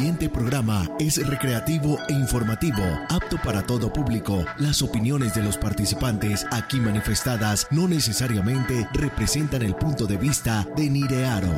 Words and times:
siguiente 0.00 0.30
programa 0.30 0.88
es 0.98 1.18
recreativo 1.26 1.98
e 2.08 2.14
informativo, 2.14 2.82
apto 3.10 3.36
para 3.44 3.60
todo 3.60 3.92
público. 3.92 4.46
Las 4.56 4.80
opiniones 4.80 5.34
de 5.34 5.42
los 5.42 5.58
participantes 5.58 6.46
aquí 6.50 6.80
manifestadas 6.80 7.66
no 7.70 7.86
necesariamente 7.86 8.88
representan 8.94 9.60
el 9.60 9.74
punto 9.74 10.06
de 10.06 10.16
vista 10.16 10.66
de 10.74 10.88
Nirearo. 10.88 11.52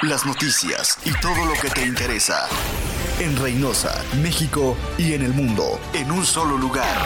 Las 0.00 0.24
noticias 0.24 0.96
y 1.04 1.12
todo 1.20 1.44
lo 1.44 1.52
que 1.60 1.68
te 1.68 1.84
interesa. 1.84 2.48
En 3.20 3.36
Reynosa, 3.36 4.02
México 4.22 4.78
y 4.96 5.12
en 5.12 5.20
el 5.20 5.34
mundo, 5.34 5.78
en 5.92 6.10
un 6.10 6.24
solo 6.24 6.56
lugar. 6.56 6.96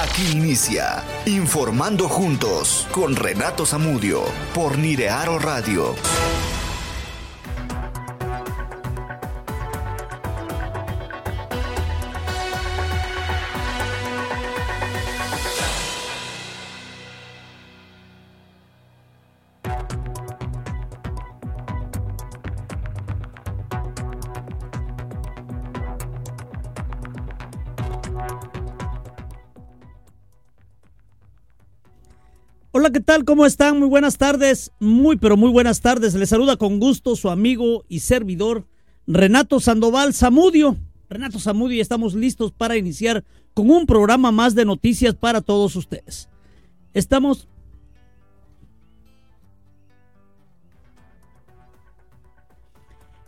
Aquí 0.00 0.32
inicia 0.32 1.04
Informando 1.24 2.08
Juntos 2.08 2.88
con 2.90 3.14
Renato 3.14 3.64
Zamudio 3.64 4.24
por 4.54 4.76
Nirearo 4.76 5.38
Radio. 5.38 5.94
¿Qué 32.92 33.00
tal? 33.00 33.24
¿Cómo 33.24 33.44
están? 33.44 33.78
Muy 33.78 33.88
buenas 33.88 34.16
tardes. 34.16 34.72
Muy, 34.80 35.16
pero 35.16 35.36
muy 35.36 35.50
buenas 35.50 35.80
tardes. 35.80 36.14
Les 36.14 36.30
saluda 36.30 36.56
con 36.56 36.80
gusto 36.80 37.16
su 37.16 37.28
amigo 37.28 37.84
y 37.88 38.00
servidor 38.00 38.66
Renato 39.06 39.60
Sandoval 39.60 40.14
Zamudio. 40.14 40.76
Renato 41.10 41.38
Zamudio 41.38 41.82
estamos 41.82 42.14
listos 42.14 42.50
para 42.52 42.76
iniciar 42.76 43.24
con 43.52 43.70
un 43.70 43.84
programa 43.84 44.32
más 44.32 44.54
de 44.54 44.64
noticias 44.64 45.14
para 45.14 45.42
todos 45.42 45.76
ustedes. 45.76 46.30
Estamos 46.94 47.48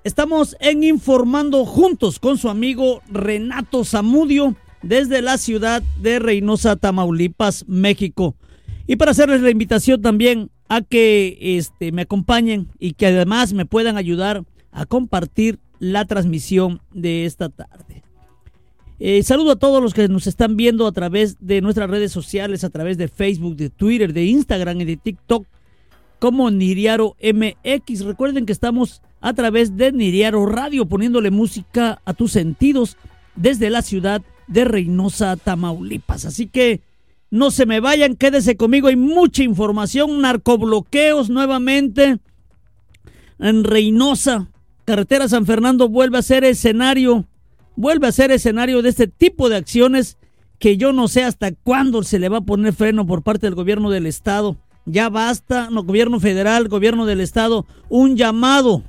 Estamos 0.03 0.57
en 0.61 0.85
Informando 0.85 1.67
Juntos 1.67 2.19
con 2.19 2.39
su 2.39 2.49
amigo 2.49 3.03
Renato 3.09 3.85
Zamudio 3.85 4.57
desde 4.83 5.21
la 5.21 5.37
ciudad 5.37 5.83
de 6.01 6.19
Reynosa, 6.19 6.77
Tamaulipas, 6.77 7.67
México. 7.69 8.35
Y 8.91 8.97
para 8.97 9.13
hacerles 9.13 9.41
la 9.41 9.51
invitación 9.51 10.03
también 10.03 10.51
a 10.69 10.81
que 10.81 11.39
este, 11.41 11.93
me 11.93 12.03
acompañen 12.03 12.67
y 12.81 12.95
que 12.95 13.07
además 13.07 13.53
me 13.53 13.65
puedan 13.65 13.97
ayudar 13.97 14.43
a 14.73 14.85
compartir 14.85 15.61
la 15.79 16.07
transmisión 16.07 16.81
de 16.93 17.25
esta 17.25 17.51
tarde. 17.51 18.03
Eh, 18.99 19.23
saludo 19.23 19.53
a 19.53 19.59
todos 19.61 19.81
los 19.81 19.95
que 19.95 20.09
nos 20.09 20.27
están 20.27 20.57
viendo 20.57 20.89
a 20.89 20.93
través 20.93 21.37
de 21.39 21.61
nuestras 21.61 21.89
redes 21.89 22.11
sociales, 22.11 22.65
a 22.65 22.71
través 22.71 22.99
de 22.99 23.07
Facebook, 23.07 23.55
de 23.55 23.71
Twitter, 23.71 24.13
de 24.13 24.25
Instagram 24.25 24.81
y 24.81 24.87
de 24.87 24.97
TikTok, 24.97 25.47
como 26.19 26.51
Niriaro 26.51 27.15
MX. 27.23 28.05
Recuerden 28.07 28.45
que 28.45 28.53
estamos 28.53 29.03
a 29.21 29.35
través 29.35 29.77
de 29.77 29.93
Niriaro 29.93 30.47
Radio, 30.47 30.85
poniéndole 30.87 31.31
música 31.31 32.03
a 32.05 32.13
tus 32.13 32.33
sentidos 32.33 32.97
desde 33.37 33.71
la 33.71 33.83
ciudad 33.83 34.21
de 34.49 34.65
Reynosa, 34.65 35.37
Tamaulipas. 35.37 36.25
Así 36.25 36.49
que 36.49 36.81
no 37.31 37.53
se 37.53 37.65
me 37.65 37.79
vayan, 37.79 38.17
quédese 38.17 38.57
conmigo, 38.57 38.89
hay 38.89 38.97
mucha 38.97 39.45
información, 39.45 40.21
narcobloqueos 40.21 41.31
nuevamente 41.31 42.19
en 43.39 43.65
Reynosa. 43.65 44.49
Carretera 44.85 45.29
San 45.29 45.47
Fernando 45.47 45.89
vuelve 45.89 46.19
a 46.19 46.23
ser 46.23 46.43
escenario, 46.43 47.27
vuelve 47.77 48.09
a 48.09 48.13
ser 48.13 48.33
escenario 48.33 48.83
de 48.83 48.89
este 48.89 49.07
tipo 49.07 49.49
de 49.49 49.57
acciones 49.57 50.19
que 50.59 50.77
yo 50.77 50.93
no 50.93 51.07
sé 51.07 51.23
hasta 51.23 51.53
cuándo 51.53 52.03
se 52.03 52.19
le 52.19 52.29
va 52.29 52.39
a 52.39 52.43
poner 52.43 52.73
freno 52.73 53.07
por 53.07 53.23
parte 53.23 53.47
del 53.47 53.55
gobierno 53.55 53.91
del 53.91 54.07
estado. 54.07 54.57
Ya 54.85 55.09
basta, 55.09 55.69
no, 55.71 55.85
gobierno 55.85 56.19
federal, 56.19 56.69
gobierno 56.69 57.07
del 57.07 57.21
estado, 57.21 57.65
un 57.89 58.17
llamado, 58.17 58.83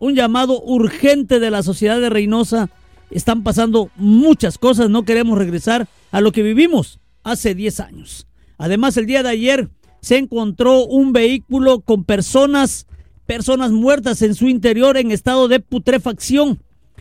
un 0.00 0.14
llamado 0.16 0.60
urgente 0.60 1.38
de 1.38 1.50
la 1.52 1.62
sociedad 1.62 2.00
de 2.00 2.10
Reynosa. 2.10 2.68
Están 3.10 3.44
pasando 3.44 3.90
muchas 3.94 4.58
cosas, 4.58 4.90
no 4.90 5.04
queremos 5.04 5.38
regresar 5.38 5.86
a 6.10 6.20
lo 6.20 6.32
que 6.32 6.42
vivimos 6.42 6.98
hace 7.26 7.54
10 7.54 7.80
años. 7.80 8.26
Además, 8.56 8.96
el 8.96 9.06
día 9.06 9.22
de 9.22 9.30
ayer 9.30 9.68
se 10.00 10.16
encontró 10.16 10.84
un 10.84 11.12
vehículo 11.12 11.80
con 11.80 12.04
personas, 12.04 12.86
personas 13.26 13.72
muertas 13.72 14.22
en 14.22 14.36
su 14.36 14.48
interior 14.48 14.96
en 14.96 15.10
estado 15.10 15.48
de 15.48 15.58
putrefacción. 15.58 16.60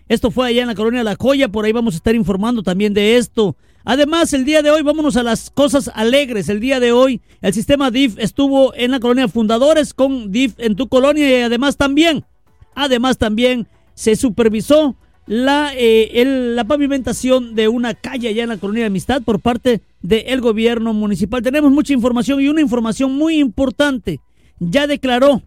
Esto 0.10 0.32
fue 0.32 0.48
allá 0.48 0.64
en 0.64 0.68
la 0.68 0.76
colonia 0.76 1.04
La 1.04 1.16
Joya, 1.16 1.50
por 1.50 1.66
ahí 1.66 1.72
vamos 1.72 1.94
a 1.94 1.98
estar 1.98 2.16
informando 2.16 2.64
también 2.64 2.94
de 2.96 3.18
esto. 3.18 3.56
Además, 3.84 4.34
el 4.34 4.46
día 4.46 4.64
de 4.64 4.72
hoy, 4.72 4.82
vámonos 4.82 5.16
a 5.16 5.22
las 5.22 5.52
cosas 5.52 5.92
alegres. 5.94 6.50
El 6.50 6.60
día 6.60 6.80
de 6.80 6.92
hoy, 6.92 7.22
el 7.42 7.54
sistema 7.54 7.92
DIF 7.92 8.18
estuvo 8.18 8.74
en 8.74 8.90
la 8.92 9.00
colonia 9.00 9.28
Fundadores 9.28 9.94
con 9.94 10.32
DIF 10.32 10.56
en 10.58 10.76
tu 10.76 10.88
colonia 10.88 11.40
y 11.40 11.44
además 11.44 11.78
también, 11.78 12.26
además 12.74 13.20
también 13.20 13.68
se 13.94 14.16
supervisó 14.16 14.96
la, 15.28 15.72
eh, 15.76 16.24
la 16.26 16.66
pavimentación 16.66 17.56
de 17.56 17.68
una 17.68 17.94
calle 17.94 18.30
allá 18.30 18.44
en 18.44 18.50
la 18.50 18.58
colonia 18.58 18.84
de 18.84 18.88
Amistad 18.88 19.22
por 19.24 19.40
parte 19.40 19.82
del 20.02 20.42
gobierno 20.42 20.94
municipal. 20.94 21.42
Tenemos 21.42 21.72
mucha 21.72 21.94
información 21.94 22.42
y 22.42 22.48
una 22.48 22.62
información 22.62 23.16
muy 23.16 23.40
importante. 23.40 24.20
Ya 24.60 24.88
declaró 24.88 25.42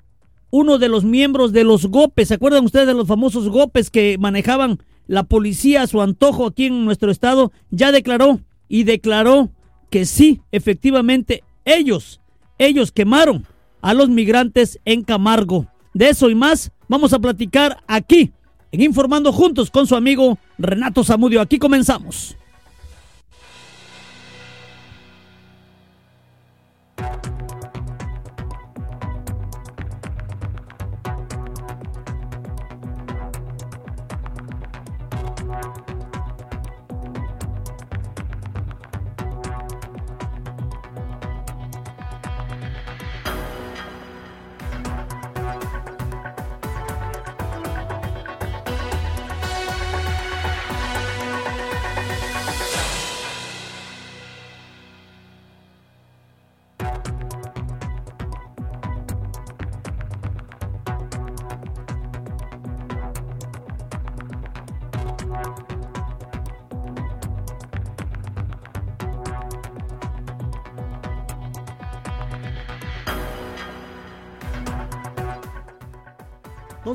uno 0.51 0.79
de 0.79 0.89
los 0.89 1.05
miembros 1.05 1.53
de 1.53 1.65
los 1.65 1.87
GOPES, 1.87 2.29
¿se 2.29 2.35
acuerdan 2.35 2.65
ustedes 2.65 2.87
de 2.87 2.95
los 2.95 3.07
famosos 3.07 3.49
GOPES 3.49 3.91
que 3.91 4.17
manejaban 4.19 4.79
la 5.07 5.25
policía 5.25 5.83
a 5.83 5.87
su 5.87 6.01
antojo 6.03 6.47
aquí 6.47 6.67
en 6.67 6.85
nuestro 6.85 7.11
estado? 7.11 7.53
Ya 7.71 7.93
declaró 7.93 8.41
y 8.69 8.85
declaró 8.85 9.51
que 9.91 10.07
sí, 10.07 10.41
efectivamente, 10.53 11.43
ellos, 11.65 12.21
ellos 12.59 12.93
quemaron 12.93 13.47
a 13.81 13.95
los 13.95 14.09
migrantes 14.09 14.81
en 14.85 15.03
Camargo. 15.03 15.67
De 15.95 16.09
eso 16.09 16.31
y 16.31 16.35
más 16.35 16.73
vamos 16.89 17.13
a 17.13 17.19
platicar 17.19 17.79
aquí 17.87 18.33
en 18.73 18.83
Informando 18.83 19.33
Juntos 19.33 19.71
con 19.71 19.87
su 19.87 19.97
amigo 19.97 20.39
Renato 20.59 21.05
Zamudio. 21.05 21.41
Aquí 21.41 21.59
comenzamos. 21.59 22.37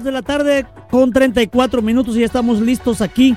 De 0.04 0.12
la 0.12 0.22
tarde 0.22 0.66
con 0.90 1.12
34 1.12 1.82
minutos 1.82 2.16
y 2.16 2.20
ya 2.20 2.26
estamos 2.26 2.60
listos 2.60 3.02
aquí 3.02 3.36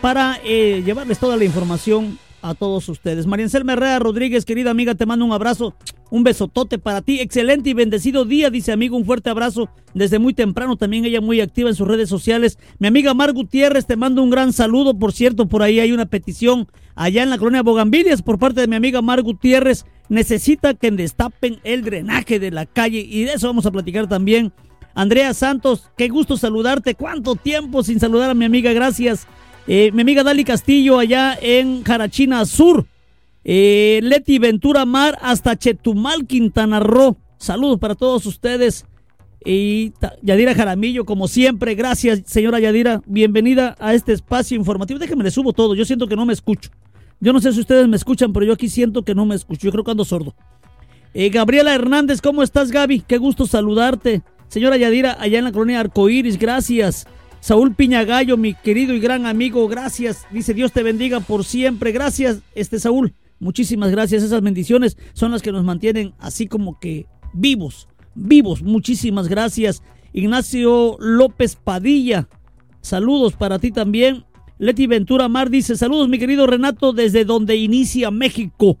para 0.00 0.38
eh, 0.44 0.82
llevarles 0.84 1.18
toda 1.18 1.36
la 1.36 1.44
información 1.44 2.18
a 2.42 2.54
todos 2.54 2.88
ustedes. 2.88 3.26
María 3.26 3.44
Anselma 3.44 3.74
Herrera 3.74 4.00
Rodríguez, 4.00 4.44
querida 4.44 4.70
amiga, 4.70 4.94
te 4.94 5.06
mando 5.06 5.24
un 5.24 5.32
abrazo, 5.32 5.74
un 6.10 6.24
besotote 6.24 6.78
para 6.78 7.00
ti. 7.00 7.20
Excelente 7.20 7.70
y 7.70 7.74
bendecido 7.74 8.24
día, 8.24 8.50
dice 8.50 8.72
amigo, 8.72 8.96
un 8.96 9.04
fuerte 9.04 9.30
abrazo 9.30 9.68
desde 9.94 10.18
muy 10.18 10.34
temprano. 10.34 10.76
También 10.76 11.04
ella 11.04 11.20
muy 11.20 11.40
activa 11.40 11.70
en 11.70 11.76
sus 11.76 11.86
redes 11.86 12.08
sociales. 12.08 12.58
Mi 12.78 12.88
amiga 12.88 13.14
Mar 13.14 13.32
Gutiérrez, 13.32 13.86
te 13.86 13.96
mando 13.96 14.22
un 14.22 14.30
gran 14.30 14.52
saludo. 14.52 14.98
Por 14.98 15.12
cierto, 15.12 15.46
por 15.46 15.62
ahí 15.62 15.78
hay 15.78 15.92
una 15.92 16.06
petición 16.06 16.66
allá 16.96 17.22
en 17.22 17.30
la 17.30 17.38
colonia 17.38 17.62
Bogambilias 17.62 18.22
por 18.22 18.38
parte 18.38 18.60
de 18.60 18.66
mi 18.66 18.76
amiga 18.76 19.00
Mar 19.02 19.22
Gutiérrez. 19.22 19.86
Necesita 20.08 20.74
que 20.74 20.90
destapen 20.90 21.60
el 21.62 21.84
drenaje 21.84 22.40
de 22.40 22.50
la 22.50 22.66
calle 22.66 22.98
y 22.98 23.24
de 23.24 23.34
eso 23.34 23.46
vamos 23.46 23.66
a 23.66 23.70
platicar 23.70 24.08
también. 24.08 24.52
Andrea 24.94 25.32
Santos, 25.34 25.90
qué 25.96 26.08
gusto 26.08 26.36
saludarte. 26.36 26.94
¿Cuánto 26.94 27.34
tiempo 27.36 27.82
sin 27.82 28.00
saludar 28.00 28.30
a 28.30 28.34
mi 28.34 28.44
amiga? 28.44 28.72
Gracias. 28.72 29.26
Eh, 29.66 29.90
mi 29.92 30.02
amiga 30.02 30.22
Dali 30.22 30.44
Castillo 30.44 30.98
allá 30.98 31.38
en 31.40 31.82
Jarachina 31.84 32.44
Sur. 32.44 32.86
Eh, 33.44 34.00
Leti 34.02 34.38
Ventura 34.38 34.84
Mar 34.84 35.18
hasta 35.20 35.56
Chetumal, 35.56 36.26
Quintana 36.26 36.80
Roo. 36.80 37.16
Saludos 37.38 37.78
para 37.78 37.94
todos 37.94 38.26
ustedes. 38.26 38.84
Y 39.44 39.92
Yadira 40.22 40.54
Jaramillo, 40.54 41.04
como 41.04 41.26
siempre, 41.26 41.74
gracias, 41.74 42.22
señora 42.26 42.60
Yadira. 42.60 43.02
Bienvenida 43.06 43.76
a 43.80 43.94
este 43.94 44.12
espacio 44.12 44.56
informativo. 44.56 45.00
Déjeme, 45.00 45.24
le 45.24 45.30
subo 45.30 45.52
todo. 45.52 45.74
Yo 45.74 45.84
siento 45.84 46.06
que 46.06 46.14
no 46.14 46.26
me 46.26 46.32
escucho. 46.32 46.70
Yo 47.20 47.32
no 47.32 47.40
sé 47.40 47.52
si 47.52 47.60
ustedes 47.60 47.88
me 47.88 47.96
escuchan, 47.96 48.32
pero 48.32 48.46
yo 48.46 48.52
aquí 48.52 48.68
siento 48.68 49.04
que 49.04 49.14
no 49.14 49.26
me 49.26 49.34
escucho. 49.34 49.62
Yo 49.66 49.72
creo 49.72 49.84
que 49.84 49.90
ando 49.90 50.04
sordo. 50.04 50.34
Eh, 51.14 51.28
Gabriela 51.30 51.74
Hernández, 51.74 52.20
¿cómo 52.20 52.42
estás, 52.42 52.70
Gaby? 52.70 53.00
Qué 53.00 53.18
gusto 53.18 53.46
saludarte. 53.46 54.22
Señora 54.52 54.76
Yadira, 54.76 55.16
allá 55.18 55.38
en 55.38 55.44
la 55.44 55.52
colonia 55.52 55.80
Arcoíris, 55.80 56.38
gracias. 56.38 57.06
Saúl 57.40 57.74
Piñagallo, 57.74 58.36
mi 58.36 58.52
querido 58.52 58.92
y 58.92 59.00
gran 59.00 59.24
amigo, 59.24 59.66
gracias. 59.66 60.26
Dice 60.30 60.52
Dios 60.52 60.72
te 60.72 60.82
bendiga 60.82 61.20
por 61.20 61.46
siempre. 61.46 61.90
Gracias, 61.90 62.42
este 62.54 62.78
Saúl. 62.78 63.14
Muchísimas 63.40 63.90
gracias. 63.90 64.22
Esas 64.22 64.42
bendiciones 64.42 64.98
son 65.14 65.30
las 65.30 65.40
que 65.40 65.52
nos 65.52 65.64
mantienen 65.64 66.12
así 66.18 66.48
como 66.48 66.78
que 66.78 67.06
vivos, 67.32 67.88
vivos. 68.14 68.62
Muchísimas 68.62 69.26
gracias. 69.26 69.82
Ignacio 70.12 70.98
López 71.00 71.56
Padilla. 71.56 72.28
Saludos 72.82 73.32
para 73.32 73.58
ti 73.58 73.72
también. 73.72 74.26
Leti 74.58 74.86
Ventura 74.86 75.28
Mar 75.28 75.48
dice, 75.48 75.78
saludos 75.78 76.10
mi 76.10 76.18
querido 76.18 76.46
Renato 76.46 76.92
desde 76.92 77.24
donde 77.24 77.56
inicia 77.56 78.10
México. 78.10 78.76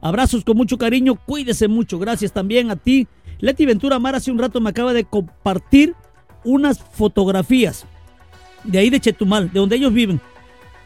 Abrazos 0.00 0.44
con 0.44 0.56
mucho 0.56 0.78
cariño, 0.78 1.14
cuídese 1.14 1.68
mucho. 1.68 1.98
Gracias 1.98 2.32
también 2.32 2.70
a 2.70 2.76
ti. 2.76 3.06
Leti 3.38 3.66
Ventura 3.66 3.98
Mar 3.98 4.14
hace 4.14 4.30
un 4.30 4.38
rato 4.38 4.60
me 4.60 4.70
acaba 4.70 4.92
de 4.92 5.04
compartir 5.04 5.94
unas 6.44 6.78
fotografías 6.78 7.86
de 8.64 8.78
ahí 8.78 8.90
de 8.90 9.00
Chetumal, 9.00 9.52
de 9.52 9.60
donde 9.60 9.76
ellos 9.76 9.92
viven. 9.92 10.20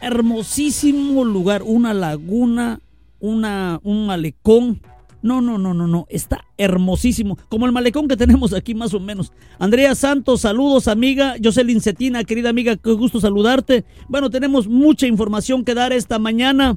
Hermosísimo 0.00 1.24
lugar, 1.24 1.62
una 1.62 1.94
laguna, 1.94 2.80
una, 3.20 3.80
un 3.82 4.06
malecón. 4.06 4.80
No, 5.22 5.40
no, 5.40 5.56
no, 5.56 5.72
no, 5.72 5.86
no, 5.86 6.06
está 6.10 6.44
hermosísimo, 6.58 7.38
como 7.48 7.64
el 7.64 7.72
malecón 7.72 8.08
que 8.08 8.16
tenemos 8.16 8.52
aquí 8.52 8.74
más 8.74 8.92
o 8.92 9.00
menos. 9.00 9.32
Andrea 9.58 9.94
Santos, 9.94 10.42
saludos 10.42 10.86
amiga, 10.86 11.36
Jocelyn 11.42 11.80
Cetina, 11.80 12.24
querida 12.24 12.50
amiga, 12.50 12.76
qué 12.76 12.92
gusto 12.92 13.20
saludarte. 13.20 13.86
Bueno, 14.06 14.28
tenemos 14.28 14.68
mucha 14.68 15.06
información 15.06 15.64
que 15.64 15.72
dar 15.72 15.94
esta 15.94 16.18
mañana. 16.18 16.76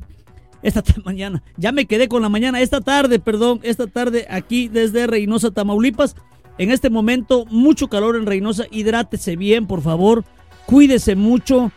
Esta 0.62 0.84
mañana, 1.06 1.44
ya 1.58 1.72
me 1.72 1.86
quedé 1.86 2.08
con 2.08 2.22
la 2.22 2.30
mañana, 2.30 2.62
esta 2.62 2.82
tarde, 2.82 3.20
perdón, 3.20 3.60
esta 3.64 3.88
tarde 3.88 4.28
aquí 4.30 4.68
desde 4.68 5.08
Reynosa, 5.08 5.52
Tamaulipas. 5.52 6.16
En 6.58 6.72
este 6.72 6.90
momento, 6.90 7.46
mucho 7.46 7.88
calor 7.88 8.16
en 8.16 8.26
Reynosa, 8.26 8.66
hidrátese 8.72 9.36
bien, 9.36 9.68
por 9.68 9.82
favor 9.82 10.26
Cuídese 10.68 11.16
mucho. 11.16 11.72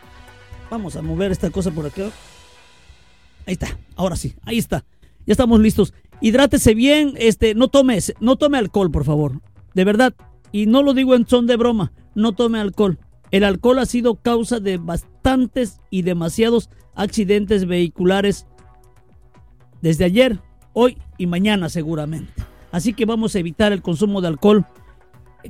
Vamos 0.69 0.97
a 0.97 1.01
mover 1.01 1.31
esta 1.31 1.49
cosa 1.49 1.71
por 1.71 1.85
acá. 1.85 2.11
Ahí 3.47 3.53
está, 3.53 3.79
ahora 3.95 4.17
sí, 4.17 4.35
ahí 4.43 4.57
está. 4.57 4.83
Ya 5.25 5.31
estamos 5.31 5.61
listos. 5.61 5.93
Hidrátese 6.19 6.75
bien, 6.75 7.13
este, 7.15 7.55
no 7.55 7.69
tome, 7.69 7.97
no 8.19 8.35
tome 8.35 8.57
alcohol, 8.57 8.91
por 8.91 9.05
favor. 9.05 9.41
De 9.73 9.85
verdad. 9.85 10.13
Y 10.51 10.65
no 10.65 10.83
lo 10.83 10.93
digo 10.93 11.15
en 11.15 11.25
son 11.25 11.47
de 11.47 11.55
broma, 11.55 11.93
no 12.15 12.33
tome 12.33 12.59
alcohol. 12.59 12.99
El 13.31 13.45
alcohol 13.45 13.79
ha 13.79 13.85
sido 13.85 14.15
causa 14.15 14.59
de 14.59 14.75
bastantes 14.75 15.79
y 15.89 16.01
demasiados 16.01 16.69
accidentes 16.93 17.65
vehiculares 17.65 18.45
desde 19.81 20.05
ayer, 20.05 20.39
hoy 20.73 20.97
y 21.17 21.27
mañana 21.27 21.69
seguramente. 21.69 22.33
Así 22.71 22.93
que 22.93 23.05
vamos 23.05 23.35
a 23.35 23.39
evitar 23.39 23.73
el 23.73 23.81
consumo 23.81 24.21
de 24.21 24.27
alcohol. 24.27 24.65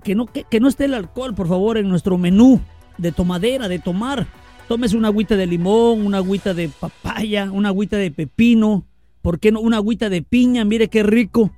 Que 0.03 0.15
no, 0.15 0.25
que 0.25 0.59
no 0.59 0.67
esté 0.67 0.85
el 0.85 0.93
alcohol, 0.93 1.35
por 1.35 1.47
favor, 1.47 1.77
en 1.77 1.89
nuestro 1.89 2.17
menú 2.17 2.61
de 2.97 3.11
tomadera, 3.11 3.67
de 3.67 3.79
tomar. 3.79 4.27
Tómese 4.67 4.95
una 4.95 5.09
agüita 5.09 5.35
de 5.35 5.47
limón, 5.47 6.05
una 6.05 6.17
agüita 6.17 6.53
de 6.53 6.69
papaya, 6.69 7.51
una 7.51 7.69
agüita 7.69 7.97
de 7.97 8.09
pepino, 8.09 8.85
¿por 9.21 9.39
qué 9.39 9.51
no? 9.51 9.59
Una 9.59 9.77
agüita 9.77 10.09
de 10.09 10.21
piña, 10.21 10.63
mire 10.63 10.87
qué 10.87 11.03
rico. 11.03 11.51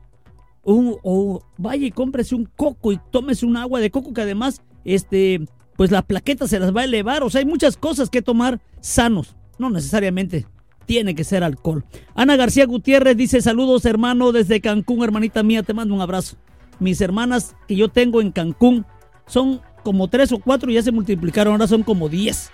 O, 0.63 1.43
vaya 1.57 1.85
y 1.85 1.91
cómprese 1.91 2.35
un 2.35 2.49
coco 2.55 2.91
y 2.91 2.99
tómese 3.11 3.45
un 3.45 3.57
agua 3.57 3.81
de 3.81 3.91
coco 3.91 4.13
que 4.13 4.21
además, 4.21 4.61
este, 4.85 5.45
pues 5.75 5.91
la 5.91 6.01
plaqueta 6.01 6.47
se 6.47 6.59
las 6.59 6.75
va 6.75 6.81
a 6.81 6.85
elevar. 6.85 7.21
O 7.21 7.29
sea, 7.29 7.39
hay 7.39 7.45
muchas 7.45 7.77
cosas 7.77 8.09
que 8.09 8.21
tomar 8.21 8.61
sanos, 8.79 9.35
no 9.59 9.69
necesariamente 9.69 10.47
tiene 10.85 11.15
que 11.15 11.23
ser 11.23 11.43
alcohol. 11.43 11.83
Ana 12.15 12.35
García 12.35 12.65
Gutiérrez 12.65 13.17
dice 13.17 13.41
saludos 13.41 13.85
hermano 13.85 14.31
desde 14.31 14.61
Cancún, 14.61 15.03
hermanita 15.03 15.43
mía, 15.43 15.63
te 15.63 15.73
mando 15.73 15.93
un 15.93 16.01
abrazo. 16.01 16.37
Mis 16.79 17.01
hermanas 17.01 17.55
que 17.67 17.75
yo 17.75 17.89
tengo 17.89 18.21
en 18.21 18.31
Cancún 18.31 18.85
son 19.27 19.61
como 19.83 20.07
tres 20.07 20.31
o 20.31 20.39
cuatro 20.39 20.71
y 20.71 20.75
ya 20.75 20.81
se 20.81 20.91
multiplicaron, 20.91 21.53
ahora 21.53 21.67
son 21.67 21.83
como 21.83 22.09
diez. 22.09 22.51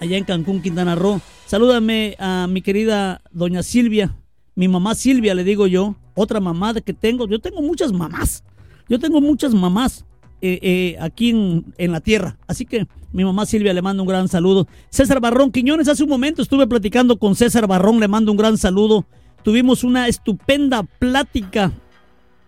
Allá 0.00 0.16
en 0.16 0.24
Cancún, 0.24 0.62
Quintana 0.62 0.94
Roo. 0.94 1.20
Salúdame 1.46 2.16
a 2.18 2.46
mi 2.48 2.62
querida 2.62 3.20
doña 3.32 3.62
Silvia, 3.62 4.16
mi 4.54 4.68
mamá 4.68 4.94
Silvia, 4.94 5.34
le 5.34 5.44
digo 5.44 5.66
yo, 5.66 5.96
otra 6.14 6.40
mamá 6.40 6.74
que 6.74 6.94
tengo. 6.94 7.26
Yo 7.28 7.40
tengo 7.40 7.60
muchas 7.62 7.92
mamás. 7.92 8.44
Yo 8.88 8.98
tengo 8.98 9.20
muchas 9.20 9.54
mamás 9.54 10.04
eh, 10.42 10.58
eh, 10.62 10.96
aquí 11.00 11.30
en, 11.30 11.74
en, 11.78 11.92
la 11.92 12.00
tierra. 12.00 12.38
Así 12.46 12.66
que 12.66 12.86
mi 13.12 13.24
mamá 13.24 13.46
Silvia 13.46 13.74
le 13.74 13.82
mando 13.82 14.02
un 14.02 14.08
gran 14.08 14.28
saludo. 14.28 14.66
César 14.88 15.20
Barrón 15.20 15.52
Quiñones, 15.52 15.88
hace 15.88 16.02
un 16.02 16.08
momento 16.08 16.42
estuve 16.42 16.66
platicando 16.66 17.18
con 17.18 17.34
César 17.34 17.66
Barrón, 17.66 18.00
le 18.00 18.08
mando 18.08 18.32
un 18.32 18.38
gran 18.38 18.58
saludo. 18.58 19.06
Tuvimos 19.42 19.84
una 19.84 20.08
estupenda 20.08 20.82
plática 20.82 21.72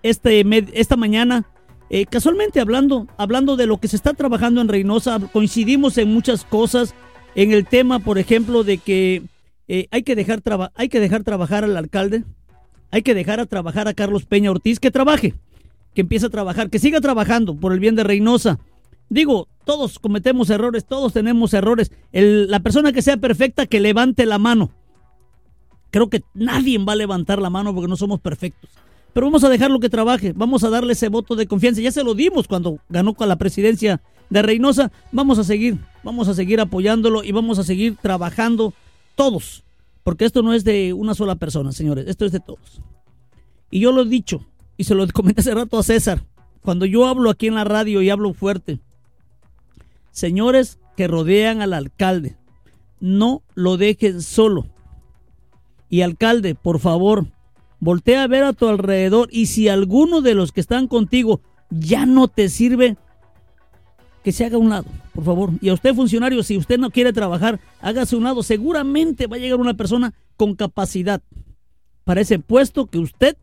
este, 0.02 0.44
esta 0.74 0.96
mañana 0.96 1.46
eh, 1.94 2.06
casualmente 2.06 2.58
hablando, 2.58 3.06
hablando 3.18 3.54
de 3.54 3.66
lo 3.66 3.76
que 3.76 3.86
se 3.86 3.96
está 3.96 4.14
trabajando 4.14 4.62
en 4.62 4.68
Reynosa, 4.68 5.20
coincidimos 5.30 5.98
en 5.98 6.08
muchas 6.10 6.42
cosas, 6.42 6.94
en 7.34 7.52
el 7.52 7.66
tema, 7.66 7.98
por 7.98 8.16
ejemplo, 8.16 8.64
de 8.64 8.78
que 8.78 9.24
eh, 9.68 9.88
hay, 9.90 10.02
que 10.02 10.16
dejar 10.16 10.40
hay 10.74 10.88
que 10.88 11.00
dejar 11.00 11.22
trabajar 11.22 11.64
al 11.64 11.76
alcalde, 11.76 12.24
hay 12.90 13.02
que 13.02 13.14
dejar 13.14 13.40
a 13.40 13.46
trabajar 13.46 13.88
a 13.88 13.92
Carlos 13.92 14.24
Peña 14.24 14.50
Ortiz, 14.50 14.80
que 14.80 14.90
trabaje, 14.90 15.34
que 15.94 16.02
empiece 16.02 16.26
a 16.26 16.30
trabajar, 16.30 16.70
que 16.70 16.78
siga 16.78 17.00
trabajando 17.00 17.54
por 17.54 17.72
el 17.72 17.80
bien 17.80 17.94
de 17.94 18.04
Reynosa. 18.04 18.58
Digo, 19.08 19.48
todos 19.64 19.98
cometemos 19.98 20.48
errores, 20.50 20.86
todos 20.86 21.12
tenemos 21.12 21.52
errores. 21.54 21.92
la 22.12 22.60
persona 22.60 22.92
que 22.92 23.02
sea 23.02 23.16
perfecta, 23.16 23.66
que 23.66 23.80
levante 23.80 24.26
la 24.26 24.38
mano. 24.38 24.70
Creo 25.90 26.08
que 26.08 26.22
nadie 26.32 26.78
va 26.78 26.94
a 26.94 26.96
levantar 26.96 27.40
la 27.40 27.50
mano 27.50 27.74
porque 27.74 27.88
no 27.88 27.96
somos 27.96 28.20
perfectos. 28.20 28.70
Pero 29.12 29.26
vamos 29.26 29.44
a 29.44 29.50
dejarlo 29.50 29.78
que 29.78 29.90
trabaje, 29.90 30.32
vamos 30.34 30.64
a 30.64 30.70
darle 30.70 30.94
ese 30.94 31.08
voto 31.08 31.36
de 31.36 31.46
confianza. 31.46 31.82
Ya 31.82 31.92
se 31.92 32.02
lo 32.02 32.14
dimos 32.14 32.48
cuando 32.48 32.78
ganó 32.88 33.12
con 33.12 33.28
la 33.28 33.36
presidencia 33.36 34.00
de 34.30 34.40
Reynosa. 34.40 34.90
Vamos 35.12 35.38
a 35.38 35.44
seguir, 35.44 35.78
vamos 36.02 36.28
a 36.28 36.34
seguir 36.34 36.60
apoyándolo 36.60 37.22
y 37.22 37.32
vamos 37.32 37.58
a 37.58 37.64
seguir 37.64 37.96
trabajando 38.00 38.72
todos. 39.14 39.64
Porque 40.02 40.24
esto 40.24 40.42
no 40.42 40.54
es 40.54 40.64
de 40.64 40.94
una 40.94 41.14
sola 41.14 41.36
persona, 41.36 41.72
señores, 41.72 42.08
esto 42.08 42.24
es 42.24 42.32
de 42.32 42.40
todos. 42.40 42.80
Y 43.70 43.80
yo 43.80 43.92
lo 43.92 44.02
he 44.02 44.06
dicho, 44.06 44.44
y 44.76 44.84
se 44.84 44.94
lo 44.94 45.06
comenté 45.08 45.40
hace 45.40 45.54
rato 45.54 45.78
a 45.78 45.82
César, 45.82 46.24
cuando 46.62 46.86
yo 46.86 47.06
hablo 47.06 47.30
aquí 47.30 47.48
en 47.48 47.54
la 47.54 47.64
radio 47.64 48.02
y 48.02 48.10
hablo 48.10 48.34
fuerte. 48.34 48.80
Señores 50.10 50.78
que 50.96 51.08
rodean 51.08 51.62
al 51.62 51.72
alcalde, 51.72 52.36
no 53.00 53.42
lo 53.54 53.76
dejen 53.76 54.22
solo. 54.22 54.66
Y 55.88 56.02
alcalde, 56.02 56.54
por 56.54 56.78
favor, 56.78 57.26
Voltea 57.82 58.22
a 58.22 58.28
ver 58.28 58.44
a 58.44 58.52
tu 58.52 58.68
alrededor 58.68 59.28
y 59.32 59.46
si 59.46 59.68
alguno 59.68 60.20
de 60.20 60.34
los 60.34 60.52
que 60.52 60.60
están 60.60 60.86
contigo 60.86 61.40
ya 61.68 62.06
no 62.06 62.28
te 62.28 62.48
sirve, 62.48 62.96
que 64.22 64.30
se 64.30 64.44
haga 64.44 64.56
un 64.56 64.70
lado, 64.70 64.84
por 65.12 65.24
favor. 65.24 65.50
Y 65.60 65.68
a 65.68 65.74
usted, 65.74 65.92
funcionario, 65.92 66.44
si 66.44 66.56
usted 66.56 66.78
no 66.78 66.92
quiere 66.92 67.12
trabajar, 67.12 67.58
hágase 67.80 68.14
un 68.14 68.22
lado. 68.22 68.44
Seguramente 68.44 69.26
va 69.26 69.34
a 69.34 69.40
llegar 69.40 69.58
una 69.58 69.74
persona 69.74 70.14
con 70.36 70.54
capacidad 70.54 71.20
para 72.04 72.20
ese 72.20 72.38
puesto 72.38 72.86
que 72.86 73.00
usted, 73.00 73.36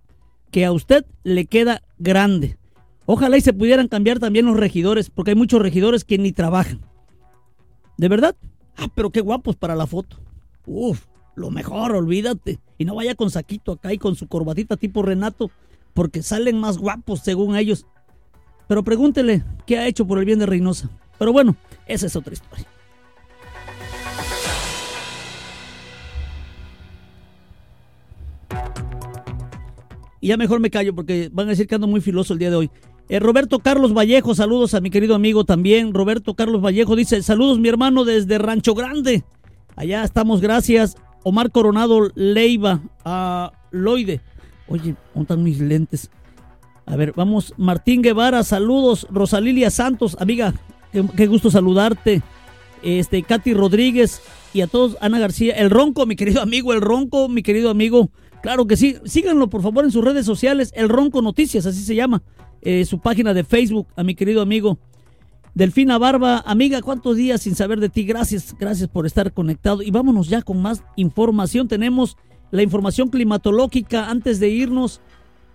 que 0.52 0.66
a 0.66 0.72
usted 0.72 1.06
le 1.24 1.46
queda 1.46 1.82
grande. 1.98 2.58
Ojalá 3.06 3.38
y 3.38 3.42
se 3.42 3.54
pudieran 3.54 3.88
cambiar 3.88 4.20
también 4.20 4.46
los 4.46 4.58
regidores, 4.58 5.10
porque 5.10 5.32
hay 5.32 5.36
muchos 5.36 5.62
regidores 5.62 6.04
que 6.04 6.18
ni 6.18 6.32
trabajan. 6.32 6.82
¿De 7.98 8.08
verdad? 8.08 8.36
Ah, 8.78 8.88
pero 8.94 9.10
qué 9.10 9.22
guapos 9.22 9.56
para 9.56 9.76
la 9.76 9.88
foto. 9.88 10.18
Uf 10.66 11.06
lo 11.40 11.50
mejor, 11.50 11.94
olvídate. 11.94 12.60
Y 12.78 12.86
no 12.86 12.96
vaya 12.96 13.16
con 13.16 13.32
saquito 13.32 13.72
acá 13.72 13.94
y 13.94 13.98
con 13.98 14.16
su 14.16 14.28
corbatita 14.28 14.78
tipo 14.78 15.02
Renato, 15.02 15.50
porque 15.94 16.22
salen 16.22 16.60
más 16.60 16.78
guapos 16.78 17.22
según 17.22 17.56
ellos. 17.56 17.86
Pero 18.68 18.84
pregúntele 18.84 19.44
qué 19.66 19.80
ha 19.80 19.88
hecho 19.88 20.06
por 20.06 20.20
el 20.20 20.26
bien 20.26 20.40
de 20.40 20.46
Reynosa. 20.46 20.90
Pero 21.18 21.34
bueno, 21.34 21.56
esa 21.88 22.06
es 22.06 22.16
otra 22.16 22.34
historia. 22.34 22.68
Y 30.22 30.30
ya 30.30 30.38
mejor 30.38 30.60
me 30.60 30.70
callo 30.70 30.94
porque 30.94 31.30
van 31.32 31.48
a 31.48 31.52
decir 31.52 31.68
que 31.68 31.76
ando 31.76 31.88
muy 31.88 32.02
filoso 32.02 32.34
el 32.34 32.40
día 32.40 32.50
de 32.50 32.56
hoy. 32.56 32.72
Eh, 33.10 33.20
Roberto 33.20 33.60
Carlos 33.60 33.94
Vallejo, 33.94 34.36
saludos 34.36 34.74
a 34.74 34.82
mi 34.82 34.90
querido 34.90 35.16
amigo 35.16 35.44
también. 35.44 35.94
Roberto 35.94 36.36
Carlos 36.36 36.62
Vallejo 36.62 36.96
dice, 36.96 37.24
saludos 37.24 37.60
mi 37.60 37.70
hermano 37.70 38.06
desde 38.06 38.38
Rancho 38.38 38.76
Grande. 38.76 39.24
Allá 39.76 40.04
estamos, 40.04 40.42
gracias. 40.42 40.96
Omar 41.24 41.52
Coronado 41.52 42.12
Leiva 42.16 42.82
a 43.04 43.52
Loide. 43.72 44.22
Oye, 44.68 44.96
¿dónde 45.14 45.22
están 45.22 45.44
mis 45.44 45.60
lentes? 45.60 46.12
A 46.86 46.96
ver, 46.96 47.14
vamos. 47.16 47.54
Martín 47.58 48.02
Guevara, 48.02 48.44
saludos. 48.44 49.08
Rosalilia 49.10 49.70
Santos, 49.70 50.18
amiga, 50.20 50.54
qué, 51.16 51.28
gusto 51.28 51.52
saludarte. 51.52 52.22
Este, 52.82 53.24
Katy 53.24 53.54
Rodríguez 53.54 54.22
y 54.54 54.62
a 54.62 54.68
todos, 54.68 54.98
Ana 55.02 55.20
García. 55.20 55.54
El 55.56 55.70
Ronco, 55.70 56.06
mi 56.06 56.16
querido 56.16 56.42
amigo, 56.42 56.74
el 56.74 56.82
Ronco, 56.82 57.28
mi 57.30 57.44
querido 57.44 57.70
amigo. 57.70 58.10
Claro 58.42 58.66
que 58.68 58.78
sí. 58.78 58.98
Síganlo, 59.06 59.50
por 59.50 59.62
favor, 59.62 59.84
en 59.84 59.92
sus 59.92 60.04
redes 60.04 60.26
sociales. 60.26 60.72
El 60.76 60.90
Ronco 60.90 61.22
Noticias, 61.22 61.66
así 61.66 61.84
se 61.84 61.96
llama. 61.96 62.22
eh, 62.62 62.84
su 62.86 63.00
página 63.00 63.34
de 63.34 63.44
Facebook 63.46 63.88
a 63.96 64.04
mi 64.04 64.16
querido 64.16 64.42
amigo 64.42 64.80
Delfina 65.56 65.98
Barba. 65.98 66.44
Amiga, 66.46 66.82
¿cuántos 66.82 67.16
días 67.16 67.42
sin 67.42 67.56
saber 67.56 67.80
de 67.80 67.90
ti? 67.90 68.04
Gracias, 68.04 68.56
gracias 68.60 68.88
por 68.90 69.06
estar 69.06 69.34
conectado. 69.34 69.82
Y 69.82 69.92
vámonos 69.92 70.28
ya 70.30 70.42
con 70.42 70.62
más 70.62 70.84
información. 70.96 71.68
Tenemos 71.68 72.18
la 72.52 72.64
información 72.64 73.10
climatológica 73.10 74.10
antes 74.10 74.40
de 74.40 74.50
irnos. 74.50 75.02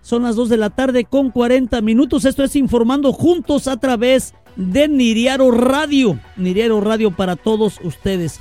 Son 0.01 0.23
las 0.23 0.35
2 0.35 0.49
de 0.49 0.57
la 0.57 0.69
tarde 0.69 1.05
con 1.05 1.31
40 1.31 1.81
minutos. 1.81 2.25
Esto 2.25 2.43
es 2.43 2.55
informando 2.55 3.13
juntos 3.13 3.67
a 3.67 3.77
través 3.77 4.33
de 4.55 4.87
Niriaro 4.87 5.49
Radio. 5.51 6.19
Niriaro 6.37 6.81
Radio 6.81 7.11
para 7.11 7.35
todos 7.35 7.79
ustedes. 7.83 8.39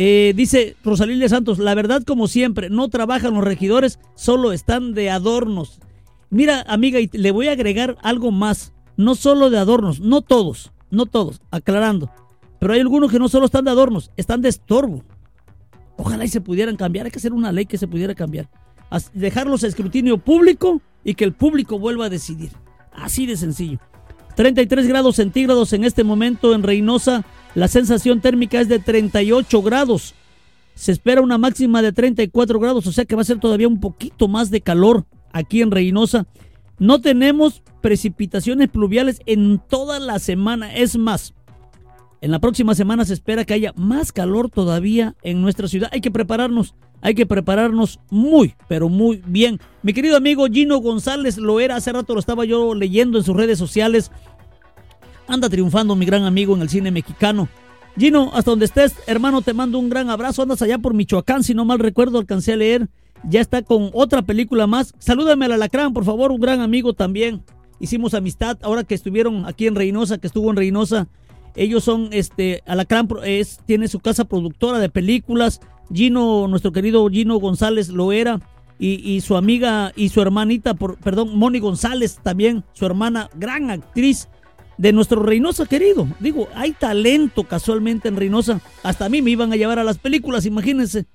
Eh, 0.00 0.32
dice 0.36 0.76
Rosalía 0.84 1.28
Santos, 1.28 1.58
la 1.58 1.74
verdad 1.74 2.04
como 2.04 2.28
siempre, 2.28 2.70
no 2.70 2.88
trabajan 2.88 3.34
los 3.34 3.42
regidores, 3.42 3.98
solo 4.14 4.52
están 4.52 4.94
de 4.94 5.10
adornos. 5.10 5.80
Mira, 6.30 6.64
amiga, 6.68 7.00
y 7.00 7.10
le 7.12 7.32
voy 7.32 7.48
a 7.48 7.52
agregar 7.52 7.96
algo 8.02 8.30
más, 8.30 8.72
no 8.96 9.16
solo 9.16 9.50
de 9.50 9.58
adornos, 9.58 9.98
no 9.98 10.22
todos, 10.22 10.70
no 10.92 11.06
todos, 11.06 11.40
aclarando, 11.50 12.12
pero 12.60 12.74
hay 12.74 12.80
algunos 12.80 13.10
que 13.10 13.18
no 13.18 13.28
solo 13.28 13.46
están 13.46 13.64
de 13.64 13.72
adornos, 13.72 14.12
están 14.16 14.40
de 14.40 14.50
estorbo. 14.50 15.02
Ojalá 15.96 16.24
y 16.24 16.28
se 16.28 16.40
pudieran 16.40 16.76
cambiar, 16.76 17.06
hay 17.06 17.10
que 17.10 17.18
hacer 17.18 17.32
una 17.32 17.50
ley 17.50 17.66
que 17.66 17.76
se 17.76 17.88
pudiera 17.88 18.14
cambiar. 18.14 18.48
Dejarlos 19.14 19.64
a 19.64 19.66
escrutinio 19.66 20.18
público 20.18 20.80
y 21.02 21.14
que 21.14 21.24
el 21.24 21.32
público 21.32 21.76
vuelva 21.76 22.06
a 22.06 22.08
decidir. 22.08 22.52
Así 22.92 23.26
de 23.26 23.36
sencillo. 23.36 23.80
33 24.36 24.86
grados 24.86 25.16
centígrados 25.16 25.72
en 25.72 25.82
este 25.82 26.04
momento 26.04 26.54
en 26.54 26.62
Reynosa. 26.62 27.24
La 27.54 27.68
sensación 27.68 28.20
térmica 28.20 28.60
es 28.60 28.68
de 28.68 28.78
38 28.78 29.62
grados. 29.62 30.14
Se 30.74 30.92
espera 30.92 31.22
una 31.22 31.38
máxima 31.38 31.82
de 31.82 31.92
34 31.92 32.60
grados, 32.60 32.86
o 32.86 32.92
sea 32.92 33.04
que 33.04 33.16
va 33.16 33.22
a 33.22 33.24
ser 33.24 33.40
todavía 33.40 33.68
un 33.68 33.80
poquito 33.80 34.28
más 34.28 34.50
de 34.50 34.60
calor 34.60 35.06
aquí 35.32 35.60
en 35.60 35.70
Reynosa. 35.70 36.26
No 36.78 37.00
tenemos 37.00 37.62
precipitaciones 37.80 38.68
pluviales 38.68 39.20
en 39.26 39.58
toda 39.58 39.98
la 39.98 40.20
semana. 40.20 40.74
Es 40.74 40.96
más, 40.96 41.34
en 42.20 42.30
la 42.30 42.40
próxima 42.40 42.74
semana 42.74 43.04
se 43.04 43.14
espera 43.14 43.44
que 43.44 43.54
haya 43.54 43.72
más 43.76 44.12
calor 44.12 44.50
todavía 44.50 45.14
en 45.22 45.40
nuestra 45.40 45.68
ciudad. 45.68 45.88
Hay 45.92 46.00
que 46.00 46.10
prepararnos, 46.10 46.74
hay 47.00 47.14
que 47.14 47.26
prepararnos 47.26 48.00
muy, 48.10 48.54
pero 48.68 48.88
muy 48.88 49.22
bien. 49.26 49.60
Mi 49.82 49.92
querido 49.92 50.16
amigo 50.16 50.46
Gino 50.46 50.78
González 50.78 51.38
lo 51.38 51.60
era, 51.60 51.76
hace 51.76 51.92
rato 51.92 52.14
lo 52.14 52.20
estaba 52.20 52.44
yo 52.44 52.74
leyendo 52.74 53.18
en 53.18 53.24
sus 53.24 53.36
redes 53.36 53.58
sociales 53.58 54.10
anda 55.28 55.48
triunfando 55.48 55.94
mi 55.94 56.06
gran 56.06 56.24
amigo 56.24 56.56
en 56.56 56.62
el 56.62 56.68
cine 56.68 56.90
mexicano. 56.90 57.48
Gino, 57.96 58.30
hasta 58.32 58.50
donde 58.50 58.64
estés, 58.64 58.94
hermano, 59.06 59.42
te 59.42 59.52
mando 59.52 59.78
un 59.78 59.88
gran 59.88 60.08
abrazo. 60.10 60.42
Andas 60.42 60.62
allá 60.62 60.78
por 60.78 60.94
Michoacán, 60.94 61.42
si 61.42 61.54
no 61.54 61.64
mal 61.64 61.78
recuerdo, 61.78 62.18
alcancé 62.18 62.54
a 62.54 62.56
leer. 62.56 62.88
Ya 63.24 63.40
está 63.40 63.62
con 63.62 63.90
otra 63.92 64.22
película 64.22 64.66
más. 64.66 64.94
Salúdame 64.98 65.46
al 65.46 65.52
alacrán, 65.52 65.92
por 65.92 66.04
favor, 66.04 66.30
un 66.30 66.40
gran 66.40 66.60
amigo 66.60 66.92
también. 66.92 67.42
Hicimos 67.80 68.14
amistad 68.14 68.58
ahora 68.62 68.84
que 68.84 68.94
estuvieron 68.94 69.46
aquí 69.46 69.66
en 69.66 69.74
Reynosa, 69.74 70.18
que 70.18 70.26
estuvo 70.26 70.50
en 70.50 70.56
Reynosa. 70.56 71.08
Ellos 71.56 71.82
son, 71.82 72.08
este, 72.12 72.62
Alacrán 72.66 73.08
es, 73.24 73.58
tiene 73.66 73.88
su 73.88 73.98
casa 73.98 74.24
productora 74.24 74.78
de 74.78 74.88
películas. 74.88 75.60
Gino, 75.92 76.46
nuestro 76.46 76.72
querido 76.72 77.08
Gino 77.08 77.36
González 77.38 77.88
lo 77.88 78.12
era. 78.12 78.40
Y, 78.78 79.00
y, 79.10 79.22
su 79.22 79.36
amiga 79.36 79.92
y 79.96 80.10
su 80.10 80.22
hermanita, 80.22 80.74
por, 80.74 80.98
perdón, 80.98 81.36
Moni 81.36 81.58
González 81.58 82.20
también, 82.22 82.62
su 82.74 82.86
hermana, 82.86 83.28
gran 83.34 83.72
actriz 83.72 84.28
de 84.78 84.92
nuestro 84.92 85.22
Reynosa 85.22 85.66
querido. 85.66 86.08
Digo, 86.20 86.48
hay 86.54 86.72
talento 86.72 87.44
casualmente 87.44 88.08
en 88.08 88.16
Reynosa. 88.16 88.60
Hasta 88.82 89.04
a 89.04 89.08
mí 89.08 89.20
me 89.20 89.30
iban 89.30 89.52
a 89.52 89.56
llevar 89.56 89.78
a 89.78 89.84
las 89.84 89.98
películas, 89.98 90.46
imagínense. 90.46 91.06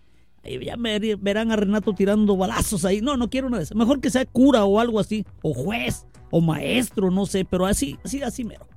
Ya 0.43 0.75
me 0.75 0.99
verán 1.15 1.51
a 1.51 1.55
Renato 1.55 1.93
tirando 1.93 2.35
balazos 2.35 2.83
ahí. 2.83 3.01
No, 3.01 3.15
no 3.15 3.29
quiero 3.29 3.47
una 3.47 3.57
de 3.57 3.63
esas. 3.63 3.77
Mejor 3.77 4.01
que 4.01 4.09
sea 4.09 4.25
cura 4.25 4.65
o 4.65 4.79
algo 4.79 4.99
así. 4.99 5.25
O 5.41 5.53
juez. 5.53 6.05
O 6.31 6.41
maestro, 6.41 7.09
no 7.11 7.25
sé. 7.25 7.45
Pero 7.45 7.65
así, 7.65 7.97
así, 8.03 8.21
así 8.21 8.43
mero. 8.43 8.67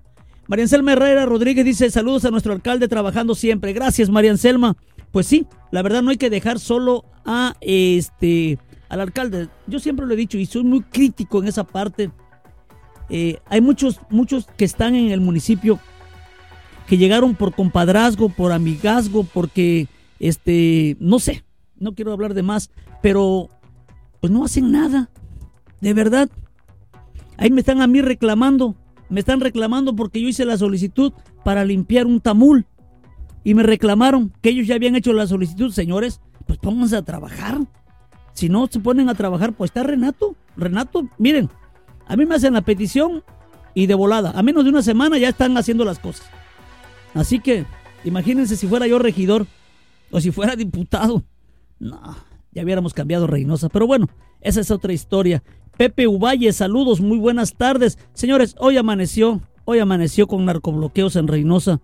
María 0.46 0.68
Selma 0.68 0.92
Herrera 0.92 1.26
Rodríguez 1.26 1.64
dice 1.64 1.90
saludos 1.90 2.24
a 2.24 2.30
nuestro 2.30 2.52
alcalde 2.52 2.86
trabajando 2.86 3.34
siempre. 3.34 3.72
Gracias, 3.72 4.08
María 4.08 4.36
Selma. 4.36 4.76
Pues 5.10 5.26
sí, 5.26 5.46
la 5.72 5.82
verdad 5.82 6.02
no 6.02 6.10
hay 6.10 6.18
que 6.18 6.30
dejar 6.30 6.60
solo 6.60 7.04
a 7.24 7.56
este 7.60 8.58
al 8.88 9.00
alcalde. 9.00 9.48
Yo 9.66 9.80
siempre 9.80 10.06
lo 10.06 10.14
he 10.14 10.16
dicho 10.16 10.38
y 10.38 10.46
soy 10.46 10.62
muy 10.62 10.82
crítico 10.82 11.42
en 11.42 11.48
esa 11.48 11.64
parte 11.64 12.12
eh, 13.08 13.38
hay 13.46 13.60
muchos, 13.60 14.00
muchos 14.10 14.46
que 14.56 14.64
están 14.64 14.94
en 14.94 15.10
el 15.10 15.20
municipio 15.20 15.78
que 16.86 16.98
llegaron 16.98 17.34
por 17.34 17.54
compadrazgo, 17.54 18.28
por 18.28 18.52
amigazgo, 18.52 19.24
porque, 19.24 19.88
este, 20.18 20.96
no 21.00 21.18
sé, 21.18 21.44
no 21.78 21.94
quiero 21.94 22.12
hablar 22.12 22.34
de 22.34 22.42
más, 22.42 22.70
pero 23.02 23.48
pues 24.20 24.32
no 24.32 24.44
hacen 24.44 24.70
nada, 24.70 25.10
de 25.80 25.94
verdad. 25.94 26.28
Ahí 27.36 27.50
me 27.50 27.60
están 27.60 27.82
a 27.82 27.86
mí 27.86 28.00
reclamando, 28.00 28.76
me 29.08 29.20
están 29.20 29.40
reclamando 29.40 29.94
porque 29.94 30.20
yo 30.20 30.28
hice 30.28 30.44
la 30.44 30.56
solicitud 30.56 31.12
para 31.44 31.64
limpiar 31.64 32.06
un 32.06 32.20
tamul 32.20 32.66
y 33.44 33.54
me 33.54 33.62
reclamaron 33.62 34.32
que 34.40 34.50
ellos 34.50 34.66
ya 34.66 34.74
habían 34.74 34.96
hecho 34.96 35.12
la 35.12 35.26
solicitud, 35.26 35.70
señores, 35.70 36.20
pues 36.46 36.58
pónganse 36.58 36.96
a 36.96 37.02
trabajar. 37.02 37.60
Si 38.32 38.48
no 38.48 38.66
se 38.66 38.80
ponen 38.80 39.08
a 39.08 39.14
trabajar, 39.14 39.54
pues 39.54 39.70
está 39.70 39.82
Renato. 39.82 40.36
Renato, 40.56 41.08
miren, 41.18 41.48
a 42.06 42.16
mí 42.16 42.24
me 42.24 42.34
hacen 42.34 42.54
la 42.54 42.62
petición 42.62 43.22
y 43.74 43.86
de 43.86 43.94
volada. 43.94 44.32
A 44.34 44.42
menos 44.42 44.64
de 44.64 44.70
una 44.70 44.82
semana 44.82 45.18
ya 45.18 45.28
están 45.28 45.56
haciendo 45.56 45.84
las 45.84 45.98
cosas. 45.98 46.26
Así 47.14 47.40
que, 47.40 47.66
imagínense 48.04 48.56
si 48.56 48.66
fuera 48.66 48.86
yo 48.86 48.98
regidor 48.98 49.46
o 50.10 50.20
si 50.20 50.30
fuera 50.30 50.56
diputado. 50.56 51.24
No, 51.78 52.16
ya 52.52 52.62
hubiéramos 52.62 52.94
cambiado 52.94 53.26
Reynosa. 53.26 53.68
Pero 53.68 53.86
bueno, 53.86 54.08
esa 54.40 54.60
es 54.60 54.70
otra 54.70 54.92
historia. 54.92 55.42
Pepe 55.76 56.06
Uvalle, 56.06 56.52
saludos, 56.52 57.00
muy 57.00 57.18
buenas 57.18 57.54
tardes. 57.54 57.98
Señores, 58.14 58.54
hoy 58.58 58.78
amaneció, 58.78 59.42
hoy 59.64 59.78
amaneció 59.78 60.26
con 60.26 60.44
narcobloqueos 60.44 61.16
en 61.16 61.28
Reynosa. 61.28 61.80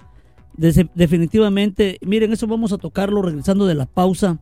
definitivamente, 0.57 1.99
miren, 2.00 2.33
eso 2.33 2.47
vamos 2.47 2.73
a 2.73 2.79
tocarlo 2.79 3.21
regresando 3.21 3.67
de 3.67 3.75
la 3.75 3.87
pausa. 3.87 4.38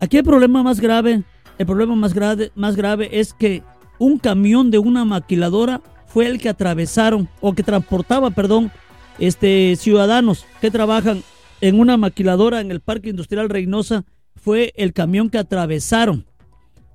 Aquí 0.00 0.16
el 0.16 0.24
problema 0.24 0.62
más 0.62 0.80
grave, 0.80 1.22
el 1.58 1.66
problema 1.66 1.94
más 1.94 2.14
grave, 2.14 2.50
más 2.54 2.74
grave 2.74 3.20
es 3.20 3.32
que 3.32 3.62
un 3.98 4.18
camión 4.18 4.70
de 4.70 4.78
una 4.78 5.04
maquiladora 5.04 5.80
fue 6.06 6.26
el 6.26 6.40
que 6.40 6.48
atravesaron 6.48 7.28
o 7.40 7.54
que 7.54 7.62
transportaba, 7.62 8.30
perdón, 8.30 8.70
este 9.18 9.76
ciudadanos 9.76 10.46
que 10.60 10.70
trabajan 10.70 11.22
en 11.60 11.80
una 11.80 11.96
maquiladora 11.96 12.60
en 12.60 12.70
el 12.70 12.80
Parque 12.80 13.10
Industrial 13.10 13.48
Reynosa 13.48 14.04
fue 14.34 14.72
el 14.76 14.92
camión 14.92 15.30
que 15.30 15.38
atravesaron 15.38 16.26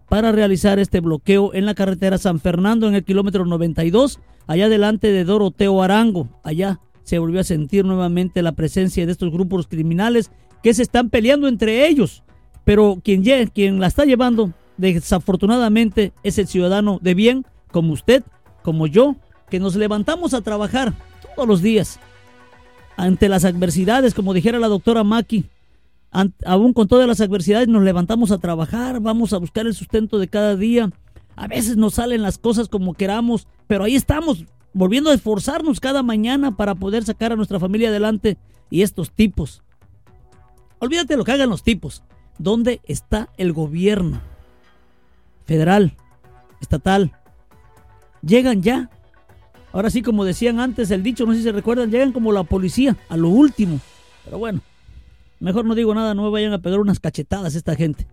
para 0.08 0.32
realizar 0.32 0.78
este 0.78 1.00
bloqueo 1.00 1.54
en 1.54 1.66
la 1.66 1.74
carretera 1.74 2.18
San 2.18 2.40
Fernando 2.40 2.88
en 2.88 2.96
el 2.96 3.04
kilómetro 3.04 3.46
92, 3.46 4.20
allá 4.46 4.68
delante 4.70 5.12
de 5.12 5.24
Doroteo 5.24 5.82
Arango. 5.82 6.28
Allá 6.44 6.82
se 7.04 7.18
volvió 7.18 7.40
a 7.40 7.46
sentir 7.46 7.86
nuevamente 7.86 8.42
la 8.42 8.52
presencia 8.52 9.06
de 9.06 9.12
estos 9.14 9.32
grupos 9.32 9.68
criminales 9.68 10.30
que 10.62 10.74
se 10.74 10.84
están 10.84 11.10
peleando 11.10 11.48
entre 11.48 11.88
ellos. 11.88 12.24
Pero 12.66 13.00
quien, 13.04 13.24
quien 13.54 13.80
la 13.80 13.88
está 13.88 14.04
llevando 14.04 14.54
desafortunadamente 14.82 16.12
es 16.24 16.38
el 16.38 16.48
ciudadano 16.48 17.00
de 17.02 17.14
bien, 17.14 17.46
como 17.72 17.94
usted, 17.94 18.24
como 18.64 18.88
yo, 18.88 19.16
que 19.50 19.60
nos 19.60 19.76
levantamos 19.76 20.34
a 20.34 20.42
trabajar 20.42 20.94
todos 21.36 21.48
los 21.48 21.62
días 21.62 22.00
ante 22.98 23.30
las 23.30 23.46
adversidades, 23.46 24.14
como 24.14 24.34
dijera 24.34 24.60
la 24.60 24.68
doctora 24.68 25.04
Maki. 25.04 25.46
Aún 26.46 26.74
con 26.74 26.88
todas 26.88 27.08
las 27.08 27.22
adversidades 27.22 27.68
nos 27.68 27.84
levantamos 27.84 28.32
a 28.32 28.38
trabajar, 28.38 29.00
vamos 29.00 29.32
a 29.34 29.38
buscar 29.38 29.66
el 29.66 29.74
sustento 29.74 30.20
de 30.20 30.28
cada 30.28 30.56
día. 30.56 30.92
A 31.36 31.48
veces 31.48 31.78
nos 31.78 31.94
salen 31.94 32.22
las 32.22 32.38
cosas 32.38 32.68
como 32.68 32.94
queramos, 32.94 33.48
pero 33.68 33.86
ahí 33.86 33.96
estamos, 33.96 34.46
volviendo 34.74 35.10
a 35.10 35.14
esforzarnos 35.14 35.80
cada 35.80 36.04
mañana 36.04 36.58
para 36.58 36.76
poder 36.76 37.04
sacar 37.04 37.32
a 37.32 37.36
nuestra 37.38 37.60
familia 37.60 37.90
adelante. 37.90 38.38
Y 38.70 38.82
estos 38.82 39.12
tipos, 39.12 39.64
olvídate 40.80 41.18
lo 41.18 41.24
que 41.24 41.32
hagan 41.32 41.50
los 41.50 41.64
tipos. 41.64 42.04
¿Dónde 42.38 42.82
está 42.86 43.30
el 43.38 43.54
gobierno? 43.54 44.31
Federal, 45.46 45.96
estatal, 46.60 47.12
llegan 48.22 48.62
ya. 48.62 48.90
Ahora 49.74 49.90
sí, 49.90 50.02
como 50.02 50.26
decían 50.26 50.60
antes 50.60 50.92
el 50.92 51.04
dicho, 51.04 51.26
no 51.26 51.32
sé 51.32 51.40
si 51.40 51.44
se 51.44 51.52
recuerdan, 51.52 51.92
llegan 51.92 52.12
como 52.12 52.32
la 52.32 52.44
policía, 52.44 52.98
a 53.10 53.18
lo 53.18 53.30
último. 53.30 53.80
Pero 54.26 54.38
bueno, 54.38 54.62
mejor 55.40 55.66
no 55.66 55.76
digo 55.76 55.96
nada, 55.96 56.14
no 56.14 56.24
me 56.24 56.30
vayan 56.30 56.54
a 56.54 56.62
pegar 56.62 56.80
unas 56.80 57.00
cachetadas 57.00 57.56
esta 57.56 57.76
gente. 57.76 58.08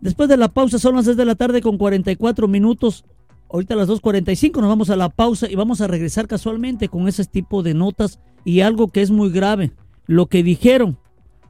Después 0.00 0.28
de 0.28 0.36
la 0.36 0.48
pausa, 0.48 0.78
son 0.78 0.96
las 0.96 1.06
6 1.06 1.16
de 1.16 1.24
la 1.24 1.34
tarde 1.34 1.62
con 1.62 1.78
44 1.78 2.48
minutos. 2.48 3.04
Ahorita 3.50 3.74
a 3.74 3.76
las 3.76 3.88
2.45 3.88 4.60
nos 4.60 4.68
vamos 4.68 4.90
a 4.90 4.96
la 4.96 5.08
pausa 5.08 5.50
y 5.50 5.54
vamos 5.54 5.80
a 5.80 5.86
regresar 5.86 6.26
casualmente 6.26 6.88
con 6.88 7.08
ese 7.08 7.24
tipo 7.24 7.62
de 7.62 7.74
notas 7.74 8.18
y 8.44 8.60
algo 8.60 8.88
que 8.88 9.02
es 9.02 9.10
muy 9.10 9.30
grave. 9.30 9.72
Lo 10.06 10.26
que 10.26 10.42
dijeron, 10.42 10.98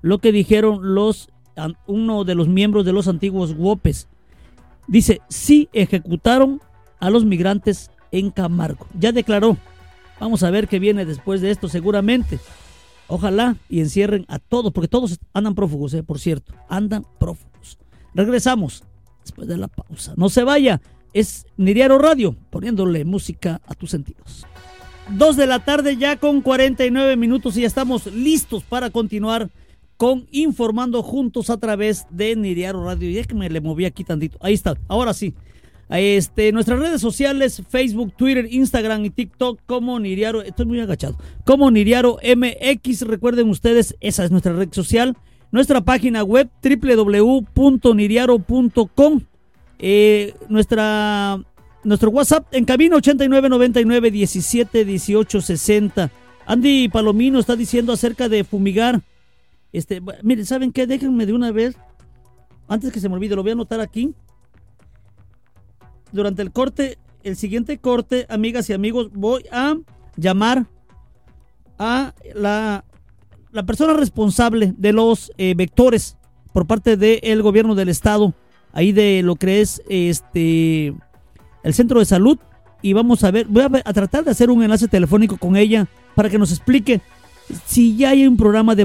lo 0.02 0.18
que 0.18 0.30
dijeron 0.32 0.94
los, 0.94 1.30
uno 1.86 2.24
de 2.24 2.34
los 2.34 2.48
miembros 2.48 2.84
de 2.84 2.92
los 2.92 3.08
antiguos 3.08 3.56
WOPES 3.56 4.08
Dice, 4.86 5.20
sí 5.28 5.68
ejecutaron 5.72 6.60
a 7.00 7.10
los 7.10 7.24
migrantes 7.24 7.90
en 8.12 8.30
Camargo. 8.30 8.86
Ya 8.98 9.12
declaró. 9.12 9.56
Vamos 10.20 10.42
a 10.42 10.50
ver 10.50 10.68
qué 10.68 10.78
viene 10.78 11.04
después 11.04 11.40
de 11.40 11.50
esto 11.50 11.68
seguramente. 11.68 12.38
Ojalá 13.08 13.56
y 13.68 13.80
encierren 13.80 14.24
a 14.28 14.38
todos, 14.38 14.72
porque 14.72 14.88
todos 14.88 15.18
andan 15.32 15.54
prófugos, 15.54 15.92
eh, 15.94 16.02
por 16.02 16.18
cierto. 16.18 16.54
Andan 16.68 17.04
prófugos. 17.18 17.78
Regresamos 18.14 18.84
después 19.22 19.48
de 19.48 19.56
la 19.56 19.68
pausa. 19.68 20.14
No 20.16 20.28
se 20.28 20.44
vaya. 20.44 20.80
es 21.12 21.46
Niriaro 21.56 21.98
Radio, 21.98 22.34
poniéndole 22.50 23.04
música 23.04 23.60
a 23.66 23.74
tus 23.74 23.90
sentidos. 23.90 24.46
Dos 25.10 25.36
de 25.36 25.46
la 25.46 25.64
tarde 25.64 25.96
ya 25.96 26.16
con 26.16 26.40
49 26.40 27.16
minutos 27.16 27.56
y 27.56 27.60
ya 27.60 27.66
estamos 27.66 28.06
listos 28.06 28.64
para 28.64 28.90
continuar 28.90 29.50
con 29.96 30.26
Informando 30.30 31.02
Juntos 31.02 31.50
a 31.50 31.58
través 31.58 32.06
de 32.10 32.36
Niriaro 32.36 32.84
Radio. 32.84 33.10
Ya 33.10 33.24
que 33.24 33.34
me 33.34 33.48
le 33.48 33.60
moví 33.60 33.84
aquí 33.84 34.04
tantito. 34.04 34.38
Ahí 34.40 34.54
está, 34.54 34.76
ahora 34.88 35.14
sí. 35.14 35.34
Este, 35.90 36.50
nuestras 36.52 36.78
redes 36.78 37.00
sociales, 37.00 37.62
Facebook, 37.68 38.14
Twitter, 38.16 38.46
Instagram 38.50 39.04
y 39.04 39.10
TikTok 39.10 39.60
como 39.66 40.00
Niriaro, 40.00 40.40
estoy 40.42 40.66
muy 40.66 40.80
agachado, 40.80 41.16
como 41.44 41.70
Niriaro 41.70 42.18
MX, 42.22 43.02
recuerden 43.02 43.50
ustedes, 43.50 43.94
esa 44.00 44.24
es 44.24 44.30
nuestra 44.30 44.54
red 44.54 44.72
social, 44.72 45.14
nuestra 45.52 45.82
página 45.82 46.24
web 46.24 46.48
www.niriaro.com, 46.62 49.20
eh, 49.78 50.32
nuestra, 50.48 51.38
nuestro 51.84 52.10
WhatsApp 52.10 52.46
en 52.52 52.64
cabina 52.64 52.96
8999 52.96 54.10
17 54.10 54.86
18 54.86 55.40
60. 55.42 56.10
Andy 56.46 56.88
Palomino 56.88 57.38
está 57.38 57.56
diciendo 57.56 57.92
acerca 57.92 58.28
de 58.28 58.44
fumigar. 58.44 59.02
Este, 59.74 60.00
miren, 60.22 60.46
¿saben 60.46 60.70
qué? 60.70 60.86
Déjenme 60.86 61.26
de 61.26 61.32
una 61.32 61.50
vez, 61.50 61.76
antes 62.68 62.92
que 62.92 63.00
se 63.00 63.08
me 63.08 63.16
olvide, 63.16 63.34
lo 63.34 63.42
voy 63.42 63.50
a 63.50 63.54
anotar 63.54 63.80
aquí 63.80 64.14
durante 66.12 66.42
el 66.42 66.52
corte, 66.52 66.96
el 67.24 67.34
siguiente 67.34 67.78
corte, 67.78 68.24
amigas 68.28 68.70
y 68.70 68.72
amigos, 68.72 69.10
voy 69.12 69.44
a 69.50 69.76
llamar 70.16 70.66
a 71.76 72.14
la, 72.36 72.84
la 73.50 73.66
persona 73.66 73.94
responsable 73.94 74.74
de 74.78 74.92
los 74.92 75.32
eh, 75.38 75.54
vectores 75.56 76.16
por 76.52 76.68
parte 76.68 76.96
del 76.96 77.42
gobierno 77.42 77.74
del 77.74 77.88
estado, 77.88 78.32
ahí 78.72 78.92
de 78.92 79.22
lo 79.24 79.34
que 79.34 79.60
es 79.60 79.82
este 79.88 80.94
el 81.64 81.74
centro 81.74 81.98
de 81.98 82.04
salud 82.04 82.38
y 82.80 82.92
vamos 82.92 83.24
a 83.24 83.32
ver, 83.32 83.48
voy 83.48 83.64
a, 83.64 83.70
a 83.84 83.92
tratar 83.92 84.22
de 84.22 84.30
hacer 84.30 84.50
un 84.50 84.62
enlace 84.62 84.86
telefónico 84.86 85.36
con 85.36 85.56
ella 85.56 85.88
para 86.14 86.30
que 86.30 86.38
nos 86.38 86.52
explique 86.52 87.00
si 87.66 87.96
ya 87.96 88.10
hay 88.10 88.26
un 88.26 88.36
programa 88.36 88.74
de, 88.74 88.84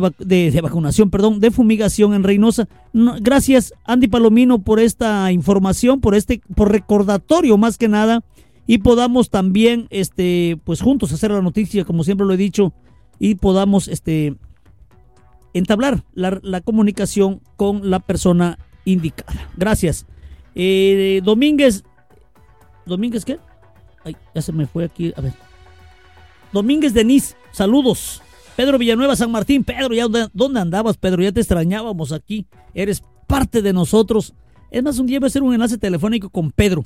vacunación, 0.62 1.10
perdón, 1.10 1.40
de 1.40 1.52
fumigación 1.52 2.14
en 2.14 2.24
Reynosa. 2.24 2.68
gracias 2.94 3.74
Andy 3.86 4.08
Palomino 4.08 4.60
por 4.60 4.80
esta 4.80 5.32
información, 5.32 6.02
por 6.02 6.16
este, 6.16 6.42
por 6.56 6.72
recordatorio 6.72 7.58
más 7.58 7.78
que 7.78 7.88
nada, 7.88 8.24
y 8.68 8.80
podamos 8.80 9.30
también, 9.30 9.88
este, 9.90 10.60
pues 10.64 10.82
juntos 10.82 11.12
hacer 11.12 11.32
la 11.32 11.42
noticia, 11.42 11.86
como 11.86 12.04
siempre 12.04 12.28
lo 12.28 12.34
he 12.34 12.38
dicho, 12.38 12.74
y 13.18 13.36
podamos, 13.36 13.88
este, 13.88 14.36
entablar 15.54 16.04
la, 16.14 16.62
comunicación 16.62 17.42
con 17.56 17.90
la 17.90 18.00
persona 18.00 18.60
indicada. 18.86 19.50
Gracias. 19.58 20.06
Eh, 20.56 21.22
Domínguez, 21.24 21.84
Domínguez 22.86 23.26
qué? 23.26 23.40
Ay, 24.04 24.16
ya 24.36 24.42
se 24.42 24.52
me 24.52 24.68
fue 24.68 24.86
aquí, 24.86 25.14
a 25.16 25.22
ver. 25.22 25.34
Domínguez 26.52 26.94
Denis, 26.94 27.36
saludos. 27.52 28.22
Pedro 28.60 28.78
Villanueva, 28.78 29.16
San 29.16 29.32
Martín. 29.32 29.64
Pedro, 29.64 29.96
¿ya 29.96 30.06
dónde 30.34 30.60
andabas, 30.60 30.98
Pedro? 30.98 31.24
Ya 31.24 31.32
te 31.32 31.40
extrañábamos 31.40 32.12
aquí. 32.12 32.46
Eres 32.74 33.02
parte 33.26 33.62
de 33.62 33.72
nosotros. 33.72 34.34
Es 34.70 34.84
más, 34.84 35.00
un 35.00 35.08
día 35.08 35.18
voy 35.18 35.28
a 35.28 35.30
hacer 35.30 35.44
un 35.44 35.54
enlace 35.54 35.78
telefónico 35.78 36.30
con 36.30 36.52
Pedro. 36.52 36.84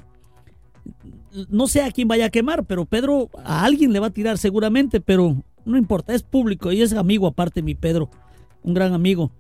No 1.50 1.66
sé 1.66 1.82
a 1.82 1.90
quién 1.90 2.08
vaya 2.08 2.28
a 2.28 2.30
quemar, 2.30 2.64
pero 2.66 2.86
Pedro 2.86 3.32
a 3.44 3.66
alguien 3.66 3.92
le 3.92 4.00
va 4.00 4.06
a 4.06 4.12
tirar 4.12 4.38
seguramente, 4.38 5.02
pero 5.02 5.44
no 5.66 5.76
importa, 5.76 6.14
es 6.14 6.22
público 6.22 6.72
y 6.72 6.84
es 6.84 6.94
amigo 6.94 7.26
aparte, 7.26 7.64
mi 7.64 7.74
Pedro. 7.74 8.08
Un 8.62 8.76
gran 8.76 8.94
amigo. 8.94 9.32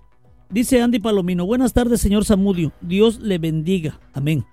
Dice 0.50 0.82
Andy 0.82 0.98
Palomino, 0.98 1.46
buenas 1.46 1.72
tardes, 1.72 2.02
señor 2.02 2.26
Zamudio. 2.26 2.72
Dios 2.82 3.20
le 3.20 3.38
bendiga. 3.38 4.00
Amén. 4.12 4.44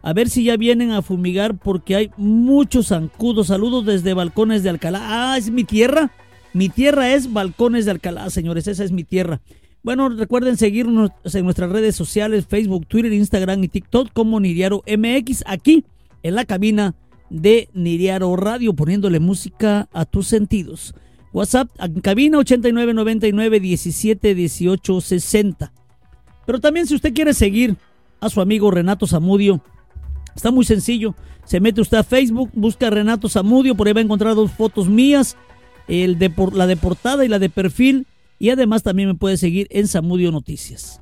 A 0.00 0.12
ver 0.12 0.30
si 0.30 0.44
ya 0.44 0.56
vienen 0.56 0.92
a 0.92 1.02
fumigar 1.02 1.58
porque 1.58 1.96
hay 1.96 2.10
muchos 2.16 2.86
zancudos. 2.90 3.48
Saludos 3.48 3.84
desde 3.84 4.14
Balcones 4.14 4.62
de 4.62 4.70
Alcalá. 4.70 5.32
Ah, 5.32 5.36
es 5.36 5.50
mi 5.50 5.64
tierra. 5.64 6.12
Mi 6.56 6.70
tierra 6.70 7.12
es 7.12 7.34
Balcones 7.34 7.84
de 7.84 7.90
Alcalá, 7.90 8.30
señores, 8.30 8.66
esa 8.66 8.82
es 8.82 8.90
mi 8.90 9.04
tierra. 9.04 9.42
Bueno, 9.82 10.08
recuerden 10.08 10.56
seguirnos 10.56 11.10
en 11.22 11.44
nuestras 11.44 11.70
redes 11.70 11.94
sociales, 11.94 12.46
Facebook, 12.48 12.86
Twitter, 12.86 13.12
Instagram 13.12 13.62
y 13.62 13.68
TikTok 13.68 14.10
como 14.14 14.40
Niriaro 14.40 14.82
MX, 14.86 15.44
aquí 15.46 15.84
en 16.22 16.34
la 16.34 16.46
cabina 16.46 16.94
de 17.28 17.68
Niriaro 17.74 18.34
Radio, 18.36 18.72
poniéndole 18.72 19.20
música 19.20 19.90
a 19.92 20.06
tus 20.06 20.28
sentidos. 20.28 20.94
WhatsApp 21.34 21.68
en 21.78 22.00
cabina 22.00 22.38
8999 22.38 23.60
17 23.60 24.34
18 24.34 25.00
60. 25.02 25.72
Pero 26.46 26.58
también 26.58 26.86
si 26.86 26.94
usted 26.94 27.12
quiere 27.12 27.34
seguir 27.34 27.76
a 28.18 28.30
su 28.30 28.40
amigo 28.40 28.70
Renato 28.70 29.06
Zamudio, 29.06 29.60
está 30.34 30.50
muy 30.50 30.64
sencillo. 30.64 31.16
Se 31.44 31.60
mete 31.60 31.82
usted 31.82 31.98
a 31.98 32.02
Facebook, 32.02 32.48
busca 32.54 32.88
Renato 32.88 33.28
Zamudio, 33.28 33.74
por 33.74 33.88
ahí 33.88 33.92
va 33.92 34.00
a 34.00 34.04
encontrar 34.04 34.34
dos 34.34 34.50
fotos 34.52 34.88
mías 34.88 35.36
el 35.88 36.18
de 36.18 36.32
la 36.52 36.66
de 36.66 36.76
portada 36.76 37.24
y 37.24 37.28
la 37.28 37.38
de 37.38 37.50
perfil. 37.50 38.06
Y 38.38 38.50
además 38.50 38.82
también 38.82 39.08
me 39.08 39.14
puede 39.14 39.36
seguir 39.36 39.66
en 39.70 39.88
Samudio 39.88 40.30
Noticias. 40.30 41.00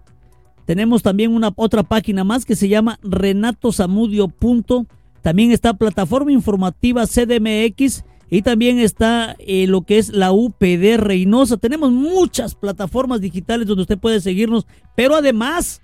Tenemos 0.67 1.03
también 1.03 1.33
una 1.33 1.53
otra 1.57 1.83
página 1.83 2.25
más 2.25 2.45
que 2.45 2.57
se 2.57 2.69
llama 2.69 2.99
renatosamudio. 3.03 4.33
También 5.21 5.51
está 5.53 5.75
plataforma 5.75 6.33
informativa 6.33 7.07
CDMX 7.07 8.05
y 8.31 8.43
también 8.43 8.79
está 8.79 9.37
eh, 9.39 9.67
lo 9.67 9.83
que 9.83 9.99
es 9.99 10.11
la 10.11 10.33
UPD 10.33 10.97
Reynosa. 10.97 11.57
Tenemos 11.57 11.93
muchas 11.93 12.55
plataformas 12.55 13.21
digitales 13.21 13.67
donde 13.67 13.83
usted 13.83 13.99
puede 13.99 14.21
seguirnos, 14.21 14.67
pero 14.97 15.15
además, 15.15 15.83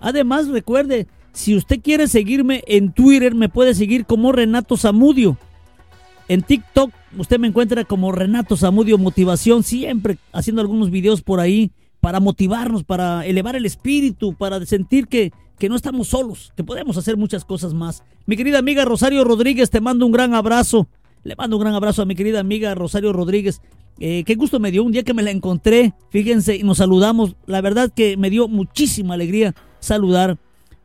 además 0.00 0.48
recuerde, 0.48 1.08
si 1.32 1.56
usted 1.56 1.80
quiere 1.80 2.08
seguirme 2.08 2.62
en 2.66 2.92
Twitter, 2.92 3.34
me 3.34 3.48
puede 3.48 3.74
seguir 3.74 4.06
como 4.06 4.32
Renato 4.32 4.76
Samudio. 4.76 5.36
En 6.28 6.42
TikTok 6.42 6.92
usted 7.18 7.38
me 7.38 7.48
encuentra 7.48 7.84
como 7.84 8.12
Renato 8.12 8.56
Zamudio 8.56 8.98
Motivación, 8.98 9.62
siempre 9.62 10.18
haciendo 10.32 10.62
algunos 10.62 10.90
videos 10.90 11.22
por 11.22 11.40
ahí 11.40 11.72
para 12.00 12.20
motivarnos, 12.20 12.84
para 12.84 13.26
elevar 13.26 13.56
el 13.56 13.66
espíritu, 13.66 14.34
para 14.34 14.64
sentir 14.66 15.06
que, 15.06 15.32
que 15.58 15.68
no 15.68 15.76
estamos 15.76 16.08
solos, 16.08 16.52
que 16.56 16.64
podemos 16.64 16.96
hacer 16.96 17.16
muchas 17.16 17.44
cosas 17.44 17.74
más. 17.74 18.02
Mi 18.26 18.36
querida 18.36 18.58
amiga 18.58 18.84
Rosario 18.84 19.24
Rodríguez, 19.24 19.70
te 19.70 19.80
mando 19.80 20.06
un 20.06 20.12
gran 20.12 20.34
abrazo. 20.34 20.88
Le 21.22 21.36
mando 21.36 21.56
un 21.56 21.62
gran 21.62 21.74
abrazo 21.74 22.00
a 22.00 22.06
mi 22.06 22.14
querida 22.14 22.40
amiga 22.40 22.74
Rosario 22.74 23.12
Rodríguez. 23.12 23.60
Eh, 23.98 24.24
qué 24.24 24.34
gusto 24.34 24.58
me 24.58 24.70
dio 24.70 24.82
un 24.82 24.92
día 24.92 25.02
que 25.02 25.12
me 25.12 25.22
la 25.22 25.30
encontré, 25.30 25.92
fíjense, 26.08 26.56
y 26.56 26.62
nos 26.62 26.78
saludamos. 26.78 27.36
La 27.44 27.60
verdad 27.60 27.92
que 27.94 28.16
me 28.16 28.30
dio 28.30 28.48
muchísima 28.48 29.14
alegría 29.14 29.54
saludar 29.78 30.38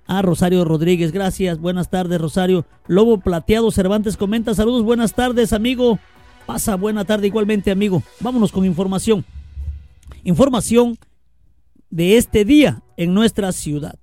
a 0.07 0.21
Rosario 0.21 0.65
Rodríguez. 0.65 1.13
Gracias, 1.13 1.59
buenas 1.59 1.89
tardes 1.89 2.19
Rosario. 2.19 2.65
Lobo 2.87 3.19
Plateado 3.19 3.71
Cervantes 3.71 4.17
comenta, 4.17 4.53
saludos, 4.53 4.83
buenas 4.83 5.13
tardes 5.13 5.53
amigo. 5.53 5.99
Pasa 6.45 6.75
buena 6.75 7.05
tarde 7.05 7.27
igualmente 7.27 7.71
amigo. 7.71 8.03
Vámonos 8.19 8.51
con 8.51 8.65
información. 8.65 9.25
Información 10.23 10.97
de 11.89 12.17
este 12.17 12.45
día 12.45 12.83
en 12.97 13.13
nuestra 13.13 13.51
ciudad. 13.51 13.95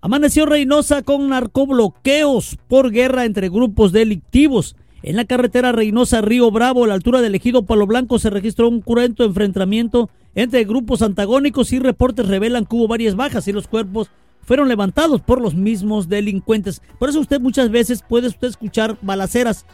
Amaneció 0.00 0.46
Reynosa 0.46 1.02
con 1.02 1.28
narcobloqueos 1.28 2.58
por 2.68 2.90
guerra 2.90 3.24
entre 3.24 3.48
grupos 3.48 3.92
delictivos. 3.92 4.76
En 5.02 5.16
la 5.16 5.26
carretera 5.26 5.72
Reynosa-Río 5.72 6.50
Bravo, 6.50 6.84
a 6.84 6.86
la 6.86 6.94
altura 6.94 7.20
del 7.20 7.34
ejido 7.34 7.64
Palo 7.64 7.86
Blanco, 7.86 8.18
se 8.18 8.30
registró 8.30 8.68
un 8.68 8.80
cruento 8.80 9.22
enfrentamiento 9.24 10.08
entre 10.34 10.64
grupos 10.64 11.02
antagónicos 11.02 11.72
y 11.72 11.78
reportes 11.78 12.26
revelan 12.26 12.64
que 12.64 12.76
hubo 12.76 12.88
varias 12.88 13.16
bajas 13.16 13.46
y 13.48 13.52
los 13.52 13.68
cuerpos 13.68 14.10
fueron 14.42 14.68
levantados 14.68 15.20
por 15.20 15.40
los 15.40 15.54
mismos 15.54 16.08
delincuentes. 16.08 16.80
Por 16.98 17.10
eso 17.10 17.20
usted 17.20 17.40
muchas 17.40 17.70
veces 17.70 18.02
puede 18.06 18.28
usted 18.28 18.48
escuchar 18.48 18.96
balaceras 19.02 19.66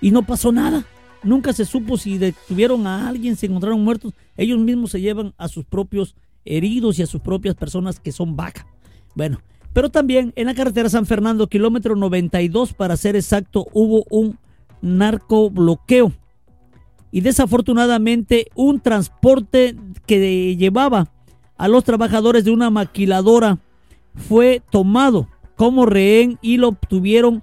y 0.00 0.10
no 0.10 0.26
pasó 0.26 0.52
nada. 0.52 0.84
Nunca 1.22 1.52
se 1.52 1.64
supo 1.64 1.96
si 1.96 2.18
detuvieron 2.18 2.86
a 2.86 3.08
alguien, 3.08 3.36
si 3.36 3.46
encontraron 3.46 3.82
muertos. 3.82 4.12
Ellos 4.36 4.58
mismos 4.58 4.90
se 4.90 5.00
llevan 5.00 5.32
a 5.38 5.48
sus 5.48 5.64
propios 5.64 6.14
heridos 6.44 6.98
y 6.98 7.02
a 7.02 7.06
sus 7.06 7.20
propias 7.20 7.54
personas 7.54 7.98
que 7.98 8.12
son 8.12 8.36
bajas. 8.36 8.66
Bueno, 9.14 9.40
pero 9.72 9.90
también 9.90 10.32
en 10.36 10.46
la 10.46 10.54
carretera 10.54 10.88
San 10.88 11.06
Fernando, 11.06 11.48
kilómetro 11.48 11.96
92 11.96 12.74
para 12.74 12.96
ser 12.96 13.16
exacto, 13.16 13.66
hubo 13.72 14.04
un 14.10 14.38
narcobloqueo. 14.82 16.12
Y 17.10 17.20
desafortunadamente 17.20 18.48
un 18.54 18.80
transporte 18.80 19.76
que 20.06 20.56
llevaba 20.56 21.08
a 21.56 21.68
los 21.68 21.84
trabajadores 21.84 22.44
de 22.44 22.50
una 22.50 22.70
maquiladora 22.70 23.58
fue 24.14 24.62
tomado 24.70 25.28
como 25.56 25.86
rehén 25.86 26.38
y 26.42 26.56
lo 26.56 26.72
tuvieron, 26.72 27.42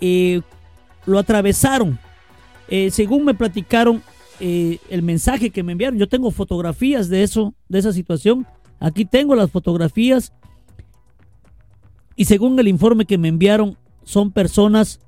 eh, 0.00 0.42
lo 1.06 1.18
atravesaron. 1.18 1.98
Eh, 2.68 2.90
según 2.90 3.24
me 3.24 3.34
platicaron 3.34 4.02
eh, 4.40 4.78
el 4.90 5.02
mensaje 5.02 5.50
que 5.50 5.62
me 5.62 5.72
enviaron, 5.72 5.98
yo 5.98 6.08
tengo 6.08 6.30
fotografías 6.30 7.08
de 7.08 7.22
eso, 7.22 7.54
de 7.68 7.78
esa 7.78 7.92
situación. 7.92 8.46
Aquí 8.80 9.04
tengo 9.04 9.34
las 9.34 9.50
fotografías. 9.50 10.32
Y 12.16 12.26
según 12.26 12.58
el 12.58 12.68
informe 12.68 13.06
que 13.06 13.18
me 13.18 13.28
enviaron, 13.28 13.76
son 14.02 14.30
personas, 14.32 15.00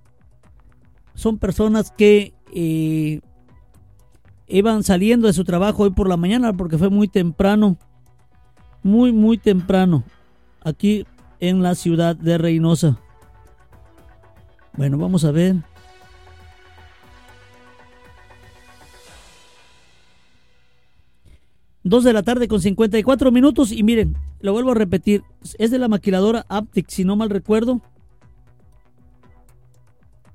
son 1.14 1.38
personas 1.38 1.90
que 1.90 2.32
iban 4.48 4.82
saliendo 4.82 5.26
de 5.26 5.32
su 5.32 5.44
trabajo 5.44 5.84
hoy 5.84 5.90
por 5.90 6.08
la 6.08 6.16
mañana 6.16 6.52
porque 6.52 6.78
fue 6.78 6.88
muy 6.88 7.08
temprano, 7.08 7.76
muy, 8.82 9.12
muy 9.12 9.38
temprano 9.38 10.04
aquí 10.62 11.06
en 11.40 11.62
la 11.62 11.74
ciudad 11.74 12.16
de 12.16 12.38
Reynosa. 12.38 12.98
Bueno, 14.76 14.98
vamos 14.98 15.24
a 15.24 15.32
ver. 15.32 15.56
Dos 21.84 22.04
de 22.04 22.12
la 22.12 22.22
tarde 22.22 22.48
con 22.48 22.60
54 22.60 23.30
minutos 23.30 23.72
y 23.72 23.82
miren, 23.82 24.16
lo 24.40 24.52
vuelvo 24.52 24.72
a 24.72 24.74
repetir, 24.74 25.22
es 25.58 25.70
de 25.70 25.78
la 25.78 25.88
maquiladora 25.88 26.44
Aptic, 26.48 26.88
si 26.88 27.04
no 27.04 27.16
mal 27.16 27.30
recuerdo. 27.30 27.80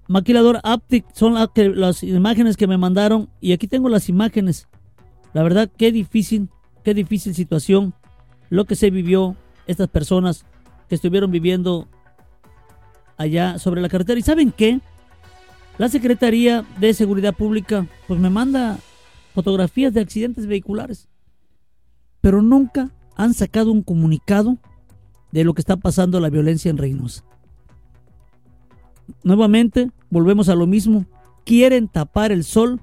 Maquiladora 0.07 0.61
Aptic 0.63 1.05
son 1.13 1.35
las 1.35 2.03
imágenes 2.03 2.57
que 2.57 2.67
me 2.67 2.77
mandaron 2.77 3.29
y 3.41 3.51
aquí 3.51 3.67
tengo 3.67 3.89
las 3.89 4.09
imágenes. 4.09 4.67
La 5.33 5.43
verdad, 5.43 5.69
qué 5.77 5.91
difícil, 5.91 6.49
qué 6.83 6.93
difícil 6.93 7.33
situación 7.33 7.93
lo 8.49 8.65
que 8.65 8.75
se 8.75 8.89
vivió 8.89 9.35
estas 9.67 9.89
personas 9.89 10.45
que 10.87 10.95
estuvieron 10.95 11.31
viviendo 11.31 11.87
allá 13.17 13.59
sobre 13.59 13.81
la 13.81 13.89
carretera. 13.89 14.19
¿Y 14.19 14.23
saben 14.23 14.51
qué? 14.51 14.79
La 15.77 15.89
Secretaría 15.89 16.65
de 16.79 16.93
Seguridad 16.93 17.33
Pública 17.33 17.87
pues 18.07 18.19
me 18.19 18.29
manda 18.29 18.77
fotografías 19.33 19.93
de 19.93 20.01
accidentes 20.01 20.45
vehiculares 20.45 21.09
pero 22.23 22.41
nunca 22.41 22.89
han 23.17 23.33
sacado 23.33 23.73
un 23.73 23.83
comunicado 23.83 24.57
de 25.33 25.43
lo 25.43 25.53
que 25.53 25.59
está 25.59 25.75
pasando 25.75 26.21
la 26.21 26.29
violencia 26.29 26.71
en 26.71 26.77
Reynosa. 26.77 27.25
Nuevamente, 29.25 29.91
volvemos 30.09 30.47
a 30.47 30.55
lo 30.55 30.65
mismo. 30.65 31.05
Quieren 31.43 31.89
tapar 31.89 32.31
el 32.31 32.45
sol 32.45 32.79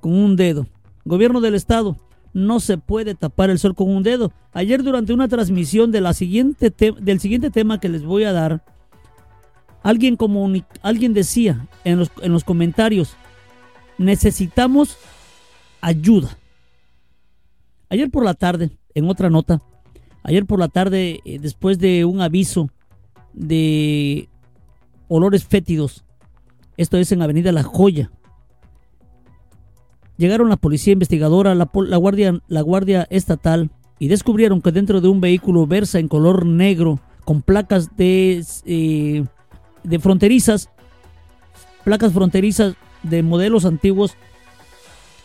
con 0.00 0.12
un 0.12 0.34
dedo. 0.34 0.66
Gobierno 1.04 1.40
del 1.40 1.54
Estado, 1.54 1.98
no 2.32 2.58
se 2.58 2.78
puede 2.78 3.14
tapar 3.14 3.48
el 3.48 3.60
sol 3.60 3.76
con 3.76 3.88
un 3.88 4.02
dedo. 4.02 4.32
Ayer 4.52 4.82
durante 4.82 5.12
una 5.12 5.28
transmisión 5.28 5.92
siguiente 6.12 6.74
del 7.00 7.20
siguiente 7.20 7.50
tema 7.52 7.78
que 7.78 7.88
les 7.88 8.02
voy 8.02 8.24
a 8.24 8.32
dar, 8.32 8.64
alguien, 9.84 10.18
alguien 10.82 11.14
decía 11.14 11.68
en 11.84 12.00
los, 12.00 12.10
en 12.22 12.32
los 12.32 12.42
comentarios, 12.42 13.14
necesitamos 13.98 14.96
ayuda. 15.80 16.36
Ayer 17.88 18.10
por 18.10 18.24
la 18.24 18.34
tarde 18.34 18.79
en 18.94 19.08
otra 19.08 19.30
nota, 19.30 19.60
ayer 20.22 20.46
por 20.46 20.58
la 20.58 20.68
tarde, 20.68 21.20
eh, 21.24 21.38
después 21.38 21.78
de 21.78 22.04
un 22.04 22.20
aviso 22.20 22.70
de 23.32 24.28
olores 25.08 25.44
fétidos, 25.44 26.04
esto 26.76 26.96
es 26.96 27.12
en 27.12 27.22
Avenida 27.22 27.52
La 27.52 27.62
Joya, 27.62 28.10
llegaron 30.20 30.50
la 30.50 30.56
policía 30.56 30.92
investigadora, 30.92 31.54
la, 31.54 31.64
guardia, 31.64 32.40
la 32.46 32.60
guardia 32.60 33.06
estatal 33.10 33.70
y 33.98 34.08
descubrieron 34.08 34.60
que 34.60 34.70
dentro 34.70 35.00
de 35.00 35.08
un 35.08 35.20
vehículo 35.20 35.66
versa 35.66 35.98
en 35.98 36.08
color 36.08 36.44
negro 36.44 37.00
con 37.24 37.40
placas 37.40 37.96
de, 37.96 38.44
eh, 38.66 39.24
de 39.82 39.98
fronterizas, 39.98 40.68
placas 41.84 42.12
fronterizas 42.12 42.74
de 43.02 43.22
modelos 43.22 43.64
antiguos, 43.64 44.14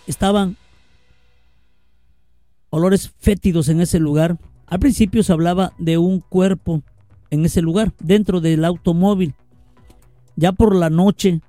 estaban 0.08 0.56
olores 2.76 3.14
fétidos 3.20 3.70
en 3.70 3.80
ese 3.80 4.00
lugar. 4.00 4.38
Al 4.68 4.80
principio 4.80 5.24
se 5.24 5.32
hablaba 5.32 5.72
de 5.78 5.98
un 5.98 6.20
cuerpo 6.20 6.84
en 7.30 7.46
ese 7.46 7.62
lugar, 7.62 7.94
dentro 8.00 8.42
del 8.42 8.66
automóvil. 8.66 9.34
Ya 10.36 10.52
por 10.52 10.76
la 10.76 10.90
noche, 10.90 11.40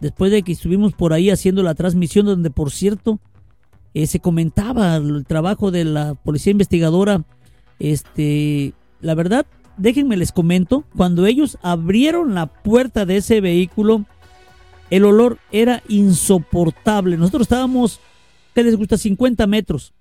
después 0.00 0.30
de 0.30 0.42
que 0.42 0.52
estuvimos 0.52 0.92
por 0.92 1.12
ahí 1.12 1.28
haciendo 1.28 1.64
la 1.64 1.74
transmisión, 1.74 2.26
donde 2.26 2.50
por 2.50 2.70
cierto 2.70 3.18
eh, 3.94 4.06
se 4.06 4.20
comentaba 4.20 4.94
el 4.96 5.24
trabajo 5.26 5.72
de 5.72 5.84
la 5.84 6.14
policía 6.14 6.52
investigadora, 6.52 7.24
este, 7.80 8.72
la 9.00 9.16
verdad, 9.16 9.44
déjenme 9.76 10.16
les 10.16 10.30
comento, 10.30 10.84
cuando 10.96 11.26
ellos 11.26 11.58
abrieron 11.62 12.34
la 12.34 12.46
puerta 12.46 13.04
de 13.06 13.16
ese 13.16 13.40
vehículo, 13.40 14.04
el 14.90 15.04
olor 15.04 15.38
era 15.50 15.82
insoportable. 15.88 17.16
Nosotros 17.16 17.42
estábamos, 17.42 17.98
¿qué 18.54 18.62
les 18.62 18.76
gusta? 18.76 18.96
50 18.96 19.48
metros 19.48 19.92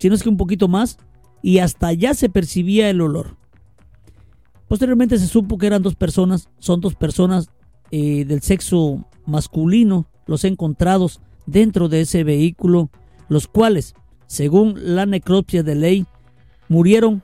si 0.00 0.08
no 0.08 0.14
es 0.14 0.22
que 0.22 0.30
un 0.30 0.38
poquito 0.38 0.66
más, 0.66 0.98
y 1.42 1.58
hasta 1.58 1.88
allá 1.88 2.14
se 2.14 2.28
percibía 2.28 2.88
el 2.90 3.00
olor. 3.02 3.36
Posteriormente 4.66 5.18
se 5.18 5.26
supo 5.26 5.58
que 5.58 5.66
eran 5.66 5.82
dos 5.82 5.94
personas, 5.94 6.48
son 6.58 6.80
dos 6.80 6.94
personas 6.94 7.50
eh, 7.90 8.24
del 8.24 8.40
sexo 8.40 9.04
masculino, 9.26 10.06
los 10.26 10.44
encontrados 10.44 11.20
dentro 11.44 11.88
de 11.88 12.02
ese 12.02 12.24
vehículo, 12.24 12.88
los 13.28 13.46
cuales, 13.46 13.94
según 14.26 14.74
la 14.96 15.06
necropsia 15.06 15.62
de 15.62 15.74
ley, 15.74 16.06
murieron 16.68 17.22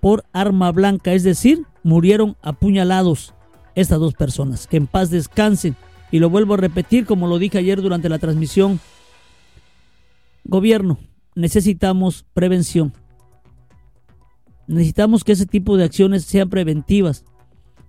por 0.00 0.24
arma 0.32 0.70
blanca, 0.70 1.14
es 1.14 1.24
decir, 1.24 1.64
murieron 1.82 2.36
apuñalados 2.42 3.34
estas 3.74 3.98
dos 3.98 4.14
personas. 4.14 4.66
Que 4.66 4.76
en 4.76 4.86
paz 4.86 5.10
descansen. 5.10 5.76
Y 6.12 6.20
lo 6.20 6.30
vuelvo 6.30 6.54
a 6.54 6.58
repetir 6.58 7.06
como 7.06 7.26
lo 7.26 7.38
dije 7.38 7.58
ayer 7.58 7.82
durante 7.82 8.08
la 8.08 8.18
transmisión. 8.18 8.78
Gobierno, 10.44 10.98
necesitamos 11.34 12.24
prevención. 12.34 12.92
Necesitamos 14.66 15.24
que 15.24 15.32
ese 15.32 15.46
tipo 15.46 15.76
de 15.76 15.84
acciones 15.84 16.24
sean 16.24 16.48
preventivas, 16.48 17.24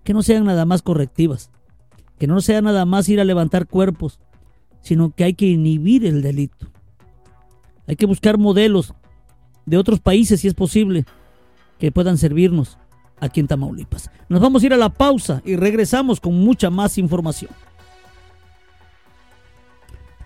que 0.03 0.13
no 0.13 0.23
sean 0.23 0.45
nada 0.45 0.65
más 0.65 0.81
correctivas, 0.81 1.51
que 2.19 2.27
no 2.27 2.41
sea 2.41 2.61
nada 2.61 2.85
más 2.85 3.07
ir 3.09 3.19
a 3.19 3.25
levantar 3.25 3.67
cuerpos, 3.67 4.19
sino 4.81 5.11
que 5.11 5.23
hay 5.23 5.33
que 5.33 5.47
inhibir 5.47 6.05
el 6.05 6.21
delito. 6.21 6.67
Hay 7.87 7.95
que 7.95 8.05
buscar 8.05 8.37
modelos 8.37 8.93
de 9.65 9.77
otros 9.77 9.99
países, 9.99 10.41
si 10.41 10.47
es 10.47 10.53
posible, 10.53 11.05
que 11.79 11.91
puedan 11.91 12.17
servirnos 12.17 12.77
aquí 13.19 13.39
en 13.39 13.47
Tamaulipas. 13.47 14.11
Nos 14.27 14.41
vamos 14.41 14.61
a 14.61 14.65
ir 14.65 14.73
a 14.73 14.77
la 14.77 14.89
pausa 14.89 15.41
y 15.45 15.55
regresamos 15.55 16.19
con 16.19 16.33
mucha 16.33 16.69
más 16.69 16.97
información. 16.97 17.51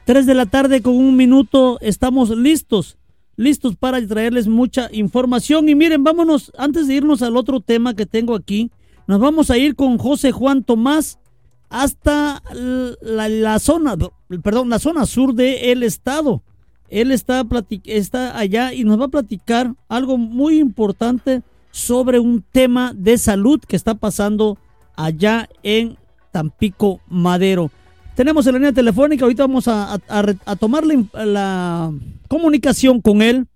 3 0.05 0.25
de 0.25 0.33
la 0.33 0.47
tarde 0.47 0.81
con 0.81 0.95
un 0.95 1.15
minuto, 1.15 1.77
estamos 1.81 2.31
listos 2.31 2.97
listos 3.39 3.77
para 3.77 4.05
traerles 4.05 4.49
mucha 4.49 4.89
información. 4.91 5.69
Y 5.69 5.75
miren, 5.75 6.03
vámonos, 6.03 6.51
antes 6.57 6.87
de 6.87 6.95
irnos 6.95 7.21
al 7.21 7.37
otro 7.37 7.61
tema 7.61 7.95
que 7.95 8.05
tengo 8.05 8.35
aquí, 8.35 8.69
nos 9.07 9.21
vamos 9.21 9.49
a 9.49 9.57
ir 9.57 9.77
con 9.77 9.97
José 9.97 10.33
Juan 10.33 10.61
Tomás 10.65 11.19
hasta 11.69 12.43
la, 12.51 13.59
zona, 13.59 13.95
perdón, 14.43 14.67
la 14.67 14.77
zona 14.77 15.05
sur 15.05 15.33
del 15.33 15.83
estado. 15.83 16.43
Él 16.89 17.11
está, 17.11 17.47
está 17.85 18.37
allá 18.37 18.73
y 18.73 18.83
nos 18.83 18.99
va 18.99 19.05
a 19.05 19.09
platicar 19.09 19.73
algo 19.87 20.17
muy 20.17 20.59
importante 20.59 21.41
sobre 21.71 22.19
un 22.19 22.41
tema 22.41 22.91
de 22.93 23.17
salud 23.17 23.61
que 23.65 23.77
está 23.77 23.95
pasando 23.95 24.57
allá 24.97 25.47
en 25.63 25.97
Tampico 26.33 26.99
Madero. 27.07 27.71
Tenemos 28.19 28.45
en 28.47 28.51
la 28.51 28.59
línea 28.59 28.73
telefónica, 28.73 29.23
ahorita 29.23 29.43
vamos 29.43 29.69
a, 29.69 29.97
tomar 30.59 30.83
la, 31.13 31.89
comunicación 32.27 32.99
con 32.99 33.21
él, 33.21 33.47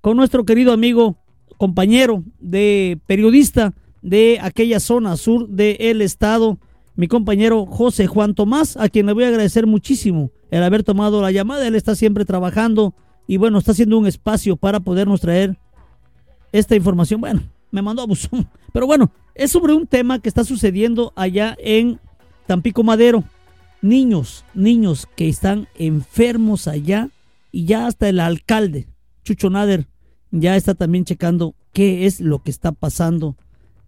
con 0.00 0.16
nuestro 0.16 0.44
querido 0.44 0.72
amigo, 0.72 1.16
compañero 1.56 2.22
de 2.38 3.00
periodista 3.08 3.74
de 4.00 4.38
aquella 4.40 4.78
zona 4.78 5.16
sur 5.16 5.48
del 5.48 6.00
estado, 6.00 6.58
mi 6.94 7.08
compañero 7.08 7.66
José 7.66 8.06
Juan 8.06 8.36
Tomás, 8.36 8.76
a 8.76 8.88
quien 8.88 9.06
le 9.06 9.14
voy 9.14 9.24
a 9.24 9.28
agradecer 9.30 9.66
muchísimo 9.66 10.30
el 10.52 10.62
haber 10.62 10.84
tomado 10.84 11.20
la 11.20 11.32
llamada. 11.32 11.66
Él 11.66 11.74
está 11.74 11.96
siempre 11.96 12.24
trabajando 12.24 12.94
y 13.26 13.36
bueno, 13.36 13.58
está 13.58 13.72
haciendo 13.72 13.98
un 13.98 14.06
espacio 14.06 14.56
para 14.56 14.78
podernos 14.78 15.20
traer 15.22 15.56
esta 16.52 16.76
información. 16.76 17.20
Bueno, 17.20 17.42
me 17.72 17.82
mandó 17.82 18.02
a 18.02 18.06
buzón, 18.06 18.48
pero 18.72 18.86
bueno, 18.86 19.10
es 19.34 19.50
sobre 19.50 19.72
un 19.72 19.88
tema 19.88 20.20
que 20.20 20.28
está 20.28 20.44
sucediendo 20.44 21.12
allá 21.16 21.56
en 21.58 21.98
Tampico 22.46 22.84
Madero 22.84 23.24
niños, 23.82 24.44
niños 24.54 25.08
que 25.16 25.28
están 25.28 25.68
enfermos 25.76 26.68
allá 26.68 27.10
y 27.52 27.64
ya 27.64 27.86
hasta 27.86 28.08
el 28.08 28.20
alcalde, 28.20 28.88
Chucho 29.24 29.50
Nader, 29.50 29.86
ya 30.30 30.56
está 30.56 30.74
también 30.74 31.04
checando 31.04 31.54
qué 31.72 32.06
es 32.06 32.20
lo 32.20 32.42
que 32.42 32.50
está 32.50 32.72
pasando 32.72 33.36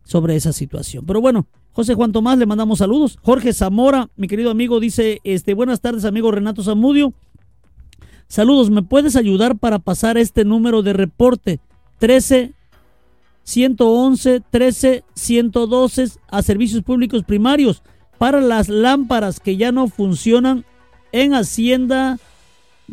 sobre 0.05 0.37
esa 0.37 0.53
situación. 0.53 1.05
Pero 1.07 1.21
bueno, 1.21 1.47
José 1.73 1.95
Juan 1.95 2.13
Tomás, 2.13 2.39
le 2.39 2.47
mandamos 2.47 2.79
saludos. 2.79 3.19
Jorge 3.23 3.53
Zamora, 3.53 4.09
mi 4.17 4.27
querido 4.27 4.51
amigo, 4.51 4.81
dice, 4.81 5.21
este, 5.25 5.55
buenas 5.55 5.81
tardes, 5.81 6.05
amigo 6.05 6.31
Renato 6.31 6.63
Zamudio. 6.63 7.13
Saludos, 8.27 8.71
¿me 8.71 8.83
puedes 8.83 9.17
ayudar 9.17 9.59
para 9.59 9.79
pasar 9.79 10.17
este 10.17 10.45
número 10.45 10.83
de 10.83 10.93
reporte? 10.93 11.61
13 11.99 12.55
111 13.43 14.43
13 14.51 15.05
112 15.15 16.09
a 16.29 16.43
servicios 16.43 16.83
públicos 16.83 17.25
primarios 17.25 17.83
para 18.21 18.43
las 18.43 18.69
lámparas 18.69 19.41
que 19.41 19.57
ya 19.57 19.73
no 19.73 19.89
funcionan 19.89 20.67
en 21.11 21.33
Hacienda 21.33 22.19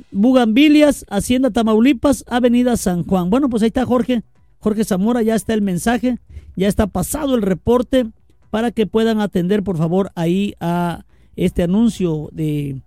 Bugambilias, 0.10 1.06
Hacienda 1.10 1.52
Tamaulipas, 1.52 2.24
Avenida 2.30 2.78
San 2.78 3.04
Juan. 3.04 3.30
Bueno, 3.30 3.50
pues 3.50 3.62
ahí 3.62 3.68
está 3.68 3.86
Jorge, 3.86 4.24
Jorge 4.60 4.86
Zamora, 4.86 5.22
ya 5.24 5.36
está 5.36 5.54
el 5.54 5.62
mensaje, 5.62 6.18
ya 6.56 6.70
está 6.70 6.88
pasado 6.88 7.36
el 7.36 7.42
reporte 7.42 8.08
para 8.52 8.72
que 8.72 8.88
puedan 8.88 9.20
atender 9.20 9.64
por 9.64 9.76
favor 9.76 10.14
ahí 10.16 10.54
a 10.62 11.04
este 11.36 11.62
anuncio 11.62 12.30
de 12.32 12.80